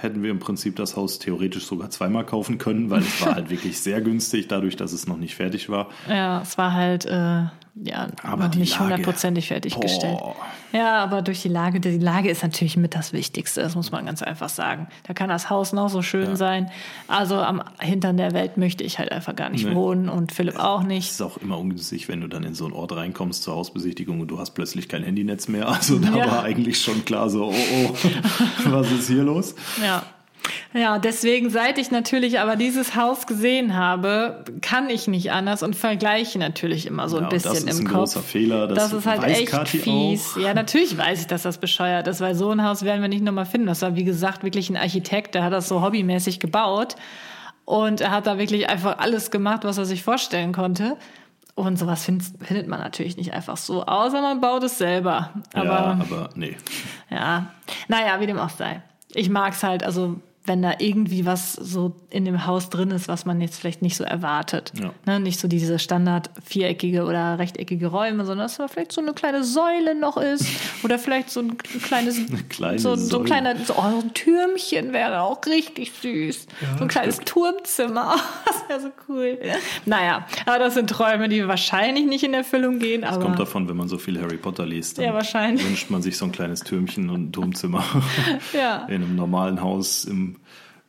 hätten 0.00 0.22
wir 0.22 0.30
im 0.30 0.38
Prinzip 0.38 0.76
das 0.76 0.96
Haus 0.96 1.18
theoretisch 1.18 1.66
sogar 1.66 1.90
zweimal 1.90 2.24
kaufen 2.24 2.58
können, 2.58 2.88
weil 2.88 3.00
es 3.00 3.20
war 3.20 3.34
halt 3.34 3.50
wirklich 3.50 3.80
sehr 3.80 4.00
günstig, 4.00 4.48
dadurch, 4.48 4.76
dass 4.76 4.92
es 4.92 5.06
noch 5.06 5.16
nicht 5.16 5.34
fertig 5.34 5.68
war. 5.68 5.88
Ja, 6.08 6.40
es 6.40 6.56
war 6.56 6.72
halt 6.72 7.04
äh, 7.04 7.46
ja 7.74 8.08
Aber 8.22 8.48
noch 8.48 8.54
nicht 8.54 8.78
hundertprozentig 8.80 9.48
fertiggestellt. 9.48 10.18
boah. 10.18 10.34
Ja, 10.72 10.96
aber 11.02 11.22
durch 11.22 11.40
die 11.42 11.48
Lage, 11.48 11.80
die 11.80 11.98
Lage 11.98 12.28
ist 12.30 12.42
natürlich 12.42 12.76
mit 12.76 12.94
das 12.94 13.12
Wichtigste, 13.12 13.62
das 13.62 13.74
muss 13.74 13.90
man 13.90 14.04
ganz 14.06 14.22
einfach 14.22 14.48
sagen. 14.50 14.88
Da 15.06 15.14
kann 15.14 15.28
das 15.30 15.48
Haus 15.48 15.72
noch 15.72 15.88
so 15.88 16.02
schön 16.02 16.36
sein. 16.36 16.70
Also 17.06 17.36
am 17.36 17.62
Hintern 17.80 18.16
der 18.18 18.32
Welt 18.32 18.56
möchte 18.58 18.84
ich 18.84 18.98
halt 18.98 19.10
einfach 19.12 19.34
gar 19.34 19.48
nicht 19.48 19.64
Nee. 19.66 19.74
wohnen 19.74 20.08
und 20.08 20.32
Philipp 20.32 20.58
auch 20.58 20.82
Es 20.82 20.86
nicht. 20.86 21.10
ist 21.12 21.22
auch 21.22 21.38
immer 21.38 21.58
ungünstig, 21.58 22.08
wenn 22.08 22.20
du 22.20 22.28
dann 22.28 22.42
in 22.44 22.54
so 22.54 22.64
einen 22.66 22.74
Ort 22.74 22.92
reinkommst 22.94 23.42
zur 23.44 23.54
Hausbesichtigung 23.56 24.20
und 24.20 24.28
du 24.28 24.38
hast 24.38 24.50
plötzlich 24.50 24.88
kein 24.88 25.02
Handynetz 25.04 25.48
mehr. 25.48 25.68
Also 25.68 25.98
da 25.98 26.14
Ja. 26.16 26.26
war 26.30 26.42
eigentlich 26.42 26.80
schon 26.82 27.04
klar 27.04 27.30
so, 27.30 27.46
oh 27.46 27.54
oh, 27.54 27.94
was 28.66 28.90
ist 28.90 29.06
hier 29.06 29.22
los? 29.22 29.54
Ja. 29.82 30.02
Ja, 30.72 30.98
deswegen, 30.98 31.50
seit 31.50 31.78
ich 31.78 31.90
natürlich 31.90 32.40
aber 32.40 32.56
dieses 32.56 32.94
Haus 32.94 33.26
gesehen 33.26 33.74
habe, 33.76 34.44
kann 34.60 34.88
ich 34.90 35.08
nicht 35.08 35.32
anders 35.32 35.62
und 35.62 35.74
vergleiche 35.76 36.38
natürlich 36.38 36.86
immer 36.86 37.08
so 37.08 37.16
ein 37.16 37.24
Ja, 37.24 37.28
bisschen 37.28 37.52
das 37.54 37.62
ist 37.64 37.80
im 37.80 37.86
ein 37.86 37.88
Kopf. 37.90 37.98
großer 37.98 38.22
Fehler. 38.22 38.66
Das 38.66 38.90
Das, 38.90 38.92
ist 38.92 39.06
halt 39.06 39.24
echt 39.24 39.46
Kathi 39.48 39.78
fies. 39.78 40.34
auch. 40.36 40.40
Ja, 40.40 40.54
natürlich 40.54 40.96
weiß 40.96 41.20
ich, 41.20 41.26
dass 41.26 41.42
das 41.42 41.58
bescheuert 41.58 42.06
ist, 42.06 42.20
weil 42.20 42.34
so 42.34 42.50
ein 42.50 42.62
Haus 42.64 42.82
werden 42.84 43.00
wir 43.02 43.08
nicht 43.08 43.24
nochmal 43.24 43.46
finden. 43.46 43.66
Das 43.66 43.82
war, 43.82 43.96
wie 43.96 44.04
gesagt, 44.04 44.42
wirklich 44.42 44.70
ein 44.70 44.76
Architekt, 44.76 45.34
der 45.34 45.42
hat 45.44 45.52
das 45.52 45.68
so 45.68 45.82
hobbymäßig 45.82 46.38
gebaut. 46.40 46.96
Und 47.64 48.00
er 48.00 48.10
hat 48.12 48.26
da 48.26 48.38
wirklich 48.38 48.70
einfach 48.70 48.98
alles 48.98 49.30
gemacht, 49.30 49.64
was 49.64 49.76
er 49.78 49.84
sich 49.84 50.02
vorstellen 50.02 50.52
konnte. 50.52 50.96
Und 51.54 51.78
sowas 51.78 52.04
findet, 52.04 52.28
findet 52.42 52.68
man 52.68 52.80
natürlich 52.80 53.16
nicht 53.16 53.32
einfach 53.34 53.56
so, 53.56 53.84
außer 53.84 54.22
man 54.22 54.40
baut 54.40 54.62
es 54.62 54.78
selber. 54.78 55.30
Aber 55.52 55.64
ja, 55.64 55.98
aber 56.00 56.30
nee. 56.36 56.56
ja, 57.10 57.48
naja, 57.88 58.20
wie 58.20 58.26
dem 58.26 58.38
auch 58.38 58.50
sei. 58.50 58.82
Ich 59.14 59.28
mag's 59.28 59.62
halt, 59.62 59.82
also 59.82 60.20
wenn 60.44 60.62
da 60.62 60.72
irgendwie 60.78 61.26
was 61.26 61.52
so 61.52 61.94
in 62.08 62.24
dem 62.24 62.46
Haus 62.46 62.70
drin 62.70 62.90
ist, 62.90 63.06
was 63.06 63.26
man 63.26 63.38
jetzt 63.42 63.58
vielleicht 63.60 63.82
nicht 63.82 63.96
so 63.96 64.04
erwartet. 64.04 64.72
Ja. 64.80 64.92
Ne, 65.04 65.20
nicht 65.20 65.38
so 65.40 65.46
diese 65.46 65.78
Standard 65.78 66.30
viereckige 66.42 67.04
oder 67.04 67.38
rechteckige 67.38 67.88
Räume, 67.88 68.24
sondern 68.24 68.46
dass 68.46 68.56
da 68.56 68.66
vielleicht 68.66 68.92
so 68.92 69.02
eine 69.02 69.12
kleine 69.12 69.44
Säule 69.44 69.94
noch 69.94 70.16
ist 70.16 70.46
oder 70.84 70.98
vielleicht 70.98 71.28
so 71.28 71.40
ein 71.40 71.58
kleines, 71.58 72.18
kleine 72.48 72.78
so, 72.78 72.96
so 72.96 73.20
kleiner 73.20 73.56
so, 73.62 73.74
oh, 73.76 74.00
ein 74.02 74.14
Türmchen 74.14 74.94
wäre 74.94 75.20
auch 75.20 75.44
richtig 75.44 75.92
süß. 76.00 76.46
so 76.78 76.82
ein 76.84 76.88
kleines 76.88 77.18
Turmzimmer. 77.24 78.16
Das 78.46 78.68
wäre 78.68 78.80
so 78.80 78.88
cool. 79.08 79.38
Naja, 79.86 80.26
aber 80.46 80.58
das 80.58 80.74
sind 80.74 80.88
Träume, 80.90 81.28
die 81.28 81.46
wahrscheinlich 81.48 82.06
nicht 82.06 82.22
in 82.24 82.32
Erfüllung 82.34 82.78
gehen. 82.78 83.02
Das 83.02 83.18
kommt 83.20 83.38
davon, 83.38 83.68
wenn 83.68 83.76
man 83.76 83.88
so 83.88 83.98
viel 83.98 84.20
Harry 84.20 84.36
Potter 84.36 84.64
liest. 84.66 84.98
Dann 84.98 85.04
Ja, 85.06 85.14
wahrscheinlich. 85.14 85.64
wünscht 85.66 85.90
man 85.90 86.02
sich 86.02 86.16
so 86.18 86.24
ein 86.24 86.32
kleines 86.32 86.60
Türmchen 86.60 87.08
und 87.10 87.28
ein 87.28 87.32
Turmzimmer 87.32 87.84
Ja. 88.52 88.84
in 88.88 89.02
einem 89.02 89.16
normalen 89.16 89.60
Haus 89.60 90.04
im, 90.04 90.36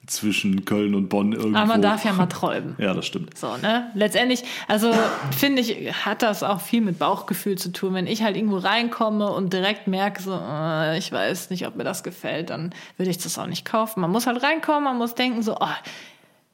zwischen 0.10 0.66
Köln 0.66 0.96
und 0.96 1.10
Bonn 1.10 1.34
irgendwo. 1.34 1.58
aber 1.58 1.68
man 1.68 1.82
darf 1.82 2.04
ja 2.04 2.14
mal 2.14 2.26
träumen. 2.26 2.76
Ja, 2.78 2.94
das 2.94 3.06
stimmt. 3.06 3.38
So, 3.38 3.58
ne? 3.58 3.92
Letztendlich, 3.94 4.44
also 4.68 4.92
finde 5.38 5.62
ich, 5.62 5.94
hat 6.06 6.22
das 6.22 6.44
auch 6.44 6.62
viel 6.62 6.82
mit 6.82 7.00
Bauchgefühl 7.00 7.58
zu 7.58 7.72
tun. 7.72 7.94
Wenn 7.94 8.08
ich 8.08 8.24
halt 8.24 8.36
irgendwo 8.36 8.58
reinkomme 8.58 9.32
und 9.32 9.54
direkt 9.54 9.88
merke, 9.88 10.22
so, 10.22 10.34
äh, 10.34 10.98
ich 10.98 11.12
weiß 11.12 11.50
nicht, 11.52 11.68
ob 11.68 11.76
mir 11.76 11.84
das 11.84 12.04
gefällt, 12.04 12.50
dann 12.50 12.74
würde 12.98 13.12
ich 13.12 13.18
das 13.18 13.38
auch 13.38 13.48
nicht 13.48 13.66
kaufen. 13.66 14.02
Man 14.02 14.12
muss 14.12 14.28
halt 14.28 14.42
reinkommen, 14.42 14.84
man 14.84 14.98
muss 14.98 15.16
denken, 15.16 15.44
so, 15.44 15.56
oh, 15.60 15.68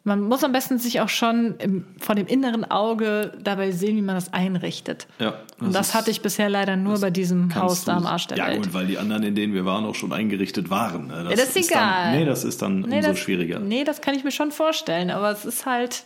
man 0.05 0.21
muss 0.21 0.43
am 0.43 0.51
besten 0.53 0.77
sich 0.79 1.01
auch 1.01 1.09
schon 1.09 1.55
im, 1.57 1.83
vor 1.99 2.15
dem 2.15 2.27
inneren 2.27 2.63
Auge 2.63 3.33
dabei 3.43 3.71
sehen, 3.71 3.97
wie 3.97 4.01
man 4.01 4.15
das 4.15 4.31
einrichtet. 4.31 5.07
Ja, 5.19 5.33
und 5.59 5.73
das 5.75 5.89
ist- 5.89 5.93
hatte 5.95 6.11
ich 6.11 6.21
bisher 6.21 6.47
leider 6.49 6.75
nur 6.77 6.99
bei 7.01 7.09
diesem 7.09 7.53
Haus 7.55 7.83
da 7.85 7.97
am 7.97 8.05
Arsch 8.05 8.27
der 8.27 8.37
Ja, 8.37 8.47
Welt. 8.47 8.63
gut, 8.63 8.73
weil 8.73 8.87
die 8.87 8.97
anderen, 8.99 9.23
in 9.23 9.35
denen 9.35 9.53
wir 9.53 9.65
waren, 9.65 9.83
auch 9.83 9.95
schon 9.95 10.13
eingerichtet 10.13 10.69
waren. 10.69 11.07
ne? 11.07 11.25
Ja, 11.29 11.35
das 11.35 11.55
ist 11.55 11.71
egal. 11.71 12.11
Dann, 12.11 12.19
nee, 12.19 12.25
das 12.25 12.43
ist 12.45 12.61
dann 12.61 12.83
umso 12.85 13.01
das, 13.01 13.19
schwieriger. 13.19 13.59
Nee, 13.59 13.83
das 13.83 13.99
kann 14.01 14.13
ich 14.15 14.23
mir 14.23 14.31
schon 14.31 14.51
vorstellen, 14.51 15.09
aber 15.09 15.31
es 15.31 15.43
ist 15.43 15.65
halt, 15.65 16.03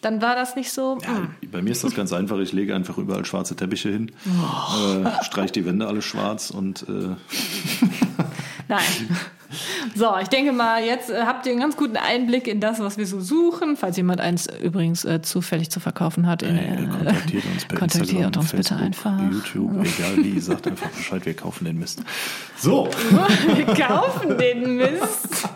dann 0.00 0.22
war 0.22 0.34
das 0.34 0.56
nicht 0.56 0.72
so. 0.72 0.96
Ja, 1.02 1.10
mm. 1.10 1.36
bei 1.52 1.60
mir 1.60 1.72
ist 1.72 1.84
das 1.84 1.94
ganz 1.94 2.14
einfach. 2.14 2.38
Ich 2.38 2.54
lege 2.54 2.74
einfach 2.74 2.96
überall 2.96 3.26
schwarze 3.26 3.54
Teppiche 3.54 3.90
hin, 3.90 4.12
Oh. 4.24 5.04
äh, 5.04 5.24
streich 5.24 5.52
die 5.52 5.66
Wände 5.66 5.86
alle 5.86 6.00
schwarz 6.00 6.50
und 6.50 6.86
äh, 6.88 7.16
Nein. 8.70 8.80
So, 9.96 10.14
ich 10.22 10.28
denke 10.28 10.52
mal, 10.52 10.84
jetzt 10.84 11.10
äh, 11.10 11.22
habt 11.26 11.44
ihr 11.44 11.50
einen 11.50 11.60
ganz 11.60 11.76
guten 11.76 11.96
Einblick 11.96 12.46
in 12.46 12.60
das, 12.60 12.78
was 12.78 12.98
wir 12.98 13.06
so 13.06 13.20
suchen. 13.20 13.76
Falls 13.76 13.96
jemand 13.96 14.20
eins 14.20 14.46
übrigens 14.62 15.04
äh, 15.04 15.22
zufällig 15.22 15.70
zu 15.70 15.80
verkaufen 15.80 16.28
hat, 16.28 16.44
in, 16.44 16.56
äh, 16.56 16.86
kontaktiert 16.86 17.44
uns 17.52 17.64
per 17.66 17.78
kontaktiert 17.78 18.36
uns 18.36 18.52
bitte 18.52 18.76
Facebook, 18.76 18.80
einfach. 18.80 19.18
YouTube, 19.20 19.72
egal 19.98 20.24
wie, 20.24 20.38
sagt 20.38 20.68
einfach 20.68 20.88
Bescheid, 20.90 21.26
wir 21.26 21.34
kaufen 21.34 21.64
den 21.64 21.80
Mist. 21.80 22.04
So, 22.58 22.88
Wir 23.56 23.66
kaufen 23.74 24.38
den 24.38 24.76
Mist. 24.76 25.48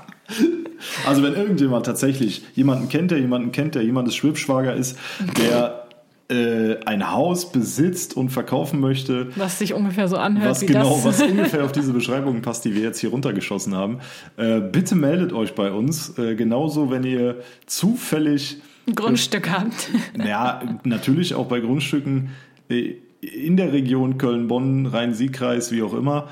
also 1.07 1.23
wenn 1.23 1.35
irgendjemand 1.35 1.87
tatsächlich 1.87 2.45
jemanden 2.55 2.89
kennt, 2.89 3.13
der 3.13 3.19
jemanden 3.21 3.53
kennt, 3.53 3.77
der 3.77 3.85
jemandes 3.85 4.17
Schwibschwager 4.17 4.75
ist, 4.75 4.99
der 5.39 5.84
äh, 6.29 6.77
ein 6.87 7.11
Haus 7.11 7.53
besitzt 7.53 8.17
und 8.17 8.31
verkaufen 8.31 8.81
möchte, 8.81 9.29
Was 9.37 9.59
sich 9.59 9.75
ungefähr 9.75 10.09
so 10.09 10.17
anhört 10.17 10.51
was 10.51 10.63
wie 10.63 10.67
genau, 10.67 10.95
das. 10.95 11.05
was 11.05 11.23
ungefähr 11.31 11.65
auf 11.65 11.73
diese 11.73 11.93
Beschreibung 11.93 12.41
passt, 12.41 12.65
die 12.65 12.75
wir 12.75 12.83
jetzt 12.83 12.99
hier 12.99 13.11
runtergeschossen 13.11 13.75
haben. 13.75 13.99
Äh, 14.37 14.61
bitte 14.61 14.95
meldet 14.95 15.33
euch 15.33 15.55
bei 15.55 15.71
uns. 15.71 16.19
Äh, 16.19 16.35
genauso, 16.35 16.91
wenn 16.91 17.05
ihr 17.05 17.41
zufällig, 17.67 18.59
ein 18.87 18.95
Grundstück 18.95 19.51
habt. 19.51 19.91
ja, 20.25 20.63
natürlich 20.85 21.35
auch 21.35 21.47
bei 21.47 21.61
Grundstücken 21.61 22.31
äh, 22.69 22.95
in 23.21 23.57
der 23.57 23.73
Region 23.73 24.19
Köln-Bonn, 24.19 24.87
Rhein-Sieg-Kreis, 24.87 25.73
wie 25.73 25.83
auch 25.83 25.95
immer. 25.95 26.29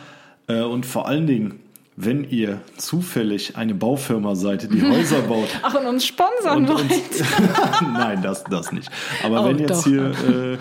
Äh, 0.47 0.63
und 0.63 0.87
vor 0.87 1.09
allen 1.09 1.27
Dingen, 1.27 1.61
wenn 1.97 2.25
ihr 2.25 2.61
zufällig 2.79 3.57
eine 3.57 3.75
Baufirma 3.75 4.35
seid, 4.35 4.73
die 4.73 4.83
Häuser 4.83 5.21
baut, 5.29 5.49
Ach, 5.63 5.75
und 5.75 5.87
uns 5.87 6.07
sponsern 6.07 6.59
und 6.59 6.69
wollt. 6.69 6.81
uns, 6.91 7.23
Nein, 7.93 8.23
das, 8.23 8.45
das 8.45 8.73
nicht. 8.73 8.89
Aber 9.23 9.43
Oh, 9.43 9.49
wenn 9.49 9.59
jetzt 9.59 9.71
doch. 9.81 9.85
hier 9.85 10.07
äh, 10.11 10.59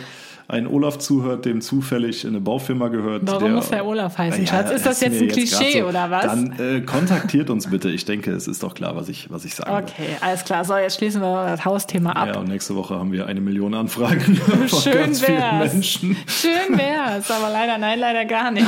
ein 0.49 0.67
Olaf 0.67 0.97
zuhört, 0.99 1.45
dem 1.45 1.61
zufällig 1.61 2.27
eine 2.27 2.41
Baufirma 2.41 2.89
gehört. 2.89 3.21
Warum 3.25 3.43
der, 3.45 3.51
muss 3.53 3.69
der 3.69 3.85
Olaf 3.85 4.17
heißen, 4.17 4.41
Ja, 4.43 4.49
Schatz? 4.49 4.71
Ist 4.71 4.85
das 4.85 4.99
mir 4.99 5.07
jetzt 5.07 5.21
ein 5.21 5.27
Klischee 5.29 5.83
oder 5.83 6.11
was? 6.11 6.23
Dann 6.25 6.59
äh, 6.59 6.81
kontaktiert 6.81 7.49
uns 7.49 7.69
bitte. 7.69 7.89
Ich 7.89 8.03
denke, 8.03 8.31
es 8.31 8.47
ist 8.49 8.61
doch 8.61 8.73
klar, 8.73 8.97
was 8.97 9.07
ich, 9.07 9.31
was 9.31 9.45
ich 9.45 9.57
will. 9.57 9.65
Okay, 9.69 10.17
alles 10.19 10.43
klar. 10.43 10.65
So, 10.65 10.75
jetzt 10.75 10.97
schließen 10.97 11.21
wir 11.21 11.45
das 11.45 11.63
Hausthema 11.63 12.11
ab. 12.11 12.27
Ja, 12.27 12.39
und 12.39 12.49
nächste 12.49 12.75
Woche 12.75 12.95
haben 12.99 13.13
wir 13.13 13.27
eine 13.27 13.39
Million 13.39 13.73
Anfragen 13.73 14.35
von 14.67 14.67
Schön 14.81 14.93
ganz 14.93 15.21
vielen 15.23 15.37
wär's. 15.37 15.73
Menschen. 15.73 16.17
Schön 16.27 16.77
wär's, 16.77 17.31
aber 17.31 17.49
leider, 17.49 17.77
nein, 17.77 17.97
leider 17.99 18.25
gar 18.25 18.51
nicht. 18.51 18.67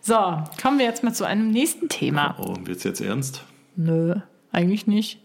So, 0.00 0.14
kommen 0.60 0.78
wir 0.78 0.86
jetzt 0.86 1.02
mal 1.04 1.12
zu 1.12 1.24
einem 1.24 1.50
nächsten 1.50 1.88
Thema. 1.88 2.36
Oh, 2.40 2.54
wird's 2.64 2.84
jetzt 2.84 3.00
ernst? 3.00 3.42
Nö, 3.76 4.14
eigentlich 4.52 4.86
nicht. 4.86 5.20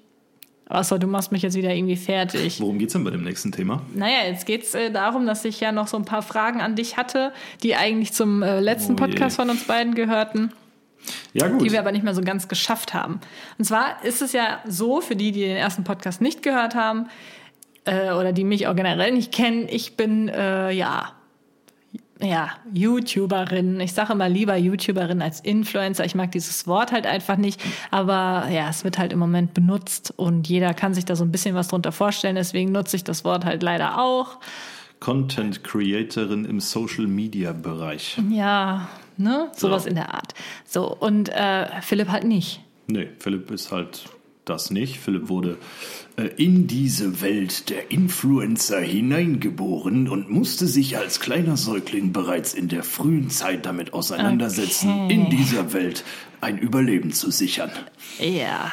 Außer 0.69 0.97
du 0.97 1.07
machst 1.07 1.31
mich 1.31 1.41
jetzt 1.43 1.55
wieder 1.55 1.73
irgendwie 1.73 1.95
fertig. 1.97 2.59
Worum 2.59 2.79
geht's 2.79 2.93
denn 2.93 3.03
bei 3.03 3.11
dem 3.11 3.23
nächsten 3.23 3.51
Thema? 3.51 3.81
Naja, 3.93 4.27
jetzt 4.27 4.45
geht's 4.45 4.73
äh, 4.73 4.91
darum, 4.91 5.25
dass 5.25 5.45
ich 5.45 5.59
ja 5.59 5.71
noch 5.71 5.87
so 5.87 5.97
ein 5.97 6.05
paar 6.05 6.21
Fragen 6.21 6.61
an 6.61 6.75
dich 6.75 6.97
hatte, 6.97 7.31
die 7.61 7.75
eigentlich 7.75 8.13
zum 8.13 8.41
äh, 8.43 8.59
letzten 8.59 8.93
Oh 8.93 8.95
je. 9.05 9.07
Podcast 9.11 9.35
von 9.35 9.49
uns 9.49 9.65
beiden 9.65 9.93
gehörten, 9.93 10.51
Ja, 11.33 11.47
gut. 11.49 11.61
die 11.61 11.71
wir 11.71 11.79
aber 11.79 11.91
nicht 11.91 12.03
mehr 12.03 12.15
so 12.15 12.21
ganz 12.21 12.47
geschafft 12.47 12.93
haben. 12.93 13.19
Und 13.59 13.65
zwar 13.65 14.03
ist 14.03 14.21
es 14.21 14.31
ja 14.33 14.59
so, 14.65 15.01
für 15.01 15.15
die, 15.15 15.31
die 15.31 15.41
den 15.41 15.57
ersten 15.57 15.83
Podcast 15.83 16.21
nicht 16.21 16.41
gehört 16.41 16.75
haben, 16.75 17.07
äh, 17.85 18.11
oder 18.11 18.31
die 18.31 18.45
mich 18.45 18.65
auch 18.67 18.75
generell 18.75 19.11
nicht 19.11 19.31
kennen, 19.33 19.67
ich 19.69 19.95
bin, 19.97 20.29
äh, 20.29 20.71
ja, 20.71 21.11
ja, 22.23 22.51
YouTuberin. 22.73 23.79
Ich 23.79 23.93
sage 23.93 24.13
immer 24.13 24.29
lieber 24.29 24.55
YouTuberin 24.55 25.21
als 25.21 25.39
Influencer. 25.39 26.05
Ich 26.05 26.15
mag 26.15 26.31
dieses 26.31 26.65
Wort 26.67 26.91
halt 26.91 27.05
einfach 27.05 27.37
nicht. 27.37 27.61
Aber 27.91 28.47
ja, 28.49 28.69
es 28.69 28.83
wird 28.83 28.97
halt 28.97 29.13
im 29.13 29.19
Moment 29.19 29.53
benutzt 29.53 30.13
und 30.17 30.47
jeder 30.47 30.73
kann 30.73 30.93
sich 30.93 31.05
da 31.05 31.15
so 31.15 31.23
ein 31.23 31.31
bisschen 31.31 31.55
was 31.55 31.67
drunter 31.67 31.91
vorstellen. 31.91 32.35
Deswegen 32.35 32.71
nutze 32.71 32.95
ich 32.95 33.03
das 33.03 33.23
Wort 33.25 33.45
halt 33.45 33.61
leider 33.63 33.99
auch. 34.01 34.37
Content 34.99 35.63
Creatorin 35.63 36.45
im 36.45 36.59
Social 36.61 37.07
Media 37.07 37.51
Bereich. 37.51 38.17
Ja, 38.29 38.87
ne? 39.17 39.51
Sowas 39.55 39.83
So. 39.83 39.89
in 39.89 39.95
der 39.95 40.13
Art. 40.13 40.33
So, 40.65 40.95
und 40.95 41.27
äh, 41.29 41.81
Philipp 41.81 42.07
halt 42.09 42.23
nicht. 42.23 42.61
Nee, 42.87 43.09
Philipp 43.19 43.51
ist 43.51 43.71
halt 43.71 44.05
das 44.45 44.71
nicht. 44.71 44.99
Philipp 44.99 45.29
wurde 45.29 45.57
äh, 46.17 46.23
in 46.37 46.67
diese 46.67 47.21
Welt 47.21 47.69
der 47.69 47.91
Influencer 47.91 48.79
hineingeboren 48.79 50.09
und 50.09 50.29
musste 50.29 50.67
sich 50.67 50.97
als 50.97 51.19
kleiner 51.19 51.57
Säugling 51.57 52.13
bereits 52.13 52.53
in 52.53 52.67
der 52.67 52.83
frühen 52.83 53.29
Zeit 53.29 53.65
damit 53.65 53.93
auseinandersetzen, 53.93 54.89
Okay. 54.89 55.13
in 55.13 55.29
dieser 55.29 55.73
Welt 55.73 56.03
ein 56.41 56.57
Überleben 56.57 57.11
zu 57.11 57.31
sichern. 57.31 57.71
Ja. 58.19 58.71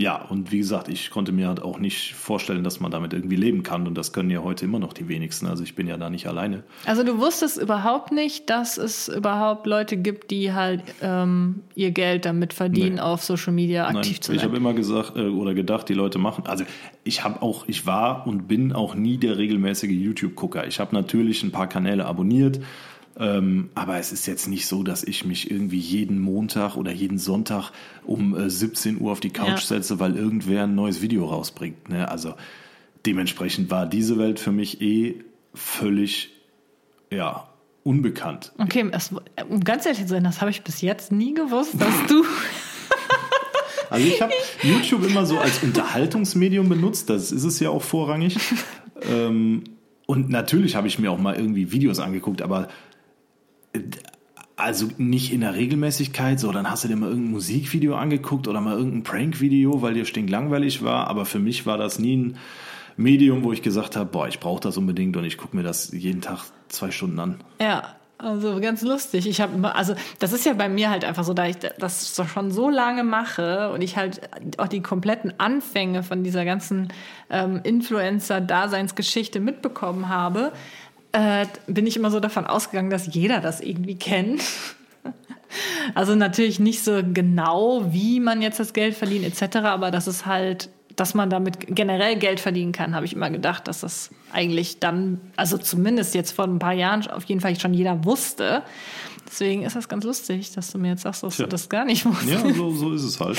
ja, 0.02 0.16
und 0.16 0.50
wie 0.50 0.58
gesagt, 0.58 0.88
ich 0.88 1.10
konnte 1.10 1.30
mir 1.30 1.46
halt 1.46 1.62
auch 1.62 1.78
nicht 1.78 2.14
vorstellen, 2.14 2.64
dass 2.64 2.80
man 2.80 2.90
damit 2.90 3.12
irgendwie 3.12 3.36
leben 3.36 3.62
kann. 3.62 3.86
Und 3.86 3.96
das 3.96 4.12
können 4.12 4.30
ja 4.30 4.42
heute 4.42 4.64
immer 4.64 4.80
noch 4.80 4.92
die 4.92 5.06
wenigsten. 5.06 5.46
Also 5.46 5.62
ich 5.62 5.76
bin 5.76 5.86
ja 5.86 5.96
da 5.96 6.10
nicht 6.10 6.26
alleine. 6.26 6.64
Also 6.86 7.04
du 7.04 7.18
wusstest 7.18 7.56
überhaupt 7.62 8.10
nicht, 8.10 8.50
dass 8.50 8.78
es 8.78 9.06
überhaupt 9.06 9.64
Leute 9.66 9.96
gibt, 9.96 10.32
die 10.32 10.52
halt 10.52 10.82
ähm, 11.02 11.60
ihr 11.76 11.92
Geld 11.92 12.24
damit 12.24 12.52
verdienen, 12.52 12.96
Nee. 12.96 13.00
auf 13.00 13.22
Social 13.22 13.52
Media 13.52 13.84
Nein, 13.84 13.98
aktiv 13.98 14.20
zu 14.20 14.32
ich 14.32 14.42
habe 14.42 14.50
sein. 14.54 14.60
immer 14.60 14.74
gesagt 14.74 15.16
äh, 15.16 15.20
oder 15.28 15.54
gedacht, 15.54 15.88
die 15.88 15.94
Leute 15.94 16.18
machen. 16.18 16.44
Also 16.48 16.64
ich 17.04 17.22
habe 17.22 17.40
auch, 17.40 17.68
ich 17.68 17.86
war 17.86 18.26
und 18.26 18.48
bin 18.48 18.72
auch 18.72 18.96
nie 18.96 19.18
der 19.18 19.38
regelmäßige 19.38 19.90
YouTube-Gucker. 19.90 20.66
Ich 20.66 20.80
habe 20.80 20.92
natürlich 20.96 21.44
ein 21.44 21.52
paar 21.52 21.68
Kanäle 21.68 22.06
abonniert, 22.06 22.58
ähm, 23.22 23.70
aber 23.76 23.98
es 23.98 24.10
ist 24.10 24.26
jetzt 24.26 24.48
nicht 24.48 24.66
so, 24.66 24.82
dass 24.82 25.04
ich 25.04 25.24
mich 25.24 25.48
irgendwie 25.48 25.78
jeden 25.78 26.18
Montag 26.18 26.76
oder 26.76 26.90
jeden 26.90 27.18
Sonntag 27.18 27.70
um 28.04 28.36
äh, 28.36 28.50
17 28.50 29.00
Uhr 29.00 29.12
auf 29.12 29.20
die 29.20 29.30
Couch 29.30 29.48
Ja. 29.48 29.56
setze, 29.58 30.00
weil 30.00 30.16
irgendwer 30.16 30.64
ein 30.64 30.74
neues 30.74 31.02
Video 31.02 31.26
rausbringt. 31.26 31.88
Ne? 31.88 32.10
Also 32.10 32.34
dementsprechend 33.06 33.70
war 33.70 33.86
diese 33.86 34.18
Welt 34.18 34.40
für 34.40 34.50
mich 34.50 34.80
eh 34.80 35.22
völlig 35.54 36.30
ja 37.12 37.46
unbekannt. 37.84 38.50
Okay, 38.58 38.88
es, 38.90 39.12
um 39.48 39.62
ganz 39.62 39.86
ehrlich 39.86 40.02
zu 40.02 40.08
sein, 40.08 40.24
das 40.24 40.40
habe 40.40 40.50
ich 40.50 40.62
bis 40.62 40.80
jetzt 40.80 41.12
nie 41.12 41.32
gewusst, 41.32 41.74
dass 41.78 41.94
du. 42.08 42.24
Also 43.90 44.06
ich 44.06 44.22
habe 44.22 44.32
YouTube 44.62 45.04
immer 45.06 45.26
so 45.26 45.38
als 45.38 45.62
Unterhaltungsmedium 45.62 46.66
benutzt, 46.66 47.10
das 47.10 47.30
ist 47.30 47.44
es 47.44 47.60
ja 47.60 47.68
auch 47.68 47.82
vorrangig. 47.82 48.38
ähm, 49.02 49.64
und 50.06 50.30
natürlich 50.30 50.76
habe 50.76 50.88
ich 50.88 50.98
mir 50.98 51.12
auch 51.12 51.18
mal 51.18 51.36
irgendwie 51.36 51.72
Videos 51.72 51.98
angeguckt, 51.98 52.40
aber 52.40 52.68
also 54.56 54.88
nicht 54.98 55.32
in 55.32 55.40
der 55.40 55.54
Regelmäßigkeit, 55.54 56.38
so 56.38 56.52
dann 56.52 56.70
hast 56.70 56.84
du 56.84 56.88
dir 56.88 56.96
mal 56.96 57.08
irgendein 57.08 57.32
Musikvideo 57.32 57.96
angeguckt 57.96 58.48
oder 58.48 58.60
mal 58.60 58.76
irgendein 58.76 59.02
Prank-Video, 59.02 59.82
weil 59.82 59.94
dir 59.94 60.04
stinklangweilig 60.04 60.82
war, 60.82 61.08
aber 61.08 61.24
für 61.24 61.38
mich 61.38 61.66
war 61.66 61.78
das 61.78 61.98
nie 61.98 62.16
ein 62.16 62.36
Medium, 62.96 63.42
wo 63.42 63.52
ich 63.52 63.62
gesagt 63.62 63.96
habe, 63.96 64.10
boah, 64.10 64.28
ich 64.28 64.38
brauche 64.38 64.60
das 64.60 64.76
unbedingt 64.76 65.16
und 65.16 65.24
ich 65.24 65.38
gucke 65.38 65.56
mir 65.56 65.62
das 65.62 65.92
jeden 65.92 66.20
Tag 66.20 66.44
zwei 66.68 66.90
Stunden 66.90 67.18
an. 67.18 67.40
Ja, 67.60 67.96
also 68.22 68.60
ganz 68.60 68.82
lustig. 68.82 69.26
Ich 69.26 69.40
habe 69.40 69.74
also 69.74 69.94
das 70.20 70.32
ist 70.32 70.46
ja 70.46 70.52
bei 70.52 70.68
mir 70.68 70.90
halt 70.90 71.04
einfach 71.04 71.24
so, 71.24 71.34
da 71.34 71.46
ich 71.46 71.56
das 71.56 72.22
schon 72.32 72.52
so 72.52 72.70
lange 72.70 73.02
mache 73.02 73.72
und 73.72 73.82
ich 73.82 73.96
halt 73.96 74.20
auch 74.58 74.68
die 74.68 74.80
kompletten 74.80 75.34
Anfänge 75.38 76.04
von 76.04 76.22
dieser 76.22 76.44
ganzen 76.44 76.92
ähm, 77.30 77.60
Influencer-Daseinsgeschichte 77.64 79.40
mitbekommen 79.40 80.08
habe, 80.08 80.52
äh, 81.12 81.46
bin 81.66 81.86
ich 81.86 81.96
immer 81.96 82.10
so 82.10 82.20
davon 82.20 82.46
ausgegangen, 82.46 82.90
dass 82.90 83.14
jeder 83.14 83.40
das 83.40 83.60
irgendwie 83.60 83.96
kennt. 83.96 84.42
Also 85.94 86.14
natürlich 86.14 86.60
nicht 86.60 86.82
so 86.82 87.02
genau, 87.12 87.92
wie 87.92 88.20
man 88.20 88.40
jetzt 88.40 88.58
das 88.58 88.72
Geld 88.72 88.94
verdient 88.94 89.26
etc., 89.26 89.56
aber 89.56 89.90
dass 89.90 90.06
es 90.06 90.24
halt, 90.24 90.70
dass 90.96 91.12
man 91.12 91.28
damit 91.28 91.66
generell 91.66 92.16
Geld 92.16 92.40
verdienen 92.40 92.72
kann, 92.72 92.94
habe 92.94 93.04
ich 93.04 93.12
immer 93.12 93.28
gedacht, 93.28 93.68
dass 93.68 93.80
das 93.80 94.08
eigentlich 94.32 94.80
dann, 94.80 95.20
also 95.36 95.58
zumindest 95.58 96.14
jetzt 96.14 96.32
vor 96.32 96.46
ein 96.46 96.58
paar 96.58 96.72
Jahren 96.72 97.06
auf 97.10 97.24
jeden 97.24 97.42
Fall 97.42 97.60
schon 97.60 97.74
jeder 97.74 98.02
wusste. 98.06 98.62
Deswegen 99.26 99.62
ist 99.64 99.76
das 99.76 99.90
ganz 99.90 100.04
lustig, 100.04 100.52
dass 100.52 100.72
du 100.72 100.78
mir 100.78 100.88
jetzt 100.88 101.02
sagst, 101.02 101.22
dass 101.22 101.36
Tja. 101.36 101.44
du 101.44 101.50
das 101.50 101.68
gar 101.68 101.84
nicht 101.84 102.06
wusstest. 102.06 102.44
Ja, 102.44 102.54
so, 102.54 102.70
so 102.70 102.94
ist 102.94 103.02
es 103.02 103.20
halt. 103.20 103.38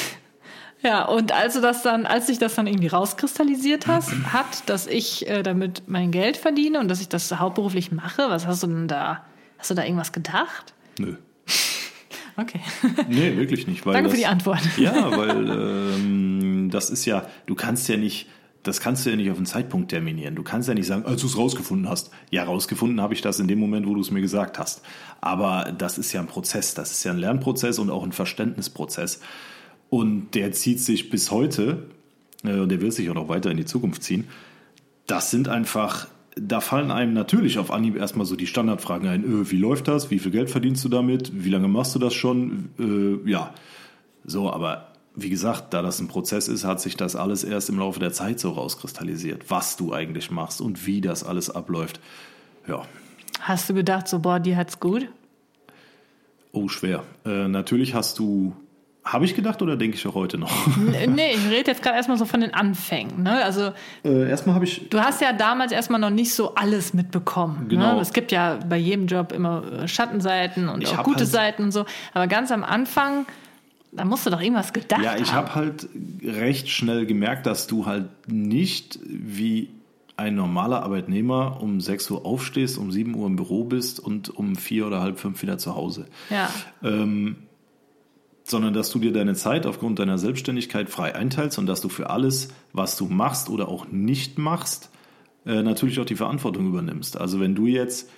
Ja, 0.83 1.05
und 1.05 1.31
als 1.31 1.53
du 1.53 1.61
das 1.61 1.81
dann, 1.81 2.05
als 2.05 2.27
sich 2.27 2.39
das 2.39 2.55
dann 2.55 2.67
irgendwie 2.67 2.87
rauskristallisiert 2.87 3.87
hast, 3.87 4.11
hat, 4.33 4.69
dass 4.69 4.85
ich 4.85 5.27
äh, 5.27 5.41
damit 5.41 5.83
mein 5.87 6.11
Geld 6.11 6.37
verdiene 6.37 6.79
und 6.79 6.89
dass 6.89 7.01
ich 7.01 7.09
das 7.09 7.31
hauptberuflich 7.39 7.91
mache, 7.91 8.29
was 8.29 8.45
hast 8.45 8.63
du 8.63 8.67
denn 8.67 8.87
da? 8.87 9.23
Hast 9.57 9.71
du 9.71 9.75
da 9.75 9.83
irgendwas 9.83 10.11
gedacht? 10.11 10.73
Nö. 10.99 11.15
Okay. 12.35 12.61
Nee, 13.09 13.37
wirklich 13.37 13.67
nicht. 13.67 13.85
Weil 13.85 13.93
Danke 13.93 14.09
das, 14.09 14.13
für 14.13 14.21
die 14.21 14.25
Antwort. 14.25 14.61
Ja, 14.77 15.15
weil 15.15 15.49
ähm, 15.95 16.69
das 16.71 16.89
ist 16.89 17.05
ja, 17.05 17.27
du 17.45 17.53
kannst 17.53 17.87
ja 17.89 17.95
nicht, 17.95 18.27
das 18.63 18.81
kannst 18.81 19.05
du 19.05 19.11
ja 19.11 19.15
nicht 19.15 19.29
auf 19.29 19.37
einen 19.37 19.45
Zeitpunkt 19.45 19.91
terminieren. 19.91 20.33
Du 20.33 20.41
kannst 20.41 20.67
ja 20.67 20.73
nicht 20.73 20.87
sagen, 20.87 21.05
als 21.05 21.21
du 21.21 21.27
es 21.27 21.37
rausgefunden 21.37 21.87
hast. 21.87 22.09
Ja, 22.31 22.43
rausgefunden 22.43 23.01
habe 23.01 23.13
ich 23.13 23.21
das 23.21 23.39
in 23.39 23.47
dem 23.47 23.59
Moment, 23.59 23.85
wo 23.85 23.93
du 23.93 24.01
es 24.01 24.09
mir 24.09 24.21
gesagt 24.21 24.57
hast. 24.57 24.81
Aber 25.21 25.71
das 25.77 25.99
ist 25.99 26.11
ja 26.11 26.21
ein 26.21 26.27
Prozess, 26.27 26.73
das 26.73 26.91
ist 26.91 27.03
ja 27.03 27.11
ein 27.11 27.19
Lernprozess 27.19 27.77
und 27.77 27.91
auch 27.91 28.03
ein 28.03 28.13
Verständnisprozess. 28.13 29.19
Und 29.93 30.31
der 30.33 30.51
zieht 30.53 30.79
sich 30.79 31.11
bis 31.11 31.29
heute, 31.29 31.85
äh, 32.43 32.57
und 32.57 32.69
der 32.69 32.81
wird 32.81 32.93
sich 32.93 33.07
auch 33.11 33.13
noch 33.13 33.29
weiter 33.29 33.51
in 33.51 33.57
die 33.57 33.65
Zukunft 33.65 34.01
ziehen. 34.01 34.27
Das 35.05 35.29
sind 35.29 35.47
einfach, 35.47 36.07
da 36.35 36.61
fallen 36.61 36.89
einem 36.89 37.13
natürlich 37.13 37.59
auf 37.59 37.69
Anhieb 37.69 37.95
erstmal 37.95 38.25
so 38.25 38.35
die 38.35 38.47
Standardfragen 38.47 39.07
ein. 39.07 39.23
Äh, 39.23 39.51
wie 39.51 39.57
läuft 39.57 39.87
das? 39.87 40.09
Wie 40.09 40.17
viel 40.17 40.31
Geld 40.31 40.49
verdienst 40.49 40.83
du 40.83 40.89
damit? 40.89 41.31
Wie 41.45 41.49
lange 41.49 41.67
machst 41.67 41.93
du 41.93 41.99
das 41.99 42.15
schon? 42.15 42.69
Äh, 42.79 43.29
ja, 43.29 43.53
so, 44.25 44.51
aber 44.51 44.87
wie 45.15 45.29
gesagt, 45.29 45.75
da 45.75 45.83
das 45.83 45.99
ein 45.99 46.07
Prozess 46.07 46.47
ist, 46.47 46.63
hat 46.63 46.81
sich 46.81 46.97
das 46.97 47.15
alles 47.15 47.43
erst 47.43 47.69
im 47.69 47.77
Laufe 47.77 47.99
der 47.99 48.11
Zeit 48.11 48.39
so 48.39 48.49
rauskristallisiert, 48.49 49.51
was 49.51 49.77
du 49.77 49.93
eigentlich 49.93 50.31
machst 50.31 50.59
und 50.59 50.87
wie 50.87 51.01
das 51.01 51.23
alles 51.23 51.51
abläuft. 51.51 51.99
Ja, 52.67 52.81
Hast 53.41 53.69
du 53.69 53.75
gedacht, 53.75 54.07
so, 54.07 54.17
boah, 54.17 54.39
die 54.39 54.55
hat's 54.57 54.79
gut? 54.79 55.07
oh, 56.51 56.67
schwer. 56.67 57.03
Äh, 57.25 57.47
natürlich 57.47 57.93
hast 57.93 58.17
du, 58.19 58.55
habe 59.13 59.25
ich 59.25 59.35
gedacht 59.35 59.61
oder 59.61 59.77
denke 59.77 59.95
ich 59.95 60.05
auch 60.07 60.15
heute 60.15 60.37
noch? 60.37 60.51
Nee, 60.77 61.33
ich 61.35 61.49
rede 61.49 61.71
jetzt 61.71 61.81
gerade 61.83 61.95
erstmal 61.95 62.17
so 62.17 62.25
von 62.25 62.41
den 62.41 62.53
Anfängen. 62.53 63.23
Ne? 63.23 63.43
Also 63.43 63.71
äh, 64.03 64.29
erstmal 64.29 64.55
habe 64.55 64.65
ich 64.65 64.89
du 64.89 64.99
hast 64.99 65.21
ja 65.21 65.31
damals 65.33 65.71
erstmal 65.71 65.99
noch 65.99 66.09
nicht 66.09 66.33
so 66.33 66.55
alles 66.55 66.93
mitbekommen. 66.93 67.67
Genau. 67.69 67.95
Ne? 67.95 68.01
Es 68.01 68.11
gibt 68.13 68.31
ja 68.31 68.59
bei 68.67 68.77
jedem 68.77 69.07
Job 69.07 69.31
immer 69.31 69.63
äh, 69.83 69.87
Schattenseiten 69.87 70.67
und 70.69 70.81
Ich 70.81 70.89
auch 70.97 71.03
gute 71.03 71.19
halt- 71.19 71.27
Seiten 71.29 71.63
und 71.63 71.71
so. 71.71 71.85
Aber 72.13 72.27
ganz 72.27 72.51
am 72.51 72.63
Anfang, 72.63 73.25
da 73.91 74.05
musst 74.05 74.25
du 74.25 74.29
doch 74.31 74.41
irgendwas 74.41 74.73
gedacht 74.73 75.03
Ja, 75.03 75.15
ich 75.15 75.31
haben. 75.33 75.47
habe 75.47 75.55
halt 75.55 75.87
recht 76.23 76.69
schnell 76.69 77.05
gemerkt, 77.05 77.45
dass 77.45 77.67
du 77.67 77.85
halt 77.85 78.07
nicht 78.27 78.99
wie 79.05 79.69
ein 80.17 80.35
normaler 80.35 80.83
Arbeitnehmer 80.83 81.57
um 81.61 81.79
6 81.81 82.11
Uhr 82.11 82.25
aufstehst, 82.25 82.77
um 82.77 82.91
7 82.91 83.15
Uhr 83.15 83.25
im 83.27 83.35
Büro 83.35 83.63
bist 83.63 83.99
und 83.99 84.29
um 84.35 84.55
4 84.55 84.85
oder 84.87 85.01
halb 85.01 85.19
5 85.19 85.41
wieder 85.41 85.57
zu 85.57 85.75
Hause. 85.75 86.05
Ja. 86.29 86.49
Ähm, 86.83 87.37
sondern 88.53 88.75
dass 88.75 88.91
du 88.91 88.99
dir 88.99 89.11
deine 89.11 89.33
Zeit 89.33 89.65
aufgrund 89.65 89.97
deiner 89.97 90.19
Selbstständigkeit 90.19 90.87
frei 90.87 91.15
einteilst 91.15 91.57
und 91.57 91.65
dass 91.65 91.81
du 91.81 91.89
für 91.89 92.11
alles, 92.11 92.49
was 92.71 92.95
du 92.97 93.07
machst 93.07 93.49
oder 93.49 93.67
auch 93.67 93.87
nicht 93.87 94.37
machst, 94.37 94.91
äh, 95.47 95.63
natürlich 95.63 95.99
auch 95.99 96.05
die 96.05 96.15
Verantwortung 96.15 96.67
übernimmst. 96.67 97.19
Also 97.19 97.39
wenn 97.39 97.55
du 97.55 97.65
jetzt, 97.65 98.11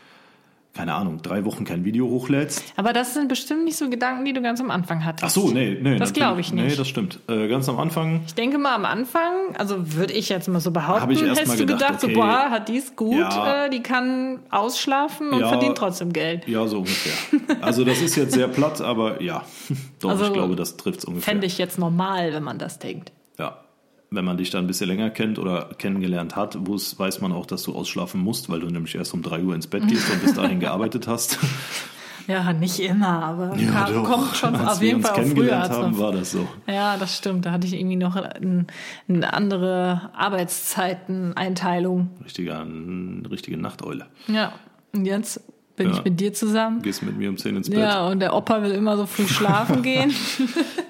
keine 0.75 0.93
Ahnung, 0.93 1.21
drei 1.21 1.45
Wochen 1.45 1.63
kein 1.63 1.85
Video 1.85 2.07
hochlädst, 2.09 2.61
Aber 2.75 2.91
das 2.91 3.13
sind 3.13 3.29
bestimmt 3.29 3.63
nicht 3.63 3.77
so 3.77 3.89
Gedanken, 3.89 4.25
die 4.25 4.33
du 4.33 4.41
ganz 4.41 4.59
am 4.59 4.69
Anfang 4.71 5.05
hattest. 5.05 5.23
Ach 5.23 5.29
so, 5.29 5.49
nee, 5.49 5.77
nee. 5.81 5.97
Das 5.97 6.11
glaube 6.11 6.41
ich 6.41 6.51
nicht. 6.51 6.65
Nee, 6.65 6.75
das 6.75 6.87
stimmt. 6.89 7.19
Äh, 7.29 7.47
ganz 7.47 7.69
am 7.69 7.79
Anfang 7.79 8.21
Ich 8.27 8.35
denke 8.35 8.57
mal 8.57 8.75
am 8.75 8.83
Anfang, 8.85 9.55
also 9.57 9.95
würde 9.95 10.13
ich 10.13 10.27
jetzt 10.29 10.49
mal 10.49 10.59
so 10.59 10.71
behaupten, 10.71 11.11
ich 11.11 11.23
erst 11.23 11.41
hättest 11.41 11.59
du 11.61 11.65
gedacht, 11.65 11.79
gedacht, 11.79 12.01
so, 12.01 12.07
okay, 12.07 12.15
boah, 12.15 12.49
hat 12.49 12.67
die 12.67 12.77
es 12.77 12.95
gut, 12.95 13.15
ja. 13.19 13.65
äh, 13.65 13.69
die 13.69 13.81
kann 13.81 14.39
ausschlafen 14.51 15.29
und 15.29 15.39
Ja. 15.39 15.47
verdient 15.47 15.77
trotzdem 15.77 16.11
Geld. 16.11 16.47
Ja, 16.47 16.67
so 16.67 16.79
ungefähr. 16.79 17.13
Also 17.61 17.85
das 17.85 18.01
ist 18.01 18.15
jetzt 18.17 18.33
sehr 18.33 18.47
platt, 18.49 18.81
aber 18.81 19.21
ja, 19.21 19.43
doch, 20.01 20.09
Also, 20.09 20.25
ich 20.25 20.33
glaube, 20.33 20.55
das 20.55 20.75
trifft 20.77 20.99
es 20.99 21.05
ungefähr. 21.05 21.31
Fände 21.33 21.47
ich 21.47 21.57
jetzt 21.57 21.79
normal, 21.79 22.33
wenn 22.33 22.43
man 22.43 22.57
das 22.57 22.79
denkt. 22.79 23.11
Ja. 23.39 23.59
Wenn 24.11 24.23
man 24.25 24.37
dich 24.37 24.49
dann 24.49 24.65
ein 24.65 24.67
bisschen 24.67 24.87
länger 24.87 25.09
kennt 25.09 25.39
oder 25.39 25.69
kennengelernt 25.77 26.35
hat, 26.35 26.57
weiß 26.57 27.21
man 27.21 27.31
auch, 27.31 27.45
dass 27.45 27.63
du 27.63 27.73
ausschlafen 27.75 28.21
musst, 28.21 28.49
weil 28.49 28.59
du 28.59 28.67
nämlich 28.67 28.95
erst 28.95 29.13
um 29.13 29.21
drei 29.21 29.41
Uhr 29.41 29.55
ins 29.55 29.67
Bett 29.67 29.87
gehst 29.87 30.09
und 30.11 30.21
bis 30.21 30.33
dahin 30.35 30.59
gearbeitet 30.59 31.07
hast. 31.07 31.39
Ja, 32.27 32.53
nicht 32.53 32.79
immer, 32.79 33.23
aber 33.23 33.49
kam, 33.55 33.93
doch. 33.93 34.03
kommt 34.03 34.35
schon 34.35 34.55
Als 34.55 34.77
auf 34.77 34.81
jeden 34.81 35.01
Fall 35.03 35.11
auch 35.11 35.27
früher. 35.27 35.59
als 35.61 35.69
haben, 35.69 35.97
war 35.97 36.11
das 36.11 36.31
so. 36.31 36.47
Ja, 36.67 36.97
das 36.97 37.15
stimmt. 37.17 37.45
Da 37.45 37.51
hatte 37.51 37.67
ich 37.67 37.73
irgendwie 37.73 37.97
noch 37.97 38.15
ein, 38.15 38.65
eine 39.07 39.33
andere 39.33 40.09
Arbeitszeiteneinteilung. 40.15 42.09
Richtige, 42.23 42.57
eine 42.57 43.29
richtige 43.29 43.57
Nachteule. 43.57 44.07
Ja, 44.27 44.53
und 44.93 45.05
jetzt 45.05 45.41
bin 45.75 45.89
Ja. 45.89 45.93
ich 45.97 46.03
mit 46.03 46.19
dir 46.19 46.33
zusammen. 46.33 46.81
Gehst 46.81 47.03
mit 47.03 47.17
mir 47.17 47.29
um 47.29 47.37
10 47.37 47.55
ins 47.57 47.69
Bett. 47.69 47.79
Ja, 47.79 48.07
und 48.07 48.19
der 48.19 48.33
Opa 48.33 48.61
will 48.61 48.71
immer 48.71 48.95
so 48.97 49.05
früh 49.05 49.27
schlafen 49.27 49.81
gehen. 49.83 50.13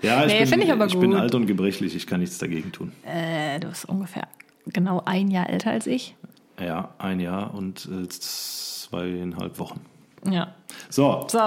Ja, 0.02 0.24
ich, 0.26 0.34
Nee, 0.34 0.46
bin, 0.46 0.62
ich 0.62 0.72
aber 0.72 0.86
ich 0.86 1.00
bin 1.00 1.12
gut. 1.12 1.20
alt 1.20 1.34
und 1.34 1.48
gebrechlich, 1.48 1.96
ich 1.96 2.06
kann 2.06 2.20
nichts 2.20 2.38
dagegen 2.38 2.72
tun. 2.72 2.92
äh, 3.06 3.60
du 3.60 3.70
bist 3.70 3.90
ungefähr 3.90 4.28
genau 4.68 5.02
ein 5.06 5.30
Jahr 5.32 5.50
älter 5.50 5.72
als 5.72 5.88
ich. 5.88 6.16
Ja, 6.62 6.94
ein 7.00 7.20
Jahr 7.20 7.56
und 7.56 7.88
äh, 7.92 8.08
zweieinhalb 8.10 9.58
Wochen. 9.60 9.82
Ja. 10.30 10.54
So, 10.90 11.26
So, 11.30 11.40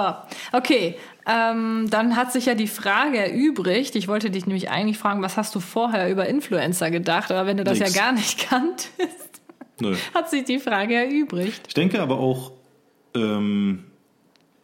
okay. 0.51 0.95
Ähm, 1.27 1.87
dann 1.89 2.15
hat 2.15 2.31
sich 2.33 2.45
ja 2.47 2.55
die 2.55 2.67
Frage 2.67 3.17
erübrigt. 3.19 3.95
Ich 3.95 4.07
wollte 4.07 4.29
dich 4.31 4.45
nämlich 4.45 4.69
eigentlich 4.69 4.97
fragen, 4.97 5.21
was 5.21 5.37
hast 5.37 5.53
du 5.55 5.59
vorher 5.59 6.09
über 6.09 6.27
Influencer 6.27 6.89
gedacht? 6.91 7.31
Aber 7.31 7.45
wenn 7.45 7.57
du 7.57 7.63
das 7.63 7.79
Nix. 7.79 7.93
ja 7.95 8.01
gar 8.03 8.11
nicht 8.13 8.39
kanntest, 8.49 9.41
nö. 9.79 9.95
hat 10.13 10.29
sich 10.29 10.43
die 10.45 10.59
Frage 10.59 10.95
erübrigt. 10.95 11.61
Ich 11.67 11.73
denke 11.73 12.01
aber 12.01 12.19
auch, 12.19 12.51
ähm, 13.15 13.85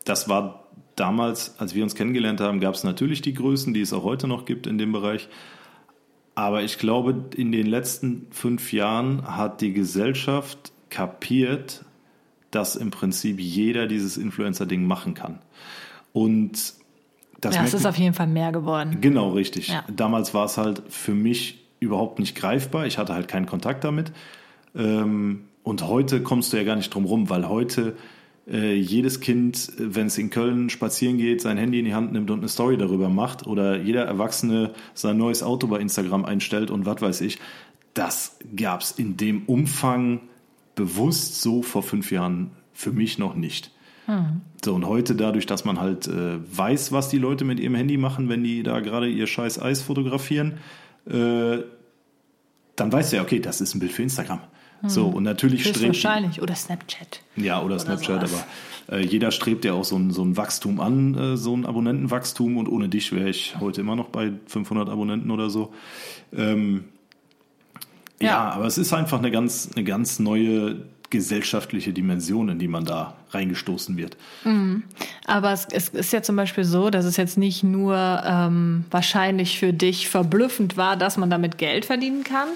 das 0.03 0.29
war 0.29 0.65
damals, 0.95 1.59
als 1.59 1.75
wir 1.75 1.83
uns 1.83 1.95
kennengelernt 1.95 2.39
haben, 2.41 2.59
gab 2.59 2.75
es 2.75 2.83
natürlich 2.83 3.21
die 3.21 3.33
Größen, 3.33 3.73
die 3.73 3.81
es 3.81 3.93
auch 3.93 4.03
heute 4.03 4.27
noch 4.27 4.45
gibt 4.45 4.67
in 4.67 4.77
dem 4.77 4.91
Bereich. 4.91 5.27
Aber 6.35 6.63
ich 6.63 6.77
glaube, 6.77 7.25
in 7.35 7.51
den 7.51 7.65
letzten 7.65 8.27
fünf 8.31 8.73
Jahren 8.73 9.35
hat 9.37 9.61
die 9.61 9.73
Gesellschaft 9.73 10.73
kapiert, 10.89 11.85
dass 12.51 12.75
im 12.75 12.91
Prinzip 12.91 13.39
jeder 13.39 13.87
dieses 13.87 14.17
Influencer-Ding 14.17 14.85
machen 14.85 15.13
kann. 15.13 15.39
Und 16.13 16.73
das 17.41 17.55
ja, 17.55 17.63
es 17.63 17.73
ist 17.73 17.85
auf 17.85 17.97
jeden 17.97 18.13
Fall 18.13 18.27
mehr 18.27 18.51
geworden. 18.51 18.97
Genau, 19.01 19.31
richtig. 19.31 19.67
Ja. 19.67 19.83
Damals 19.93 20.33
war 20.33 20.45
es 20.45 20.57
halt 20.57 20.83
für 20.89 21.13
mich 21.13 21.65
überhaupt 21.79 22.19
nicht 22.19 22.35
greifbar. 22.35 22.85
Ich 22.85 22.97
hatte 22.97 23.13
halt 23.13 23.27
keinen 23.27 23.45
Kontakt 23.45 23.83
damit. 23.83 24.11
Ähm, 24.75 25.45
und 25.63 25.83
heute 25.83 26.21
kommst 26.21 26.53
du 26.53 26.57
ja 26.57 26.63
gar 26.63 26.75
nicht 26.75 26.93
drum 26.93 27.05
rum, 27.05 27.29
weil 27.29 27.47
heute 27.47 27.95
jedes 28.47 29.21
Kind, 29.21 29.71
wenn 29.77 30.05
es 30.05 30.19
in 30.19 30.29
Köln 30.29 30.69
spazieren 30.69 31.17
geht, 31.17 31.41
sein 31.41 31.57
Handy 31.57 31.79
in 31.79 31.85
die 31.85 31.95
Hand 31.95 32.11
nimmt 32.11 32.29
und 32.29 32.39
eine 32.39 32.47
Story 32.47 32.77
darüber 32.77 33.09
macht 33.09 33.47
oder 33.47 33.81
jeder 33.81 34.05
Erwachsene 34.05 34.73
sein 34.93 35.17
neues 35.17 35.41
Auto 35.41 35.65
bei 35.65 35.79
Instagram 35.79 36.25
einstellt 36.25 36.69
und 36.69 36.85
was 36.85 37.01
weiß 37.01 37.21
ich, 37.21 37.39
das 37.95 38.37
gab 38.55 38.81
es 38.81 38.91
in 38.91 39.17
dem 39.17 39.45
Umfang 39.45 40.19
bewusst 40.75 41.41
so 41.41 41.63
vor 41.63 41.81
fünf 41.81 42.11
Jahren 42.11 42.51
für 42.73 42.91
mich 42.91 43.17
noch 43.17 43.35
nicht. 43.35 43.71
Hm. 44.05 44.41
So, 44.63 44.75
und 44.75 44.85
heute 44.85 45.15
dadurch, 45.15 45.45
dass 45.45 45.65
man 45.65 45.79
halt 45.79 46.07
äh, 46.07 46.37
weiß, 46.55 46.91
was 46.91 47.09
die 47.09 47.17
Leute 47.17 47.45
mit 47.45 47.59
ihrem 47.59 47.75
Handy 47.75 47.97
machen, 47.97 48.29
wenn 48.29 48.43
die 48.43 48.61
da 48.61 48.79
gerade 48.81 49.09
ihr 49.09 49.25
scheiß 49.25 49.59
Eis 49.59 49.81
fotografieren, 49.81 50.59
äh, 51.07 51.59
dann 52.75 52.91
weißt 52.91 53.13
du 53.13 53.17
ja, 53.17 53.23
okay, 53.23 53.39
das 53.39 53.61
ist 53.61 53.73
ein 53.73 53.79
Bild 53.79 53.93
für 53.93 54.03
Instagram. 54.03 54.41
Hm. 54.85 54.89
So, 54.89 55.07
und 55.07 55.23
natürlich 55.23 55.61
strebt. 55.61 55.87
Wahrscheinlich. 55.87 56.41
Oder 56.41 56.55
Snapchat. 56.55 57.21
Ja, 57.35 57.57
oder, 57.57 57.65
oder 57.65 57.79
Snapchat, 57.79 58.27
sowas. 58.27 58.45
aber 58.87 58.97
äh, 58.97 59.05
jeder 59.05 59.31
strebt 59.31 59.65
ja 59.65 59.73
auch 59.73 59.83
so 59.83 59.97
ein, 59.97 60.11
so 60.11 60.23
ein 60.23 60.37
Wachstum 60.37 60.79
an, 60.79 61.15
äh, 61.15 61.37
so 61.37 61.55
ein 61.55 61.65
Abonnentenwachstum. 61.65 62.57
Und 62.57 62.67
ohne 62.67 62.89
dich 62.89 63.11
wäre 63.11 63.29
ich 63.29 63.55
heute 63.59 63.81
immer 63.81 63.95
noch 63.95 64.09
bei 64.09 64.31
500 64.47 64.89
Abonnenten 64.89 65.31
oder 65.31 65.49
so. 65.49 65.73
Ähm, 66.35 66.85
ja. 68.21 68.27
ja, 68.27 68.49
aber 68.51 68.65
es 68.65 68.77
ist 68.77 68.93
einfach 68.93 69.19
eine 69.19 69.31
ganz, 69.31 69.69
eine 69.75 69.83
ganz 69.83 70.19
neue 70.19 70.85
gesellschaftliche 71.09 71.93
Dimension, 71.93 72.49
in 72.49 72.59
die 72.59 72.67
man 72.67 72.85
da 72.85 73.15
reingestoßen 73.31 73.95
wird. 73.97 74.17
Mhm. 74.43 74.83
Aber 75.25 75.51
es, 75.51 75.67
es, 75.71 75.89
ist 75.89 76.13
ja 76.13 76.21
zum 76.21 76.35
Beispiel 76.35 76.63
so, 76.63 76.89
dass 76.89 77.05
es 77.05 77.17
jetzt 77.17 77.37
nicht 77.37 77.63
nur 77.63 77.95
ähm, 78.25 78.85
wahrscheinlich 78.91 79.59
für 79.59 79.73
dich 79.73 80.09
verblüffend 80.09 80.77
war, 80.77 80.97
dass 80.97 81.17
man 81.17 81.29
damit 81.29 81.57
Geld 81.57 81.85
verdienen 81.85 82.23
kann, 82.23 82.47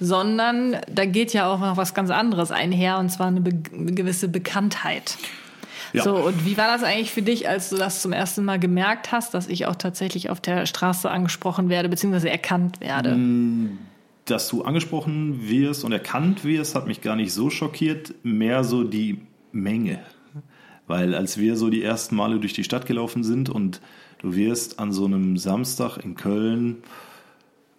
sondern 0.00 0.76
da 0.90 1.04
geht 1.04 1.32
ja 1.32 1.50
auch 1.50 1.60
noch 1.60 1.76
was 1.76 1.94
ganz 1.94 2.10
anderes 2.10 2.50
einher, 2.50 2.98
und 2.98 3.10
zwar 3.10 3.28
eine, 3.28 3.40
be 3.40 3.52
eine 3.72 3.92
gewisse 3.92 4.28
Bekanntheit. 4.28 5.16
Ja. 5.92 6.02
So, 6.02 6.16
und 6.16 6.44
wie 6.44 6.58
war 6.58 6.66
das 6.66 6.82
eigentlich 6.82 7.10
für 7.10 7.22
dich, 7.22 7.48
als 7.48 7.70
du 7.70 7.76
das 7.76 8.02
zum 8.02 8.12
ersten 8.12 8.44
Mal 8.44 8.58
gemerkt 8.58 9.12
hast, 9.12 9.34
dass 9.34 9.48
ich 9.48 9.66
auch 9.66 9.76
tatsächlich 9.76 10.30
auf 10.30 10.40
der 10.40 10.66
Straße 10.66 11.10
angesprochen 11.10 11.68
werde, 11.68 11.88
beziehungsweise 11.88 12.28
erkannt 12.28 12.80
werde? 12.80 13.14
Mm, 13.14 13.78
dass 14.26 14.48
du 14.48 14.62
angesprochen 14.62 15.48
wirst 15.48 15.84
und 15.84 15.92
erkannt 15.92 16.44
wirst, 16.44 16.74
hat 16.74 16.86
mich 16.86 17.00
gar 17.00 17.16
nicht 17.16 17.32
so 17.32 17.48
schockiert, 17.48 18.14
mehr 18.22 18.64
so 18.64 18.84
die 18.84 19.20
Menge. 19.52 20.00
Weil 20.86 21.14
als 21.14 21.38
wir 21.38 21.56
so 21.56 21.70
die 21.70 21.82
ersten 21.82 22.16
Male 22.16 22.38
durch 22.38 22.52
die 22.52 22.64
Stadt 22.64 22.86
gelaufen 22.86 23.24
sind 23.24 23.48
und 23.48 23.80
du 24.18 24.34
wirst 24.34 24.78
an 24.78 24.92
so 24.92 25.04
einem 25.04 25.36
Samstag 25.36 25.98
in 25.98 26.14
Köln 26.14 26.82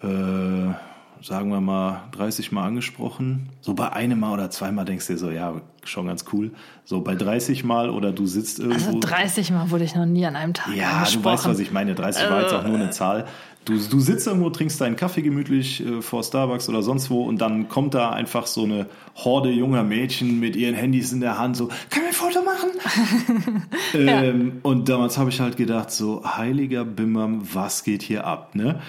äh, 0.01 0.73
sagen 1.21 1.49
wir 1.49 1.61
mal, 1.61 2.03
30 2.11 2.51
Mal 2.51 2.65
angesprochen. 2.65 3.49
So 3.61 3.73
bei 3.73 3.91
einem 3.91 4.19
Mal 4.19 4.33
oder 4.33 4.49
zweimal 4.49 4.85
denkst 4.85 5.07
du 5.07 5.13
dir 5.13 5.19
so, 5.19 5.29
ja, 5.29 5.61
schon 5.83 6.07
ganz 6.07 6.25
cool. 6.33 6.51
So 6.85 7.01
bei 7.01 7.15
30 7.15 7.63
Mal 7.63 7.89
oder 7.89 8.11
du 8.11 8.25
sitzt 8.25 8.59
irgendwo. 8.59 8.87
Also 8.87 8.99
30 8.99 9.51
Mal 9.51 9.71
wurde 9.71 9.83
ich 9.83 9.95
noch 9.95 10.05
nie 10.05 10.25
an 10.25 10.35
einem 10.35 10.53
Tag 10.53 10.75
Ja, 10.75 11.05
du 11.11 11.23
weißt, 11.23 11.47
was 11.47 11.59
ich 11.59 11.71
meine. 11.71 11.95
30 11.95 12.23
äh, 12.23 12.29
war 12.29 12.41
jetzt 12.41 12.53
auch 12.53 12.63
nur 12.63 12.75
eine 12.75 12.89
Zahl. 12.91 13.25
Du, 13.65 13.73
du 13.77 13.99
sitzt 13.99 14.25
irgendwo, 14.27 14.49
trinkst 14.49 14.79
deinen 14.79 14.95
Kaffee 14.95 15.21
gemütlich 15.21 15.85
äh, 15.85 16.01
vor 16.01 16.23
Starbucks 16.23 16.69
oder 16.69 16.81
sonst 16.81 17.09
wo 17.09 17.23
und 17.23 17.41
dann 17.41 17.67
kommt 17.67 17.93
da 17.93 18.11
einfach 18.11 18.47
so 18.47 18.63
eine 18.63 18.87
Horde 19.15 19.51
junger 19.51 19.83
Mädchen 19.83 20.39
mit 20.39 20.55
ihren 20.55 20.73
Handys 20.73 21.11
in 21.11 21.19
der 21.19 21.37
Hand 21.37 21.57
so, 21.57 21.67
kann 21.89 22.03
wir 22.03 22.07
ein 22.07 22.13
Foto 22.13 22.41
machen? 22.43 23.63
ähm, 23.93 24.51
ja. 24.53 24.59
Und 24.63 24.87
damals 24.87 25.17
habe 25.17 25.31
ich 25.31 25.41
halt 25.41 25.57
gedacht 25.57 25.91
so, 25.91 26.23
heiliger 26.25 26.85
Bimmern, 26.85 27.41
was 27.53 27.83
geht 27.83 28.03
hier 28.03 28.25
ab, 28.25 28.55
ne? 28.55 28.79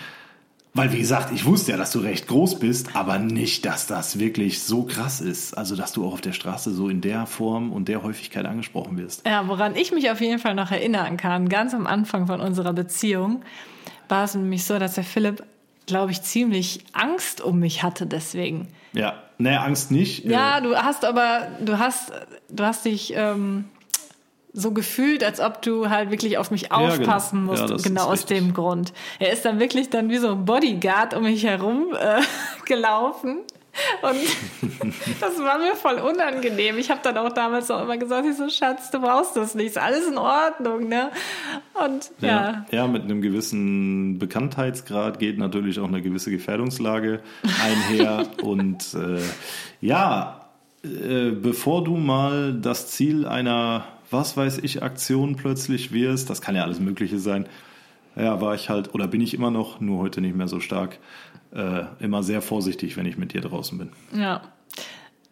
Weil, 0.79 0.93
wie 0.93 0.99
gesagt, 1.01 1.33
ich 1.33 1.45
wusste 1.45 1.73
ja, 1.73 1.77
dass 1.77 1.91
du 1.91 1.99
recht 1.99 2.29
groß 2.29 2.61
bist, 2.61 2.95
aber 2.95 3.19
nicht, 3.19 3.65
dass 3.65 3.89
das 3.89 4.21
wirklich 4.21 4.63
so 4.63 4.85
krass 4.85 5.21
ist. 5.21 5.59
Also, 5.59 5.75
dass 5.75 5.91
du 5.91 6.07
auch 6.07 6.13
auf 6.13 6.21
der 6.21 6.33
Straße 6.33 6.73
so 6.73 6.89
in 6.89 7.01
der 7.01 7.27
Form 7.27 7.73
und 7.73 7.89
der 7.89 8.05
Häufigkeit 8.05 8.47
angesprochen 8.47 8.97
wirst. 8.97 9.27
Ja, 9.27 9.49
woran 9.49 9.75
ich 9.75 9.91
mich 9.91 10.09
auf 10.09 10.21
jeden 10.21 10.39
Fall 10.39 10.55
noch 10.55 10.71
erinnern 10.71 11.17
kann, 11.17 11.49
ganz 11.49 11.75
am 11.75 11.89
Anfang 11.89 12.29
von 12.29 12.41
unserer 12.41 12.73
Beziehung, 12.73 13.43
war 14.09 14.23
es 14.23 14.37
nämlich 14.37 14.65
so, 14.65 14.79
dass 14.79 14.95
der 14.95 15.03
Philipp, 15.03 15.43
glaube 15.87 16.13
ich, 16.13 16.23
ziemlich 16.23 16.85
Angst 16.93 17.41
um 17.41 17.59
mich 17.59 17.83
hatte 17.83 18.07
deswegen. 18.07 18.69
Ja, 18.93 19.15
naja, 19.37 19.63
Angst 19.63 19.91
nicht. 19.91 20.27
Ja, 20.27 20.61
du 20.61 20.77
hast 20.77 21.05
aber, 21.05 21.49
du 21.61 21.81
hast, 21.81 22.13
du 22.51 22.63
hast 22.63 22.85
dich, 22.85 23.15
ähm, 23.17 23.65
so 24.53 24.73
gefühlt, 24.73 25.23
als 25.23 25.41
ob 25.41 25.63
du 25.63 25.91
halt 25.91 26.11
wirklich 26.11 26.39
auf 26.39 26.51
mich 26.51 26.73
aufpassen 26.73 27.47
ja, 27.47 27.55
genau. 27.55 27.69
musst, 27.69 27.85
ja, 27.85 27.89
genau 27.91 28.05
aus 28.05 28.21
richtig. 28.21 28.39
dem 28.39 28.55
Grund. 28.55 28.93
Er 29.19 29.33
ist 29.33 29.45
dann 29.45 29.61
wirklich 29.61 29.91
dann 29.91 30.11
wie 30.11 30.19
so 30.19 30.31
ein 30.31 30.45
Bodyguard 30.45 31.15
um 31.15 31.25
mich 31.25 31.45
herum 31.45 31.95
äh, 31.99 32.23
gelaufen. 32.67 33.41
Und 34.03 34.93
das 35.21 35.39
war 35.39 35.59
mir 35.59 35.77
voll 35.77 35.97
unangenehm. 35.97 36.79
Ich 36.79 36.91
habe 36.91 37.01
dann 37.03 37.17
auch 37.19 37.33
damals 37.33 37.71
auch 37.71 37.83
immer 37.83 37.97
gesagt, 37.97 38.27
ich 38.27 38.37
so, 38.37 38.49
Schatz, 38.49 38.91
du 38.91 39.01
brauchst 39.01 39.37
das 39.37 39.55
nicht, 39.55 39.69
ist 39.69 39.79
alles 39.79 40.09
in 40.09 40.19
Ordnung, 40.19 40.89
ne? 40.89 41.11
Und 41.75 42.11
ja. 42.21 42.29
Ja, 42.29 42.67
ja 42.71 42.87
mit 42.87 43.05
einem 43.05 43.23
gewissen 43.23 44.19
Bekanntheitsgrad 44.19 45.19
geht 45.19 45.39
natürlich 45.39 45.79
auch 45.79 45.87
eine 45.87 46.03
gewisse 46.03 46.31
Gefährdungslage 46.31 47.21
einher. 47.63 48.27
und 48.43 48.95
äh, 48.95 49.21
ja, 49.81 50.49
äh, 50.83 51.31
bevor 51.31 51.85
du 51.85 51.97
mal 51.97 52.55
das 52.55 52.89
Ziel 52.89 53.27
einer 53.27 53.85
was 54.11 54.37
weiß 54.37 54.59
ich, 54.59 54.83
Aktion 54.83 55.37
plötzlich 55.37 55.93
wirst, 55.93 56.31
das 56.31 56.41
kann 56.41 56.57
ja 56.57 56.63
alles 56.63 56.81
Mögliche 56.81 57.19
sein. 57.19 57.47
Ja, 58.17 58.41
war 58.41 58.55
ich 58.55 58.69
halt, 58.69 58.95
oder 58.95 59.07
bin 59.07 59.21
ich 59.21 59.35
immer 59.35 59.51
noch, 59.51 59.81
nur 59.81 60.01
heute 60.01 60.21
nicht 60.21 60.35
mehr 60.35 60.49
so 60.49 60.61
stark, 60.61 60.99
äh, 61.53 61.85
immer 62.01 62.23
sehr 62.23 62.43
vorsichtig, 62.43 62.97
wenn 62.97 63.07
ich 63.07 63.17
mit 63.17 63.33
dir 63.33 63.41
draußen 63.41 63.79
bin. 63.79 63.91
Ja, 64.13 64.43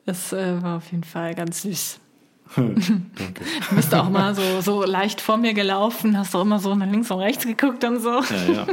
das 0.04 0.32
äh, 0.32 0.62
war 0.62 0.76
auf 0.76 0.90
jeden 0.92 1.04
Fall 1.04 1.34
ganz 1.34 1.62
süß. 1.62 2.00
Danke. 2.56 3.44
Du 3.68 3.74
bist 3.74 3.92
auch 3.92 4.08
mal 4.08 4.34
so, 4.34 4.60
so 4.60 4.84
leicht 4.84 5.20
vor 5.20 5.36
mir 5.36 5.52
gelaufen, 5.52 6.16
hast 6.16 6.34
auch 6.36 6.42
immer 6.42 6.60
so 6.60 6.74
nach 6.76 6.86
links 6.88 7.10
und 7.10 7.18
rechts 7.18 7.44
geguckt 7.44 7.82
und 7.82 8.00
so. 8.00 8.20
Ja, 8.20 8.52
ja. 8.52 8.66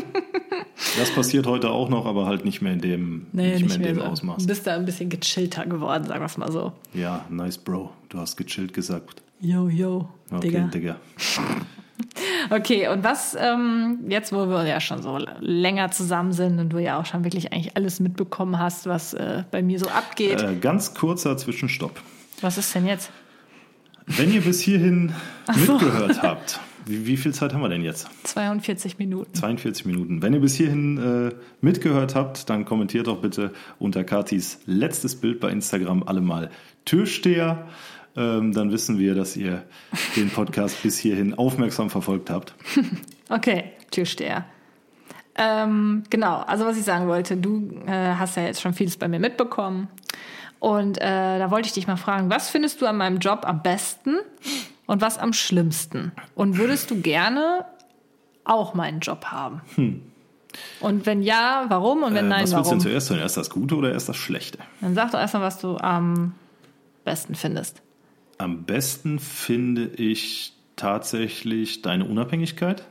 Das 0.99 1.11
passiert 1.11 1.47
heute 1.47 1.71
auch 1.71 1.89
noch, 1.89 2.05
aber 2.05 2.27
halt 2.27 2.45
nicht 2.45 2.61
mehr 2.61 2.73
in 2.73 2.81
dem, 2.81 3.25
nee, 3.31 3.53
nicht, 3.53 3.63
nicht 3.63 3.79
mehr 3.79 3.89
in 3.89 3.95
dem 3.95 4.03
so. 4.03 4.09
Ausmaß. 4.09 4.43
Du 4.43 4.47
bist 4.47 4.67
da 4.67 4.75
ein 4.75 4.85
bisschen 4.85 5.09
gechillter 5.09 5.65
geworden, 5.65 6.05
sagen 6.05 6.21
wir 6.21 6.25
es 6.25 6.37
mal 6.37 6.51
so. 6.51 6.71
Ja, 6.93 7.25
nice, 7.29 7.57
Bro. 7.57 7.91
Du 8.09 8.19
hast 8.19 8.37
gechillt 8.37 8.73
gesagt. 8.73 9.23
Yo, 9.39 9.67
yo, 9.67 10.09
okay, 10.31 10.49
Digga. 10.49 10.67
Digga. 10.67 10.95
Okay, 12.49 12.87
und 12.87 13.03
was 13.03 13.35
ähm, 13.39 13.99
jetzt, 14.07 14.33
wo 14.33 14.47
wir 14.47 14.65
ja 14.65 14.79
schon 14.79 15.01
so 15.01 15.19
länger 15.39 15.91
zusammen 15.91 16.33
sind 16.33 16.59
und 16.59 16.69
du 16.69 16.79
ja 16.79 16.99
auch 16.99 17.05
schon 17.05 17.23
wirklich 17.23 17.53
eigentlich 17.53 17.75
alles 17.75 17.99
mitbekommen 17.99 18.59
hast, 18.59 18.85
was 18.85 19.13
äh, 19.13 19.43
bei 19.51 19.61
mir 19.61 19.79
so 19.79 19.87
abgeht. 19.87 20.41
Äh, 20.41 20.55
ganz 20.55 20.93
kurzer 20.93 21.37
Zwischenstopp. 21.37 21.99
Was 22.41 22.57
ist 22.57 22.73
denn 22.75 22.85
jetzt? 22.85 23.11
Wenn 24.05 24.33
ihr 24.33 24.41
bis 24.41 24.59
hierhin 24.59 25.13
so. 25.53 25.73
mitgehört 25.73 26.21
habt, 26.21 26.59
wie, 26.85 27.05
wie, 27.05 27.17
viel 27.17 27.33
Zeit 27.33 27.53
haben 27.53 27.61
wir 27.61 27.69
denn 27.69 27.83
jetzt? 27.83 28.09
42 28.23 28.99
Minuten. 28.99 29.33
42 29.33 29.85
Minuten. 29.85 30.21
Wenn 30.21 30.33
ihr 30.33 30.41
bis 30.41 30.55
hierhin 30.55 30.97
äh, 30.97 31.35
mitgehört 31.61 32.13
habt, 32.13 32.49
dann 32.49 32.65
kommentiert 32.65 33.07
doch 33.07 33.21
bitte 33.21 33.53
unter 33.79 34.03
Katis 34.03 34.59
letztes 34.65 35.15
Bild 35.15 35.39
bei 35.39 35.49
Instagram 35.49 36.03
alle 36.03 36.21
mal 36.21 36.49
Türsteher 36.83 37.65
ähm, 38.15 38.53
dann 38.53 38.71
wissen 38.71 38.99
wir, 38.99 39.15
dass 39.15 39.35
ihr 39.35 39.63
den 40.15 40.29
Podcast 40.29 40.81
bis 40.83 40.97
hierhin 40.97 41.33
aufmerksam 41.33 41.89
verfolgt 41.89 42.29
habt. 42.29 42.55
okay, 43.29 43.71
Türsteher. 43.91 44.45
Ähm, 45.35 46.03
genau, 46.09 46.37
also 46.41 46.65
was 46.65 46.77
ich 46.77 46.83
sagen 46.83 47.07
wollte, 47.07 47.37
du 47.37 47.71
äh, 47.87 48.15
hast 48.15 48.37
ja 48.37 48.43
jetzt 48.43 48.61
schon 48.61 48.73
vieles 48.73 48.97
bei 48.97 49.07
mir 49.07 49.19
mitbekommen. 49.19 49.87
Und 50.59 50.97
äh, 50.99 51.39
da 51.39 51.51
wollte 51.51 51.67
ich 51.67 51.73
dich 51.73 51.87
mal 51.87 51.97
fragen, 51.97 52.29
was 52.29 52.49
findest 52.49 52.81
du 52.81 52.85
an 52.85 52.97
meinem 52.97 53.17
Job 53.17 53.41
am 53.43 53.61
besten 53.61 54.17
und 54.85 55.01
was 55.01 55.17
am 55.17 55.33
schlimmsten? 55.33 56.13
Und 56.35 56.57
würdest 56.57 56.89
du 56.91 57.01
gerne 57.01 57.65
auch 58.45 58.73
meinen 58.73 58.99
Job 58.99 59.25
haben? 59.25 59.61
Hm. 59.75 60.03
Und 60.79 61.05
wenn 61.05 61.21
ja, 61.21 61.65
warum? 61.67 62.03
Und 62.03 62.13
wenn 62.13 62.25
äh, 62.25 62.29
nein, 62.29 62.43
was 62.43 62.53
warum? 62.53 62.65
Was 62.65 62.71
willst 62.71 62.85
du 62.85 62.89
denn 62.89 62.91
zuerst 62.91 63.09
hören? 63.09 63.19
Erst 63.19 63.37
das 63.37 63.49
Gute 63.49 63.75
oder 63.75 63.91
erst 63.91 64.07
das 64.07 64.17
Schlechte? 64.17 64.59
Dann 64.81 64.93
sag 64.95 65.11
doch 65.11 65.19
erstmal, 65.19 65.43
was 65.43 65.59
du 65.59 65.77
am 65.77 66.35
besten 67.03 67.35
findest. 67.35 67.82
Am 68.43 68.63
besten 68.65 69.19
finde 69.19 69.85
ich 69.85 70.51
tatsächlich 70.75 71.81
deine 71.81 72.03
Unabhängigkeit. 72.03 72.83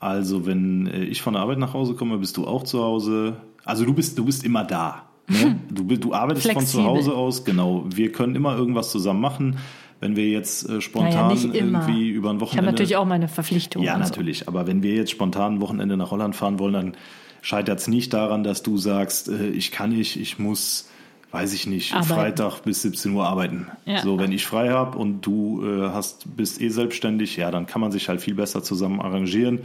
Also 0.00 0.46
wenn 0.46 0.86
äh, 0.86 1.04
ich 1.04 1.20
von 1.20 1.34
der 1.34 1.42
Arbeit 1.42 1.58
nach 1.58 1.74
Hause 1.74 1.94
komme, 1.94 2.16
bist 2.16 2.38
du 2.38 2.46
auch 2.46 2.64
zu 2.64 2.82
Hause. 2.82 3.36
Also 3.64 3.84
du 3.84 3.92
bist, 3.92 4.18
du 4.18 4.24
bist 4.24 4.44
immer 4.44 4.64
da. 4.64 5.02
Ne? 5.28 5.60
Du, 5.70 5.84
du 5.84 6.14
arbeitest 6.14 6.46
Flexibel. 6.46 6.66
von 6.66 6.82
zu 6.82 6.84
Hause 6.84 7.14
aus, 7.14 7.44
genau. 7.44 7.84
Wir 7.88 8.12
können 8.12 8.34
immer 8.34 8.56
irgendwas 8.56 8.90
zusammen 8.90 9.20
machen. 9.20 9.58
Wenn 10.00 10.16
wir 10.16 10.28
jetzt 10.28 10.68
äh, 10.68 10.80
spontan 10.80 11.28
naja, 11.28 11.50
irgendwie 11.52 12.08
über 12.08 12.30
ein 12.30 12.40
Wochenende. 12.40 12.50
Ich 12.50 12.56
habe 12.56 12.66
natürlich 12.66 12.96
auch 12.96 13.04
meine 13.04 13.28
Verpflichtungen. 13.28 13.86
Ja, 13.86 13.98
natürlich. 13.98 14.40
So. 14.40 14.48
Aber 14.48 14.66
wenn 14.66 14.82
wir 14.82 14.94
jetzt 14.94 15.10
spontan 15.10 15.56
ein 15.56 15.60
Wochenende 15.60 15.96
nach 15.98 16.10
Holland 16.10 16.34
fahren 16.34 16.58
wollen, 16.58 16.72
dann 16.72 16.96
scheitert 17.42 17.78
es 17.78 17.88
nicht 17.88 18.12
daran, 18.12 18.42
dass 18.42 18.62
du 18.62 18.78
sagst, 18.78 19.28
äh, 19.28 19.48
ich 19.48 19.70
kann 19.70 19.90
nicht, 19.90 20.18
ich 20.18 20.38
muss, 20.38 20.90
weiß 21.32 21.54
ich 21.54 21.66
nicht, 21.66 21.94
arbeiten. 21.94 22.12
Freitag 22.12 22.60
bis 22.60 22.82
17 22.82 23.12
Uhr 23.12 23.26
arbeiten. 23.26 23.68
Ja. 23.86 24.02
So, 24.02 24.18
wenn 24.18 24.32
ich 24.32 24.46
frei 24.46 24.68
habe 24.68 24.98
und 24.98 25.22
du 25.22 25.64
äh, 25.64 25.88
hast, 25.88 26.36
bist 26.36 26.60
eh 26.60 26.68
selbstständig, 26.68 27.36
ja, 27.36 27.50
dann 27.50 27.66
kann 27.66 27.80
man 27.80 27.90
sich 27.90 28.08
halt 28.08 28.20
viel 28.20 28.34
besser 28.34 28.62
zusammen 28.62 29.00
arrangieren. 29.00 29.60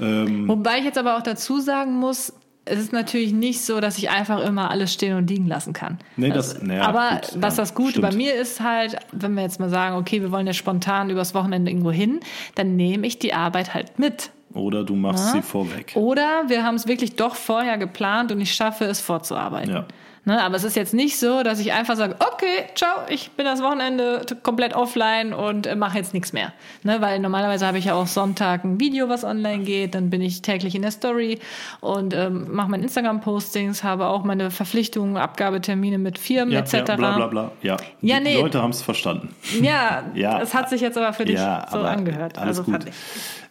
Ähm, 0.00 0.48
Wobei 0.48 0.78
ich 0.78 0.84
jetzt 0.84 0.98
aber 0.98 1.16
auch 1.16 1.22
dazu 1.22 1.60
sagen 1.60 1.94
muss, 1.94 2.32
es 2.64 2.78
ist 2.78 2.92
natürlich 2.92 3.32
nicht 3.32 3.60
so, 3.62 3.80
dass 3.80 3.98
ich 3.98 4.08
einfach 4.08 4.42
immer 4.42 4.70
alles 4.70 4.92
stehen 4.92 5.16
und 5.16 5.28
liegen 5.28 5.46
lassen 5.46 5.72
kann. 5.72 5.98
Nee, 6.16 6.30
das, 6.30 6.62
naja, 6.62 6.82
aber 6.82 7.20
gut, 7.20 7.42
was 7.42 7.56
ja, 7.56 7.62
das 7.62 7.74
Gute 7.74 7.90
stimmt. 7.90 8.10
bei 8.10 8.16
mir 8.16 8.34
ist 8.34 8.60
halt, 8.60 8.96
wenn 9.12 9.34
wir 9.34 9.42
jetzt 9.42 9.60
mal 9.60 9.68
sagen, 9.68 9.96
okay, 9.96 10.22
wir 10.22 10.32
wollen 10.32 10.46
ja 10.46 10.54
spontan 10.54 11.10
übers 11.10 11.34
Wochenende 11.34 11.70
irgendwo 11.70 11.90
hin, 11.90 12.20
dann 12.54 12.76
nehme 12.76 13.06
ich 13.06 13.18
die 13.18 13.34
Arbeit 13.34 13.74
halt 13.74 13.98
mit. 13.98 14.30
Oder 14.54 14.84
du 14.84 14.94
machst 14.94 15.26
ja? 15.26 15.32
sie 15.32 15.42
vorweg. 15.42 15.92
Oder 15.96 16.44
wir 16.46 16.62
haben 16.62 16.76
es 16.76 16.86
wirklich 16.86 17.16
doch 17.16 17.34
vorher 17.34 17.76
geplant 17.76 18.30
und 18.30 18.40
ich 18.40 18.54
schaffe 18.54 18.84
es 18.84 19.00
vorzuarbeiten. 19.00 19.74
Ja. 19.74 19.86
Ne, 20.26 20.42
aber 20.42 20.56
es 20.56 20.64
ist 20.64 20.74
jetzt 20.74 20.94
nicht 20.94 21.18
so, 21.18 21.42
dass 21.42 21.60
ich 21.60 21.72
einfach 21.72 21.96
sage, 21.96 22.16
okay, 22.18 22.64
ciao, 22.74 23.02
ich 23.08 23.32
bin 23.32 23.44
das 23.44 23.62
Wochenende 23.62 24.24
komplett 24.42 24.74
offline 24.74 25.34
und 25.34 25.66
äh, 25.66 25.76
mache 25.76 25.98
jetzt 25.98 26.14
nichts 26.14 26.32
mehr. 26.32 26.54
Ne, 26.82 27.02
weil 27.02 27.18
normalerweise 27.18 27.66
habe 27.66 27.76
ich 27.76 27.84
ja 27.86 27.94
auch 27.94 28.06
Sonntag 28.06 28.64
ein 28.64 28.80
Video, 28.80 29.10
was 29.10 29.22
online 29.22 29.64
geht, 29.64 29.94
dann 29.94 30.08
bin 30.08 30.22
ich 30.22 30.40
täglich 30.40 30.74
in 30.74 30.80
der 30.80 30.92
Story 30.92 31.40
und 31.80 32.14
ähm, 32.14 32.54
mache 32.54 32.70
meine 32.70 32.84
Instagram-Postings, 32.84 33.84
habe 33.84 34.06
auch 34.06 34.24
meine 34.24 34.50
Verpflichtungen, 34.50 35.18
Abgabetermine 35.18 35.98
mit 35.98 36.18
Firmen 36.18 36.54
ja, 36.54 36.60
etc. 36.60 36.72
Ja, 36.72 36.96
bla 36.96 37.16
bla 37.16 37.26
bla. 37.26 37.52
Ja, 37.60 37.76
ja 38.00 38.18
nee. 38.18 38.36
Die 38.36 38.40
Leute 38.40 38.62
haben 38.62 38.70
es 38.70 38.80
verstanden. 38.80 39.34
Ja, 39.60 40.04
ja, 40.14 40.40
es 40.40 40.54
hat 40.54 40.70
sich 40.70 40.80
jetzt 40.80 40.96
aber 40.96 41.12
für 41.12 41.26
dich 41.26 41.36
ja, 41.36 41.66
so 41.70 41.80
angehört. 41.80 42.38
Alles 42.38 42.60
also 42.60 42.72
gut. 42.72 42.86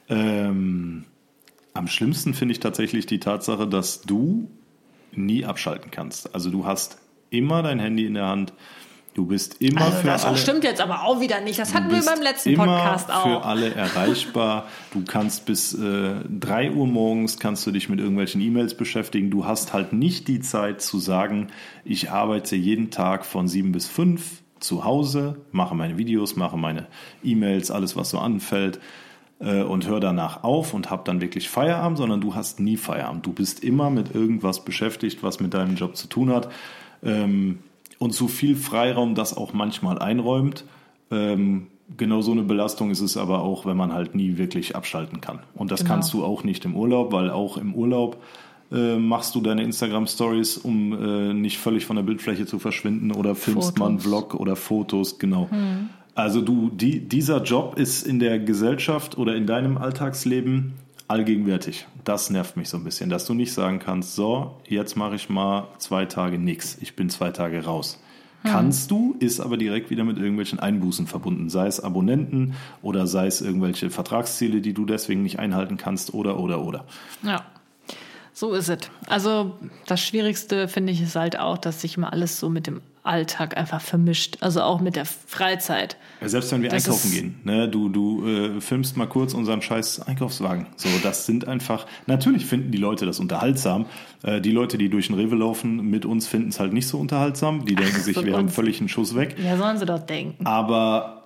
Ähm, 0.10 1.06
am 1.76 1.88
schlimmsten 1.88 2.34
finde 2.34 2.54
ich 2.54 2.60
tatsächlich 2.60 3.06
die 3.06 3.20
Tatsache, 3.20 3.68
dass 3.68 4.02
du 4.02 4.50
nie 5.18 5.46
abschalten 5.46 5.92
kannst. 5.92 6.34
Also 6.34 6.50
du 6.50 6.66
hast 6.66 6.98
immer 7.30 7.64
dein 7.64 7.80
Handy 7.80 8.06
in 8.06 8.14
der 8.14 8.28
Hand. 8.28 8.54
Du 9.14 9.28
bist 9.28 9.62
immer 9.62 9.82
also 9.82 9.98
für 9.98 10.08
das 10.08 10.26
alle. 10.26 10.34
Das 10.34 10.42
stimmt 10.42 10.64
jetzt 10.64 10.82
aber 10.82 11.04
auch 11.04 11.20
wieder 11.20 11.40
nicht. 11.40 11.60
Das 11.60 11.76
hatten 11.76 11.92
wir 11.92 12.04
beim 12.04 12.22
letzten 12.22 12.56
Podcast 12.56 13.12
auch. 13.12 13.24
Für 13.24 13.44
alle 13.46 13.74
erreichbar. 13.74 14.68
Du 14.92 15.04
kannst 15.06 15.46
bis 15.46 15.74
äh, 15.76 16.16
3 16.28 16.72
Uhr 16.72 16.88
morgens 16.88 17.40
kannst 17.40 17.66
du 17.68 17.72
dich 17.72 17.90
mit 17.90 18.00
irgendwelchen 18.00 18.42
E-Mails 18.42 18.76
beschäftigen. 18.76 19.30
Du 19.30 19.46
hast 19.46 19.72
halt 19.72 19.94
nicht 19.94 20.28
die 20.28 20.40
Zeit 20.40 20.82
zu 20.82 20.98
sagen, 20.98 21.50
ich 21.86 22.10
arbeite 22.10 22.56
jeden 22.56 22.90
Tag 22.90 23.26
von 23.26 23.48
7 23.48 23.72
bis 23.72 23.88
5 23.88 24.42
zu 24.60 24.84
Hause, 24.84 25.42
mache 25.52 25.76
meine 25.76 25.98
Videos, 25.98 26.36
mache 26.36 26.58
meine 26.58 26.88
E-Mails, 27.24 27.70
alles 27.70 27.96
was 27.96 28.10
so 28.10 28.18
anfällt 28.18 28.80
und 29.52 29.88
hör 29.88 30.00
danach 30.00 30.44
auf 30.44 30.74
und 30.74 30.90
hab 30.90 31.06
dann 31.06 31.20
wirklich 31.20 31.50
Feierabend, 31.50 31.98
sondern 31.98 32.22
du 32.22 32.36
hast 32.36 32.60
nie 32.60 32.78
Feierabend. 32.78 33.26
Du 33.26 33.34
bist 33.34 33.64
immer 33.64 33.90
mit 33.90 34.16
irgendwas 34.16 34.64
beschäftigt, 34.64 35.24
was 35.24 35.40
mit 35.40 35.54
deinem 35.54 35.76
Job 35.76 35.96
zu 35.98 36.08
tun 36.08 36.32
hat. 36.32 36.50
Ähm, 37.04 37.60
und 38.00 38.14
so 38.14 38.28
viel 38.28 38.56
Freiraum 38.56 39.16
das 39.16 39.36
auch 39.36 39.54
manchmal 39.54 40.00
einräumt. 40.00 40.66
Ähm, 41.12 41.68
genau 41.98 42.22
so 42.22 42.32
eine 42.32 42.44
Belastung 42.44 42.92
ist 42.92 43.02
es 43.02 43.18
aber 43.18 43.42
auch, 43.42 43.66
wenn 43.66 43.78
man 43.78 43.94
halt 43.94 44.16
nie 44.16 44.38
wirklich 44.38 44.76
abschalten 44.76 45.22
kann. 45.22 45.40
Und 45.56 45.72
das 45.72 45.82
genau. 45.82 45.94
kannst 45.94 46.14
du 46.14 46.24
auch 46.24 46.44
nicht 46.44 46.66
im 46.66 46.76
Urlaub, 46.76 47.12
weil 47.12 47.30
auch 47.30 47.58
im 47.58 47.74
Urlaub 47.74 48.22
äh, 48.72 48.98
machst 48.98 49.36
du 49.36 49.42
deine 49.42 49.64
Instagram-Stories, 49.64 50.58
um 50.58 50.94
äh, 50.94 51.34
nicht 51.34 51.58
völlig 51.60 51.86
von 51.86 51.96
der 51.96 52.04
Bildfläche 52.04 52.46
zu 52.46 52.60
verschwinden 52.60 53.12
oder 53.12 53.36
filmst 53.36 53.70
Fotos. 53.70 53.80
mal 53.80 53.90
einen 53.90 54.00
Vlog 54.00 54.34
oder 54.34 54.56
Fotos, 54.56 55.20
genau. 55.20 55.50
Hm. 55.50 55.90
Also 56.16 56.42
du, 56.42 56.70
die, 56.70 57.00
dieser 57.00 57.42
Job 57.42 57.78
ist 57.78 58.06
in 58.06 58.20
der 58.20 58.40
Gesellschaft 58.40 59.18
oder 59.18 59.36
in 59.36 59.48
deinem 59.48 59.78
Alltagsleben 59.78 60.74
allgegenwärtig. 61.08 61.88
Das 62.04 62.30
nervt 62.30 62.58
mich 62.58 62.70
so 62.70 62.78
ein 62.78 62.84
bisschen, 62.84 63.10
dass 63.10 63.26
du 63.26 63.34
nicht 63.34 63.54
sagen 63.54 63.80
kannst, 63.80 64.16
so, 64.16 64.58
jetzt 64.68 64.96
mache 64.96 65.16
ich 65.16 65.30
mal 65.30 65.68
zwei 65.78 66.06
Tage 66.06 66.38
nichts. 66.38 66.78
Ich 66.82 66.96
bin 66.96 67.10
zwei 67.10 67.32
Tage 67.32 67.66
raus. 67.66 68.00
Hm. 68.44 68.52
Kannst 68.52 68.92
du, 68.92 69.16
ist 69.20 69.40
aber 69.40 69.58
direkt 69.58 69.90
wieder 69.90 70.04
mit 70.04 70.18
irgendwelchen 70.18 70.60
Einbußen 70.60 71.08
verbunden, 71.08 71.50
sei 71.50 71.68
es 71.68 71.80
Abonnenten 71.80 72.54
oder 72.82 73.08
sei 73.08 73.28
es 73.28 73.42
irgendwelche 73.42 73.90
Vertragsziele, 73.90 74.62
die 74.62 74.74
du 74.74 74.86
deswegen 74.86 75.24
nicht 75.24 75.40
einhalten 75.40 75.78
kannst 75.78 76.14
oder 76.14 76.40
oder 76.40 76.62
oder. 76.64 76.86
Ja. 77.24 77.46
So 78.36 78.54
ist 78.54 78.70
es. 78.70 78.90
Also 79.08 79.58
das 79.86 80.02
Schwierigste 80.02 80.68
finde 80.68 80.92
ich 80.92 81.02
ist 81.02 81.16
halt 81.16 81.38
auch, 81.38 81.58
dass 81.58 81.82
sich 81.82 81.98
immer 81.98 82.12
alles 82.12 82.40
so 82.40 82.50
mit 82.50 82.66
dem 82.66 82.82
Alltag 83.04 83.58
einfach 83.58 83.82
vermischt. 83.82 84.38
Also 84.40 84.62
auch 84.62 84.80
mit 84.80 84.96
der 84.96 85.06
Freizeit. 85.06 85.98
Ja, 86.22 86.30
selbst 86.30 86.52
wenn 86.52 86.62
wir 86.62 86.70
das 86.70 86.86
einkaufen 86.86 87.12
gehen, 87.12 87.40
ne, 87.44 87.68
du, 87.68 87.90
du 87.90 88.28
äh, 88.28 88.62
filmst 88.62 88.96
mal 88.96 89.08
kurz 89.08 89.34
unseren 89.34 89.62
scheiß 89.62 90.08
Einkaufswagen. 90.08 90.68
So, 90.78 90.88
das 91.04 91.26
sind 91.26 91.48
einfach, 91.48 91.86
natürlich 92.08 92.46
finden 92.46 92.72
die 92.72 92.78
Leute 92.78 93.06
das 93.06 93.20
unterhaltsam. 93.20 93.86
Äh, 94.24 94.40
die 94.40 94.52
Leute, 94.52 94.78
die 94.78 94.90
durch 94.90 95.08
den 95.08 95.16
Rewe 95.16 95.36
laufen, 95.36 95.90
mit 95.90 96.06
uns 96.06 96.28
finden 96.28 96.50
es 96.50 96.60
halt 96.60 96.72
nicht 96.74 96.88
so 96.88 96.98
unterhaltsam. 96.98 97.66
Die 97.66 97.76
denken 97.76 97.98
Ach, 98.00 98.04
sich, 98.04 98.24
wir 98.24 98.38
haben 98.38 98.50
völlig 98.50 98.80
einen 98.80 98.90
Schuss 98.90 99.16
weg. 99.16 99.36
Ja, 99.44 99.58
sollen 99.58 99.78
sie 99.78 99.86
doch 99.86 100.00
denken. 100.00 100.46
Aber 100.46 101.23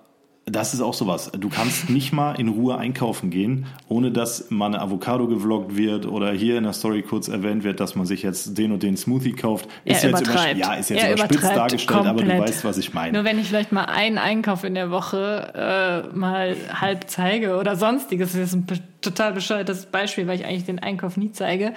das 0.50 0.74
ist 0.74 0.80
auch 0.80 0.94
sowas. 0.94 1.30
Du 1.38 1.48
kannst 1.48 1.90
nicht 1.90 2.12
mal 2.12 2.38
in 2.38 2.48
Ruhe 2.48 2.78
einkaufen 2.78 3.30
gehen, 3.30 3.66
ohne 3.88 4.10
dass 4.10 4.50
mal 4.50 4.66
eine 4.66 4.80
Avocado 4.80 5.26
gevloggt 5.26 5.76
wird 5.76 6.06
oder 6.06 6.32
hier 6.32 6.58
in 6.58 6.64
der 6.64 6.72
Story 6.72 7.02
kurz 7.02 7.28
erwähnt 7.28 7.64
wird, 7.64 7.80
dass 7.80 7.94
man 7.94 8.06
sich 8.06 8.22
jetzt 8.22 8.56
den 8.56 8.72
und 8.72 8.82
den 8.82 8.96
Smoothie 8.96 9.32
kauft. 9.32 9.68
Ist 9.84 10.04
er 10.04 10.10
jetzt 10.10 10.20
übertreibt. 10.20 10.58
ja, 10.58 10.74
ist 10.74 10.90
jetzt 10.90 11.02
er 11.02 11.12
überspitzt 11.14 11.44
dargestellt, 11.44 12.04
komplett. 12.04 12.30
aber 12.30 12.34
du 12.34 12.38
weißt, 12.40 12.64
was 12.64 12.78
ich 12.78 12.94
meine. 12.94 13.12
Nur 13.12 13.24
wenn 13.24 13.38
ich 13.38 13.48
vielleicht 13.48 13.72
mal 13.72 13.84
einen 13.84 14.18
Einkauf 14.18 14.64
in 14.64 14.74
der 14.74 14.90
Woche 14.90 16.06
äh, 16.12 16.16
mal 16.16 16.56
halb 16.72 17.08
zeige 17.08 17.56
oder 17.56 17.76
sonstiges, 17.76 18.32
das 18.32 18.40
ist 18.40 18.54
ein 18.54 18.66
total 19.00 19.32
bescheuertes 19.32 19.86
Beispiel, 19.86 20.26
weil 20.26 20.36
ich 20.36 20.46
eigentlich 20.46 20.64
den 20.64 20.78
Einkauf 20.78 21.16
nie 21.16 21.32
zeige. 21.32 21.74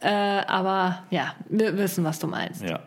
Äh, 0.00 0.08
aber 0.08 1.02
ja, 1.10 1.34
wir 1.48 1.76
wissen, 1.76 2.04
was 2.04 2.18
du 2.18 2.26
meinst. 2.26 2.62
Ja 2.62 2.80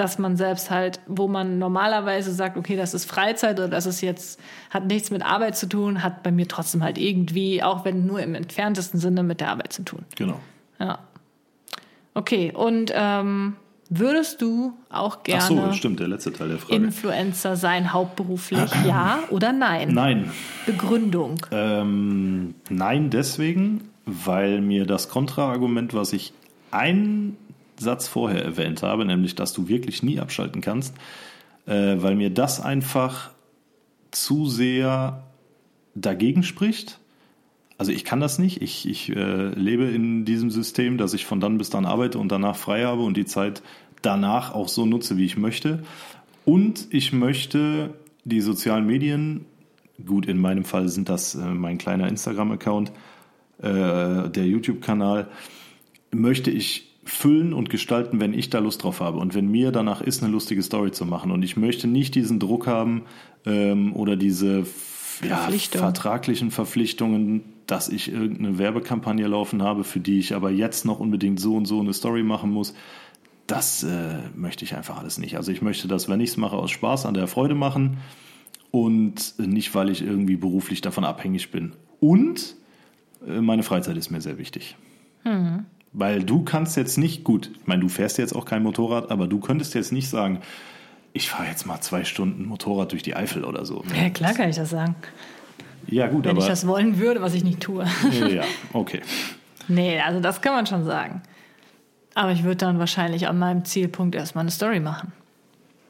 dass 0.00 0.18
man 0.18 0.38
selbst 0.38 0.70
halt, 0.70 0.98
wo 1.06 1.28
man 1.28 1.58
normalerweise 1.58 2.32
sagt, 2.32 2.56
okay, 2.56 2.74
das 2.74 2.94
ist 2.94 3.04
Freizeit 3.04 3.58
oder 3.58 3.68
das 3.68 3.84
ist 3.84 4.00
jetzt, 4.00 4.40
hat 4.70 4.86
nichts 4.86 5.10
mit 5.10 5.22
Arbeit 5.22 5.58
zu 5.58 5.68
tun, 5.68 6.02
hat 6.02 6.22
bei 6.22 6.32
mir 6.32 6.48
trotzdem 6.48 6.82
halt 6.82 6.96
irgendwie, 6.96 7.62
auch 7.62 7.84
wenn 7.84 8.06
nur 8.06 8.20
im 8.22 8.34
entferntesten 8.34 8.98
Sinne, 8.98 9.22
mit 9.22 9.40
der 9.40 9.50
Arbeit 9.50 9.74
zu 9.74 9.82
tun. 9.82 10.06
Genau. 10.16 10.40
Ja. 10.78 11.00
Okay, 12.14 12.50
und 12.54 12.90
ähm, 12.94 13.56
würdest 13.90 14.40
du 14.40 14.72
auch 14.88 15.22
gerne 15.22 15.42
Ach 15.42 15.66
so, 15.66 15.72
stimmt, 15.74 16.00
der 16.00 16.08
letzte 16.08 16.32
Teil 16.32 16.48
der 16.48 16.58
Frage. 16.58 16.76
Influencer 16.76 17.56
sein, 17.56 17.92
hauptberuflich, 17.92 18.70
ja 18.88 19.18
oder 19.28 19.52
nein? 19.52 19.92
Nein. 19.92 20.30
Begründung? 20.64 21.44
Ähm, 21.50 22.54
nein, 22.70 23.10
deswegen, 23.10 23.90
weil 24.06 24.62
mir 24.62 24.86
das 24.86 25.10
Kontraargument, 25.10 25.92
was 25.92 26.14
ich 26.14 26.32
ein 26.70 27.36
Satz 27.80 28.08
vorher 28.08 28.44
erwähnt 28.44 28.82
habe, 28.82 29.04
nämlich 29.04 29.34
dass 29.34 29.52
du 29.52 29.68
wirklich 29.68 30.02
nie 30.02 30.20
abschalten 30.20 30.60
kannst, 30.60 30.94
äh, 31.66 31.96
weil 31.96 32.14
mir 32.14 32.30
das 32.30 32.60
einfach 32.60 33.30
zu 34.10 34.46
sehr 34.46 35.24
dagegen 35.94 36.42
spricht. 36.42 36.98
Also 37.78 37.92
ich 37.92 38.04
kann 38.04 38.20
das 38.20 38.38
nicht. 38.38 38.60
Ich, 38.60 38.86
ich 38.88 39.08
äh, 39.08 39.48
lebe 39.48 39.84
in 39.84 40.24
diesem 40.24 40.50
System, 40.50 40.98
dass 40.98 41.14
ich 41.14 41.24
von 41.24 41.40
dann 41.40 41.58
bis 41.58 41.70
dann 41.70 41.86
arbeite 41.86 42.18
und 42.18 42.30
danach 42.30 42.56
frei 42.56 42.84
habe 42.84 43.02
und 43.02 43.16
die 43.16 43.24
Zeit 43.24 43.62
danach 44.02 44.54
auch 44.54 44.68
so 44.68 44.84
nutze, 44.84 45.16
wie 45.16 45.24
ich 45.24 45.36
möchte. 45.36 45.82
Und 46.44 46.86
ich 46.90 47.12
möchte 47.12 47.94
die 48.24 48.40
sozialen 48.40 48.86
Medien, 48.86 49.46
gut, 50.04 50.26
in 50.26 50.38
meinem 50.38 50.64
Fall 50.64 50.88
sind 50.88 51.08
das 51.08 51.34
äh, 51.34 51.38
mein 51.38 51.78
kleiner 51.78 52.08
Instagram-Account, 52.08 52.92
äh, 53.58 54.28
der 54.28 54.46
YouTube-Kanal, 54.46 55.28
möchte 56.12 56.50
ich 56.50 56.89
füllen 57.10 57.52
und 57.52 57.70
gestalten, 57.70 58.20
wenn 58.20 58.34
ich 58.34 58.50
da 58.50 58.58
Lust 58.60 58.82
drauf 58.84 59.00
habe 59.00 59.18
und 59.18 59.34
wenn 59.34 59.48
mir 59.48 59.72
danach 59.72 60.00
ist, 60.00 60.22
eine 60.22 60.32
lustige 60.32 60.62
Story 60.62 60.92
zu 60.92 61.04
machen. 61.04 61.30
Und 61.30 61.42
ich 61.42 61.56
möchte 61.56 61.86
nicht 61.86 62.14
diesen 62.14 62.38
Druck 62.38 62.66
haben 62.66 63.02
ähm, 63.44 63.94
oder 63.94 64.16
diese 64.16 64.64
ja, 65.22 65.48
vertraglichen 65.48 66.50
Verpflichtungen, 66.50 67.42
dass 67.66 67.88
ich 67.88 68.10
irgendeine 68.12 68.58
Werbekampagne 68.58 69.26
laufen 69.26 69.62
habe, 69.62 69.84
für 69.84 70.00
die 70.00 70.18
ich 70.18 70.34
aber 70.34 70.50
jetzt 70.50 70.84
noch 70.84 71.00
unbedingt 71.00 71.40
so 71.40 71.56
und 71.56 71.66
so 71.66 71.80
eine 71.80 71.92
Story 71.92 72.22
machen 72.22 72.50
muss. 72.50 72.74
Das 73.46 73.82
äh, 73.82 74.18
möchte 74.34 74.64
ich 74.64 74.76
einfach 74.76 74.98
alles 74.98 75.18
nicht. 75.18 75.36
Also 75.36 75.52
ich 75.52 75.62
möchte 75.62 75.88
das, 75.88 76.08
wenn 76.08 76.20
ich 76.20 76.30
es 76.30 76.36
mache, 76.36 76.56
aus 76.56 76.70
Spaß 76.70 77.06
an 77.06 77.14
der 77.14 77.26
Freude 77.26 77.54
machen 77.54 77.98
und 78.70 79.34
nicht, 79.38 79.74
weil 79.74 79.90
ich 79.90 80.02
irgendwie 80.02 80.36
beruflich 80.36 80.80
davon 80.80 81.04
abhängig 81.04 81.50
bin. 81.50 81.72
Und 81.98 82.56
äh, 83.26 83.40
meine 83.40 83.64
Freizeit 83.64 83.96
ist 83.96 84.10
mir 84.10 84.20
sehr 84.20 84.38
wichtig. 84.38 84.76
Mhm. 85.24 85.66
Weil 85.92 86.22
du 86.22 86.44
kannst 86.44 86.76
jetzt 86.76 86.98
nicht, 86.98 87.24
gut, 87.24 87.50
ich 87.60 87.66
meine, 87.66 87.80
du 87.80 87.88
fährst 87.88 88.18
jetzt 88.18 88.34
auch 88.34 88.44
kein 88.44 88.62
Motorrad, 88.62 89.10
aber 89.10 89.26
du 89.26 89.40
könntest 89.40 89.74
jetzt 89.74 89.92
nicht 89.92 90.08
sagen, 90.08 90.40
ich 91.12 91.28
fahre 91.28 91.48
jetzt 91.48 91.66
mal 91.66 91.80
zwei 91.80 92.04
Stunden 92.04 92.44
Motorrad 92.46 92.92
durch 92.92 93.02
die 93.02 93.16
Eifel 93.16 93.44
oder 93.44 93.64
so. 93.64 93.82
Ja, 94.00 94.10
klar 94.10 94.34
kann 94.34 94.48
ich 94.48 94.56
das 94.56 94.70
sagen. 94.70 94.94
Ja, 95.88 96.06
gut, 96.06 96.24
Wenn 96.24 96.32
aber. 96.32 96.40
ich 96.40 96.46
das 96.46 96.66
wollen 96.66 96.98
würde, 96.98 97.20
was 97.20 97.34
ich 97.34 97.42
nicht 97.42 97.60
tue. 97.60 97.84
Ja, 98.28 98.44
okay. 98.72 99.00
Nee, 99.66 100.00
also 100.00 100.20
das 100.20 100.40
kann 100.40 100.52
man 100.52 100.66
schon 100.66 100.84
sagen. 100.84 101.22
Aber 102.14 102.32
ich 102.32 102.44
würde 102.44 102.56
dann 102.56 102.78
wahrscheinlich 102.78 103.28
an 103.28 103.38
meinem 103.38 103.64
Zielpunkt 103.64 104.14
erstmal 104.14 104.42
eine 104.42 104.50
Story 104.50 104.80
machen. 104.80 105.12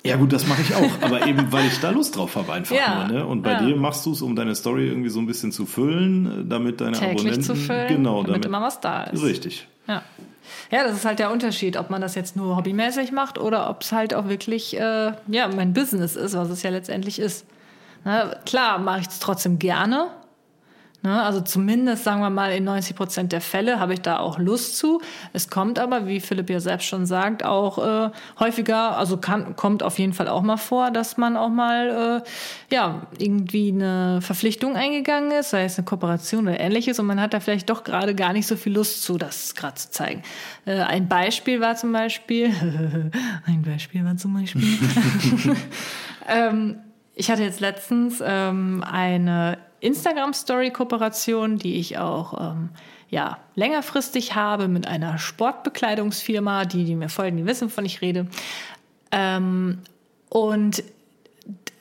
Ja 0.02 0.16
gut, 0.16 0.32
das 0.32 0.46
mache 0.46 0.62
ich 0.62 0.74
auch, 0.74 1.02
aber 1.02 1.26
eben 1.26 1.52
weil 1.52 1.66
ich 1.66 1.78
da 1.80 1.90
Lust 1.90 2.16
drauf 2.16 2.36
habe 2.36 2.54
einfach 2.54 2.74
Ja, 2.74 3.06
nur. 3.06 3.18
Ne? 3.18 3.26
Und 3.26 3.42
bei 3.42 3.52
ja. 3.52 3.62
dir 3.62 3.76
machst 3.76 4.06
du 4.06 4.12
es, 4.12 4.22
um 4.22 4.34
deine 4.34 4.54
Story 4.54 4.86
irgendwie 4.86 5.10
so 5.10 5.18
ein 5.18 5.26
bisschen 5.26 5.52
zu 5.52 5.66
füllen, 5.66 6.48
damit 6.48 6.80
deine 6.80 6.92
Täglich 6.92 7.20
Abonnenten 7.20 7.42
zu 7.42 7.54
füllen, 7.54 7.88
genau 7.88 8.22
damit 8.22 8.46
immer 8.46 8.62
was 8.62 8.80
da 8.80 9.04
ist. 9.04 9.22
Richtig. 9.22 9.68
Ja. 9.86 10.02
Ja, 10.70 10.84
das 10.84 10.96
ist 10.96 11.04
halt 11.04 11.18
der 11.18 11.30
Unterschied, 11.30 11.76
ob 11.76 11.90
man 11.90 12.00
das 12.00 12.14
jetzt 12.14 12.36
nur 12.36 12.56
hobbymäßig 12.56 13.12
macht 13.12 13.38
oder 13.38 13.68
ob 13.70 13.82
es 13.82 13.92
halt 13.92 14.14
auch 14.14 14.28
wirklich 14.28 14.78
äh, 14.78 15.12
ja, 15.28 15.48
mein 15.48 15.72
Business 15.72 16.16
ist, 16.16 16.36
was 16.36 16.48
es 16.50 16.62
ja 16.62 16.70
letztendlich 16.70 17.18
ist. 17.18 17.46
Ne, 18.04 18.36
klar 18.46 18.78
mache 18.78 19.00
ich 19.00 19.08
es 19.08 19.18
trotzdem 19.18 19.58
gerne. 19.58 20.08
Ne, 21.02 21.22
also 21.22 21.40
zumindest, 21.40 22.04
sagen 22.04 22.20
wir 22.20 22.28
mal, 22.28 22.52
in 22.52 22.64
90 22.64 22.94
Prozent 22.94 23.32
der 23.32 23.40
Fälle 23.40 23.80
habe 23.80 23.94
ich 23.94 24.02
da 24.02 24.18
auch 24.18 24.38
Lust 24.38 24.76
zu. 24.76 25.00
Es 25.32 25.48
kommt 25.48 25.78
aber, 25.78 26.06
wie 26.06 26.20
Philipp 26.20 26.50
ja 26.50 26.60
selbst 26.60 26.88
schon 26.88 27.06
sagt, 27.06 27.42
auch 27.42 27.78
äh, 27.78 28.10
häufiger, 28.38 28.98
also 28.98 29.16
kann, 29.16 29.56
kommt 29.56 29.82
auf 29.82 29.98
jeden 29.98 30.12
Fall 30.12 30.28
auch 30.28 30.42
mal 30.42 30.58
vor, 30.58 30.90
dass 30.90 31.16
man 31.16 31.38
auch 31.38 31.48
mal 31.48 32.22
äh, 32.22 32.74
ja 32.74 33.06
irgendwie 33.16 33.72
eine 33.72 34.20
Verpflichtung 34.20 34.76
eingegangen 34.76 35.30
ist, 35.30 35.50
sei 35.50 35.64
es 35.64 35.78
eine 35.78 35.86
Kooperation 35.86 36.48
oder 36.48 36.60
ähnliches, 36.60 36.98
und 36.98 37.06
man 37.06 37.18
hat 37.18 37.32
da 37.32 37.40
vielleicht 37.40 37.70
doch 37.70 37.82
gerade 37.82 38.14
gar 38.14 38.34
nicht 38.34 38.46
so 38.46 38.56
viel 38.56 38.74
Lust 38.74 39.02
zu, 39.02 39.16
das 39.16 39.54
gerade 39.54 39.76
zu 39.76 39.90
zeigen. 39.90 40.22
Äh, 40.66 40.80
ein 40.80 41.08
Beispiel 41.08 41.62
war 41.62 41.76
zum 41.76 41.92
Beispiel, 41.92 42.50
ein 43.46 43.62
Beispiel 43.62 44.04
war 44.04 44.18
zum 44.18 44.34
Beispiel, 44.34 44.64
ähm, 46.28 46.76
ich 47.14 47.30
hatte 47.30 47.42
jetzt 47.42 47.60
letztens 47.60 48.22
ähm, 48.22 48.84
eine 48.86 49.56
Instagram-Story-Kooperation, 49.80 51.58
die 51.58 51.76
ich 51.76 51.98
auch 51.98 52.52
ähm, 52.52 52.70
ja, 53.08 53.38
längerfristig 53.54 54.34
habe 54.34 54.68
mit 54.68 54.86
einer 54.86 55.18
Sportbekleidungsfirma, 55.18 56.64
die, 56.64 56.84
die 56.84 56.94
mir 56.94 57.08
folgen, 57.08 57.38
die 57.38 57.46
wissen, 57.46 57.68
wovon 57.68 57.84
ich 57.84 58.00
rede. 58.00 58.26
Ähm, 59.10 59.78
und 60.28 60.84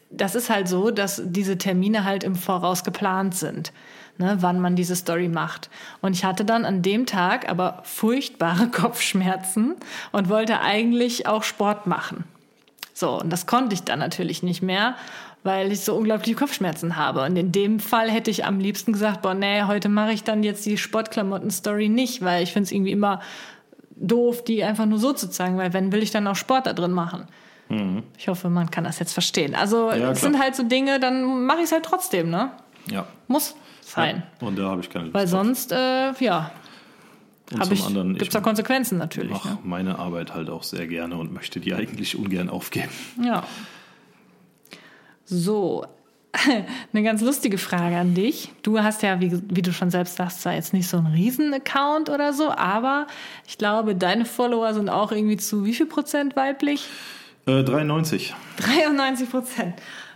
das 0.09 0.35
ist 0.35 0.49
halt 0.49 0.67
so, 0.67 0.89
dass 0.89 1.21
diese 1.23 1.57
Termine 1.57 2.03
halt 2.03 2.23
im 2.23 2.35
Voraus 2.35 2.83
geplant 2.83 3.35
sind, 3.35 3.71
ne, 4.17 4.37
wann 4.39 4.59
man 4.59 4.75
diese 4.75 4.95
Story 4.95 5.29
macht. 5.29 5.69
Und 6.01 6.13
ich 6.13 6.25
hatte 6.25 6.45
dann 6.45 6.65
an 6.65 6.81
dem 6.81 7.05
Tag 7.05 7.47
aber 7.47 7.81
furchtbare 7.83 8.67
Kopfschmerzen 8.71 9.75
und 10.11 10.29
wollte 10.29 10.61
eigentlich 10.61 11.27
auch 11.27 11.43
Sport 11.43 11.85
machen. 11.85 12.23
So, 12.93 13.19
und 13.21 13.29
das 13.29 13.45
konnte 13.45 13.75
ich 13.75 13.83
dann 13.83 13.99
natürlich 13.99 14.43
nicht 14.43 14.61
mehr, 14.61 14.95
weil 15.43 15.71
ich 15.71 15.81
so 15.81 15.95
unglaubliche 15.95 16.35
Kopfschmerzen 16.35 16.95
habe. 16.97 17.23
Und 17.23 17.35
in 17.35 17.51
dem 17.51 17.79
Fall 17.79 18.09
hätte 18.11 18.29
ich 18.29 18.45
am 18.45 18.59
liebsten 18.59 18.93
gesagt, 18.93 19.21
boah, 19.21 19.33
nee, 19.33 19.63
heute 19.63 19.89
mache 19.89 20.11
ich 20.11 20.23
dann 20.23 20.43
jetzt 20.43 20.65
die 20.65 20.77
Sportklamotten-Story 20.77 21.89
nicht, 21.89 22.21
weil 22.21 22.43
ich 22.43 22.51
finde 22.51 22.65
es 22.65 22.71
irgendwie 22.71 22.91
immer 22.91 23.21
doof, 23.95 24.43
die 24.43 24.63
einfach 24.63 24.85
nur 24.85 24.99
so 24.99 25.13
zu 25.13 25.29
zeigen, 25.29 25.57
weil 25.57 25.73
wenn 25.73 25.91
will 25.91 26.03
ich 26.03 26.11
dann 26.11 26.27
auch 26.27 26.35
Sport 26.35 26.67
da 26.67 26.73
drin 26.73 26.91
machen. 26.91 27.27
Ich 28.17 28.27
hoffe, 28.27 28.49
man 28.49 28.71
kann 28.71 28.83
das 28.83 28.97
jetzt 28.97 29.13
verstehen. 29.13 29.53
Also 29.53 29.91
Ja, 29.91 30.11
es 30.11 30.21
sind 30.21 30.39
halt 30.39 30.55
so 30.55 30.63
Dinge, 30.63 30.99
dann 30.99 31.45
mache 31.45 31.59
ich 31.59 31.65
es 31.65 31.71
halt 31.71 31.85
trotzdem, 31.85 32.31
ne? 32.31 32.51
Ja. 32.89 33.05
Muss 33.27 33.55
sein. 33.83 34.23
Und 34.39 34.57
da 34.57 34.69
habe 34.69 34.81
ich 34.81 34.89
keine 34.89 35.05
Lust 35.05 35.13
Weil 35.13 35.27
sonst, 35.27 35.71
äh, 35.71 36.11
ja, 36.19 36.51
Und 37.51 37.59
habe 37.59 37.69
zum 37.69 37.73
ich, 37.73 37.85
anderen, 37.85 38.13
gibt's 38.13 38.23
ich 38.23 38.29
da 38.29 38.41
Konsequenzen 38.41 38.97
natürlich. 38.97 39.31
mache 39.31 39.49
Ne? 39.49 39.57
meine 39.63 39.99
Arbeit 39.99 40.33
halt 40.33 40.49
auch 40.49 40.63
sehr 40.63 40.87
gerne 40.87 41.15
und 41.15 41.31
möchte 41.31 41.59
die 41.59 41.75
eigentlich 41.75 42.17
ungern 42.17 42.49
aufgeben. 42.49 42.89
Ja. 43.23 43.43
So, 45.29 45.85
eine 46.93 47.03
ganz 47.03 47.21
lustige 47.21 47.57
Frage 47.57 47.97
an 47.97 48.15
dich. 48.15 48.51
Du 48.63 48.79
hast 48.79 49.03
ja, 49.03 49.19
wie, 49.21 49.39
wie 49.49 49.61
du 49.61 49.71
schon 49.71 49.91
selbst 49.91 50.15
sagst, 50.15 50.41
zwar 50.41 50.53
jetzt 50.53 50.73
nicht 50.73 50.87
so 50.87 50.97
einen 50.97 51.13
Riesen-Account 51.13 52.09
oder 52.09 52.33
so, 52.33 52.49
aber 52.51 53.07
ich 53.47 53.57
glaube, 53.57 53.95
deine 53.95 54.25
Follower 54.25 54.73
sind 54.73 54.89
auch 54.89 55.11
irgendwie 55.11 55.37
zu 55.37 55.65
wie 55.65 55.73
viel 55.73 55.85
Prozent 55.85 56.35
weiblich? 56.35 56.87
Äh, 57.45 57.63
93. 57.63 58.33
93 58.57 59.29
Prozent. 59.29 59.75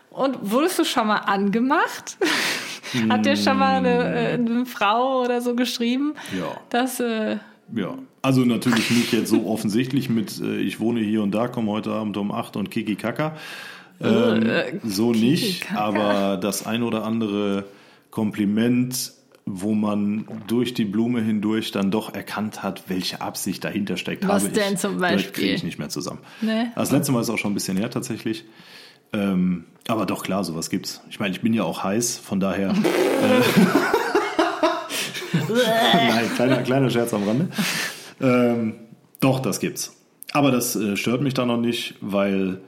Und 0.10 0.52
wurdest 0.52 0.80
du 0.80 0.84
schon 0.84 1.08
mal 1.08 1.18
angemacht? 1.18 2.18
Hat 3.10 3.26
dir 3.26 3.36
schon 3.36 3.58
mal 3.58 3.78
eine, 3.78 4.16
äh, 4.16 4.34
eine 4.34 4.66
Frau 4.66 5.24
oder 5.24 5.42
so 5.42 5.56
geschrieben? 5.56 6.14
Ja. 6.38 6.56
Dass, 6.70 7.00
äh, 7.00 7.38
Ja, 7.74 7.98
also 8.22 8.42
natürlich 8.42 8.92
nicht 8.92 9.14
jetzt 9.14 9.30
so 9.30 9.48
offensichtlich 9.48 10.10
mit 10.10 10.40
äh, 10.40 10.58
ich 10.58 10.80
wohne 10.80 11.00
hier 11.00 11.24
und 11.24 11.32
da, 11.32 11.48
komme 11.48 11.72
heute 11.72 11.92
Abend 11.92 12.18
um 12.18 12.32
8 12.32 12.56
und 12.58 12.70
Kiki 12.70 12.96
Kaka. 12.96 13.36
Ähm, 14.04 14.44
Äh, 14.50 14.80
so 14.84 15.12
nicht, 15.12 15.74
aber 15.76 16.38
das 16.38 16.66
ein 16.66 16.84
oder 16.84 17.04
andere 17.06 17.66
Kompliment, 18.12 19.12
wo 19.46 19.74
man 19.74 20.26
durch 20.48 20.74
die 20.74 20.86
Blume 20.86 21.22
hindurch 21.22 21.72
dann 21.72 21.92
doch 21.92 22.14
erkannt 22.14 22.64
hat, 22.64 22.84
welche 22.88 23.22
Absicht 23.22 23.64
dahinter 23.64 23.98
steckt, 23.98 24.28
Was 24.28 24.44
habe 24.44 24.54
denn 24.54 24.74
ich. 24.74 24.80
zum 24.80 24.94
Das 24.94 25.02
Beispiel? 25.02 25.32
kriege 25.34 25.54
ich 25.54 25.64
nicht 25.64 25.80
mehr 25.80 25.90
zusammen. 25.90 26.20
Nee. 26.42 26.68
Das 26.76 26.92
letzte 26.92 27.12
Mal 27.12 27.22
ist 27.22 27.30
auch 27.30 27.38
schon 27.38 27.52
ein 27.52 27.56
bisschen 27.56 27.76
her 27.78 27.90
tatsächlich. 27.90 28.46
Ähm, 29.12 29.66
aber 29.88 30.06
doch 30.06 30.24
klar, 30.24 30.44
sowas 30.44 30.70
gibt's. 30.70 31.02
Ich 31.10 31.20
meine, 31.20 31.34
ich 31.36 31.42
bin 31.42 31.54
ja 31.54 31.64
auch 31.64 31.84
heiß, 31.84 32.18
von 32.20 32.40
daher. 32.40 32.74
Äh, 35.34 35.50
Nein, 36.10 36.30
kleiner, 36.36 36.58
kleiner 36.62 36.90
Scherz 36.90 37.14
am 37.14 37.24
Rande. 37.24 37.48
Ähm, 38.22 38.76
doch, 39.20 39.40
das 39.40 39.60
gibt's. 39.60 39.96
Aber 40.32 40.52
das 40.52 40.76
äh, 40.76 40.96
stört 40.98 41.22
mich 41.22 41.34
da 41.34 41.46
noch 41.46 41.58
nicht, 41.60 41.96
weil 42.02 42.60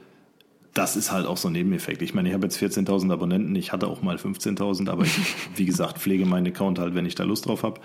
das 0.76 0.96
ist 0.96 1.10
halt 1.12 1.26
auch 1.26 1.36
so 1.36 1.48
ein 1.48 1.52
Nebeneffekt. 1.52 2.02
Ich 2.02 2.14
meine, 2.14 2.28
ich 2.28 2.34
habe 2.34 2.46
jetzt 2.46 2.58
14.000 2.60 3.12
Abonnenten, 3.12 3.54
ich 3.56 3.72
hatte 3.72 3.86
auch 3.88 4.02
mal 4.02 4.16
15.000, 4.16 4.90
aber 4.90 5.04
ich, 5.04 5.16
wie 5.56 5.64
gesagt, 5.64 5.98
pflege 5.98 6.26
meinen 6.26 6.46
Account 6.48 6.78
halt, 6.78 6.94
wenn 6.94 7.06
ich 7.06 7.14
da 7.14 7.24
Lust 7.24 7.46
drauf 7.46 7.62
habe. 7.62 7.80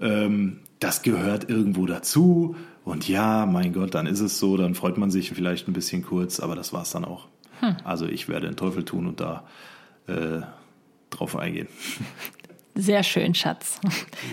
Ähm, 0.00 0.60
das 0.80 1.02
gehört 1.02 1.48
irgendwo 1.48 1.86
dazu. 1.86 2.56
Und 2.84 3.08
ja, 3.08 3.46
mein 3.46 3.72
Gott, 3.72 3.94
dann 3.94 4.06
ist 4.06 4.20
es 4.20 4.38
so, 4.38 4.56
dann 4.56 4.74
freut 4.74 4.98
man 4.98 5.10
sich 5.10 5.30
vielleicht 5.30 5.68
ein 5.68 5.72
bisschen 5.72 6.02
kurz, 6.04 6.40
aber 6.40 6.54
das 6.54 6.72
war's 6.72 6.90
dann 6.90 7.04
auch. 7.04 7.28
Also 7.82 8.04
ich 8.06 8.28
werde 8.28 8.46
den 8.46 8.56
Teufel 8.56 8.84
tun 8.84 9.06
und 9.06 9.20
da 9.20 9.44
äh, 10.06 10.40
drauf 11.08 11.34
eingehen. 11.36 11.68
Sehr 12.74 13.02
schön, 13.02 13.34
Schatz. 13.34 13.80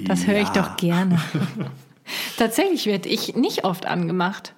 Das 0.06 0.28
höre 0.28 0.42
ich 0.42 0.50
Ja. 0.50 0.54
doch 0.64 0.76
gerne. 0.76 1.22
Tatsächlich 2.38 2.88
werde 2.88 3.08
ich 3.08 3.36
nicht 3.36 3.64
oft 3.64 3.86
angemacht. 3.86 4.54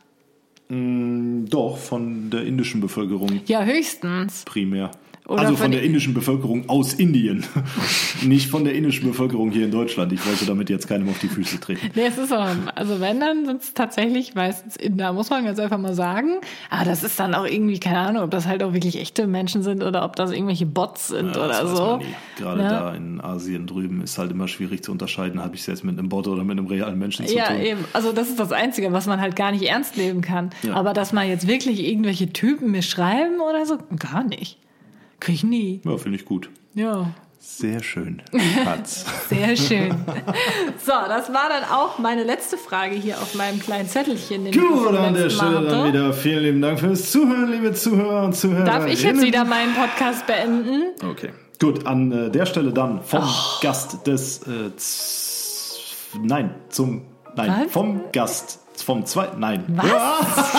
Doch, 1.49 1.77
von 1.77 2.29
der 2.29 2.43
indischen 2.45 2.81
Bevölkerung 2.81 3.41
Ja, 3.45 3.63
höchstens. 3.63 4.43
primär. 4.45 4.91
Oder 5.27 5.39
also 5.41 5.53
von 5.53 5.63
von 5.63 5.71
der 5.71 5.83
indischen 5.83 6.13
Bevölkerung 6.13 6.67
aus 6.69 6.93
Indien. 6.93 7.45
Nicht 8.23 8.49
von 8.49 8.65
der 8.65 8.75
indischen 8.75 9.07
Bevölkerung 9.07 9.51
hier 9.51 9.63
in 9.65 9.71
Deutschland. 9.71 10.11
Ich 10.11 10.25
wollte 10.27 10.45
damit 10.45 10.69
jetzt 10.69 10.87
keinem 10.87 11.07
auf 11.07 11.17
die 11.19 11.29
Füße 11.29 11.59
treten. 11.61 11.91
Nee, 11.95 12.07
es 12.07 12.17
ist 12.17 12.33
auch, 12.33 12.45
also 12.75 12.99
wenn, 12.99 13.21
dann 13.21 13.45
sind 13.45 13.61
es 13.61 13.73
tatsächlich 13.73 14.35
meistens 14.35 14.75
Inder, 14.75 15.13
muss 15.13 15.29
man 15.29 15.45
ganz 15.45 15.59
einfach 15.59 15.77
mal 15.77 15.93
sagen. 15.93 16.39
Aber 16.69 16.83
das 16.83 17.03
ist 17.05 17.17
dann 17.19 17.33
auch 17.35 17.45
irgendwie, 17.45 17.79
keine 17.79 17.99
Ahnung, 17.99 18.23
ob 18.23 18.31
das 18.31 18.47
halt 18.47 18.61
auch 18.63 18.73
wirklich 18.73 18.99
echte 18.99 19.25
Menschen 19.27 19.63
sind 19.63 19.81
oder 19.83 20.03
ob 20.03 20.17
das 20.17 20.31
irgendwelche 20.31 20.65
Bots 20.65 21.07
sind 21.07 21.35
Ja, 21.35 21.45
oder 21.45 21.67
so. 21.67 21.99
Gerade 22.37 22.61
Ja. 22.61 22.69
da 22.69 22.93
in 22.95 23.21
Asien 23.21 23.65
drüben 23.65 24.01
ist 24.01 24.17
halt 24.17 24.31
immer 24.31 24.49
schwierig 24.49 24.83
zu 24.83 24.91
unterscheiden, 24.91 25.41
habe 25.41 25.55
ich 25.55 25.61
es 25.61 25.67
jetzt 25.67 25.85
mit 25.85 25.97
einem 25.97 26.09
Bot 26.09 26.27
oder 26.27 26.43
mit 26.43 26.57
einem 26.57 26.67
realen 26.67 26.99
Menschen 26.99 27.25
zu 27.27 27.33
Ja, 27.35 27.47
tun. 27.47 27.61
eben. 27.61 27.85
Also 27.93 28.11
das 28.11 28.27
ist 28.27 28.39
das 28.39 28.51
Einzige, 28.51 28.91
was 28.91 29.07
man 29.07 29.21
halt 29.21 29.37
gar 29.37 29.51
nicht 29.53 29.63
ernst 29.63 29.95
nehmen 29.95 30.19
kann. 30.21 30.49
Ja. 30.63 30.73
Aber 30.73 30.91
dass 30.93 31.13
man 31.13 31.29
jetzt 31.29 31.47
wirklich 31.47 31.81
irgendwelche 31.87 32.33
Typen 32.33 32.71
mir 32.71 32.81
schreiben 32.81 33.39
oder 33.39 33.65
so, 33.65 33.77
gar 33.97 34.23
nicht. 34.25 34.57
Krieg 35.23 35.35
ich 35.35 35.43
nie. 35.45 35.79
Ja, 35.85 35.97
finde 35.97 36.17
ich 36.17 36.25
gut. 36.25 36.49
Ja. 36.73 37.11
Sehr 37.39 37.81
schön. 37.83 38.21
Hat's. 38.65 39.05
Sehr 39.29 39.55
schön. 39.55 39.89
so, 40.85 40.91
das 41.07 41.31
war 41.33 41.49
dann 41.49 41.63
auch 41.71 41.97
meine 41.99 42.23
letzte 42.23 42.57
Frage 42.57 42.95
hier 42.95 43.17
auf 43.17 43.35
meinem 43.35 43.59
kleinen 43.59 43.87
Zettelchen. 43.87 44.45
Den 44.45 44.53
Gut, 44.53 44.95
an 44.95 45.13
der 45.13 45.29
Stelle 45.29 45.61
dann 45.61 45.87
wieder 45.87 46.11
vielen 46.13 46.43
lieben 46.43 46.61
Dank 46.61 46.79
fürs 46.79 47.11
Zuhören, 47.11 47.51
liebe 47.51 47.73
Zuhörer 47.73 48.25
und 48.25 48.33
Zuhörer. 48.35 48.65
Darf 48.65 48.87
ich 48.87 49.01
jetzt 49.03 49.21
wieder 49.21 49.45
meinen 49.45 49.73
Podcast 49.75 50.25
beenden? 50.27 50.91
Okay. 51.09 51.29
Gut, 51.59 51.85
an 51.85 52.11
äh, 52.11 52.29
der 52.31 52.45
Stelle 52.45 52.73
dann 52.73 53.01
vom 53.01 53.23
Oh. 53.23 53.59
Gast 53.61 54.05
des 54.07 54.39
äh, 54.43 54.71
Nein, 56.21 56.53
zum 56.69 57.03
Nein, 57.35 57.63
Was? 57.65 57.71
vom 57.71 58.01
Gast 58.11 58.59
vom 58.81 59.05
zweiten 59.05 59.39
Nein. 59.39 59.63
Was? 59.67 59.85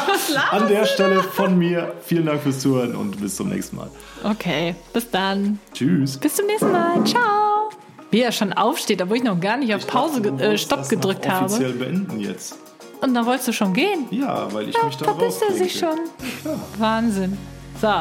Was 0.06 0.36
An 0.50 0.68
der 0.68 0.84
Stelle 0.86 1.22
von 1.22 1.58
mir 1.58 1.92
vielen 2.04 2.26
Dank 2.26 2.42
fürs 2.42 2.60
Zuhören 2.60 2.94
und 2.94 3.20
bis 3.20 3.36
zum 3.36 3.48
nächsten 3.48 3.76
Mal. 3.76 3.90
Okay, 4.22 4.74
bis 4.92 5.10
dann. 5.10 5.58
Tschüss. 5.72 6.16
Bis 6.18 6.34
zum 6.36 6.46
nächsten 6.46 6.70
Mal. 6.72 7.04
Ciao. 7.04 7.70
Wie 8.10 8.20
er 8.20 8.30
schon 8.32 8.52
aufsteht, 8.52 9.02
obwohl 9.02 9.16
ich 9.16 9.24
noch 9.24 9.40
gar 9.40 9.56
nicht 9.56 9.74
auf 9.74 9.86
Pause, 9.86 10.22
ge- 10.22 10.40
äh, 10.40 10.56
Stopp 10.58 10.88
gedrückt 10.88 11.28
habe. 11.28 11.46
Offiziell 11.46 11.72
beenden 11.72 12.20
jetzt. 12.20 12.56
Und 13.00 13.12
dann 13.14 13.26
wolltest 13.26 13.48
du 13.48 13.52
schon 13.52 13.72
gehen. 13.74 14.06
Ja, 14.10 14.46
weil 14.52 14.68
ich 14.68 14.82
mich 14.82 14.96
da 14.96 15.04
Verpisst 15.06 15.42
er 15.46 15.54
sich 15.54 15.78
schon. 15.78 15.88
rausklinke. 15.88 16.60
Wahnsinn. 16.78 17.36
So. 17.80 17.92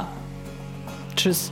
Tschüss. 1.16 1.52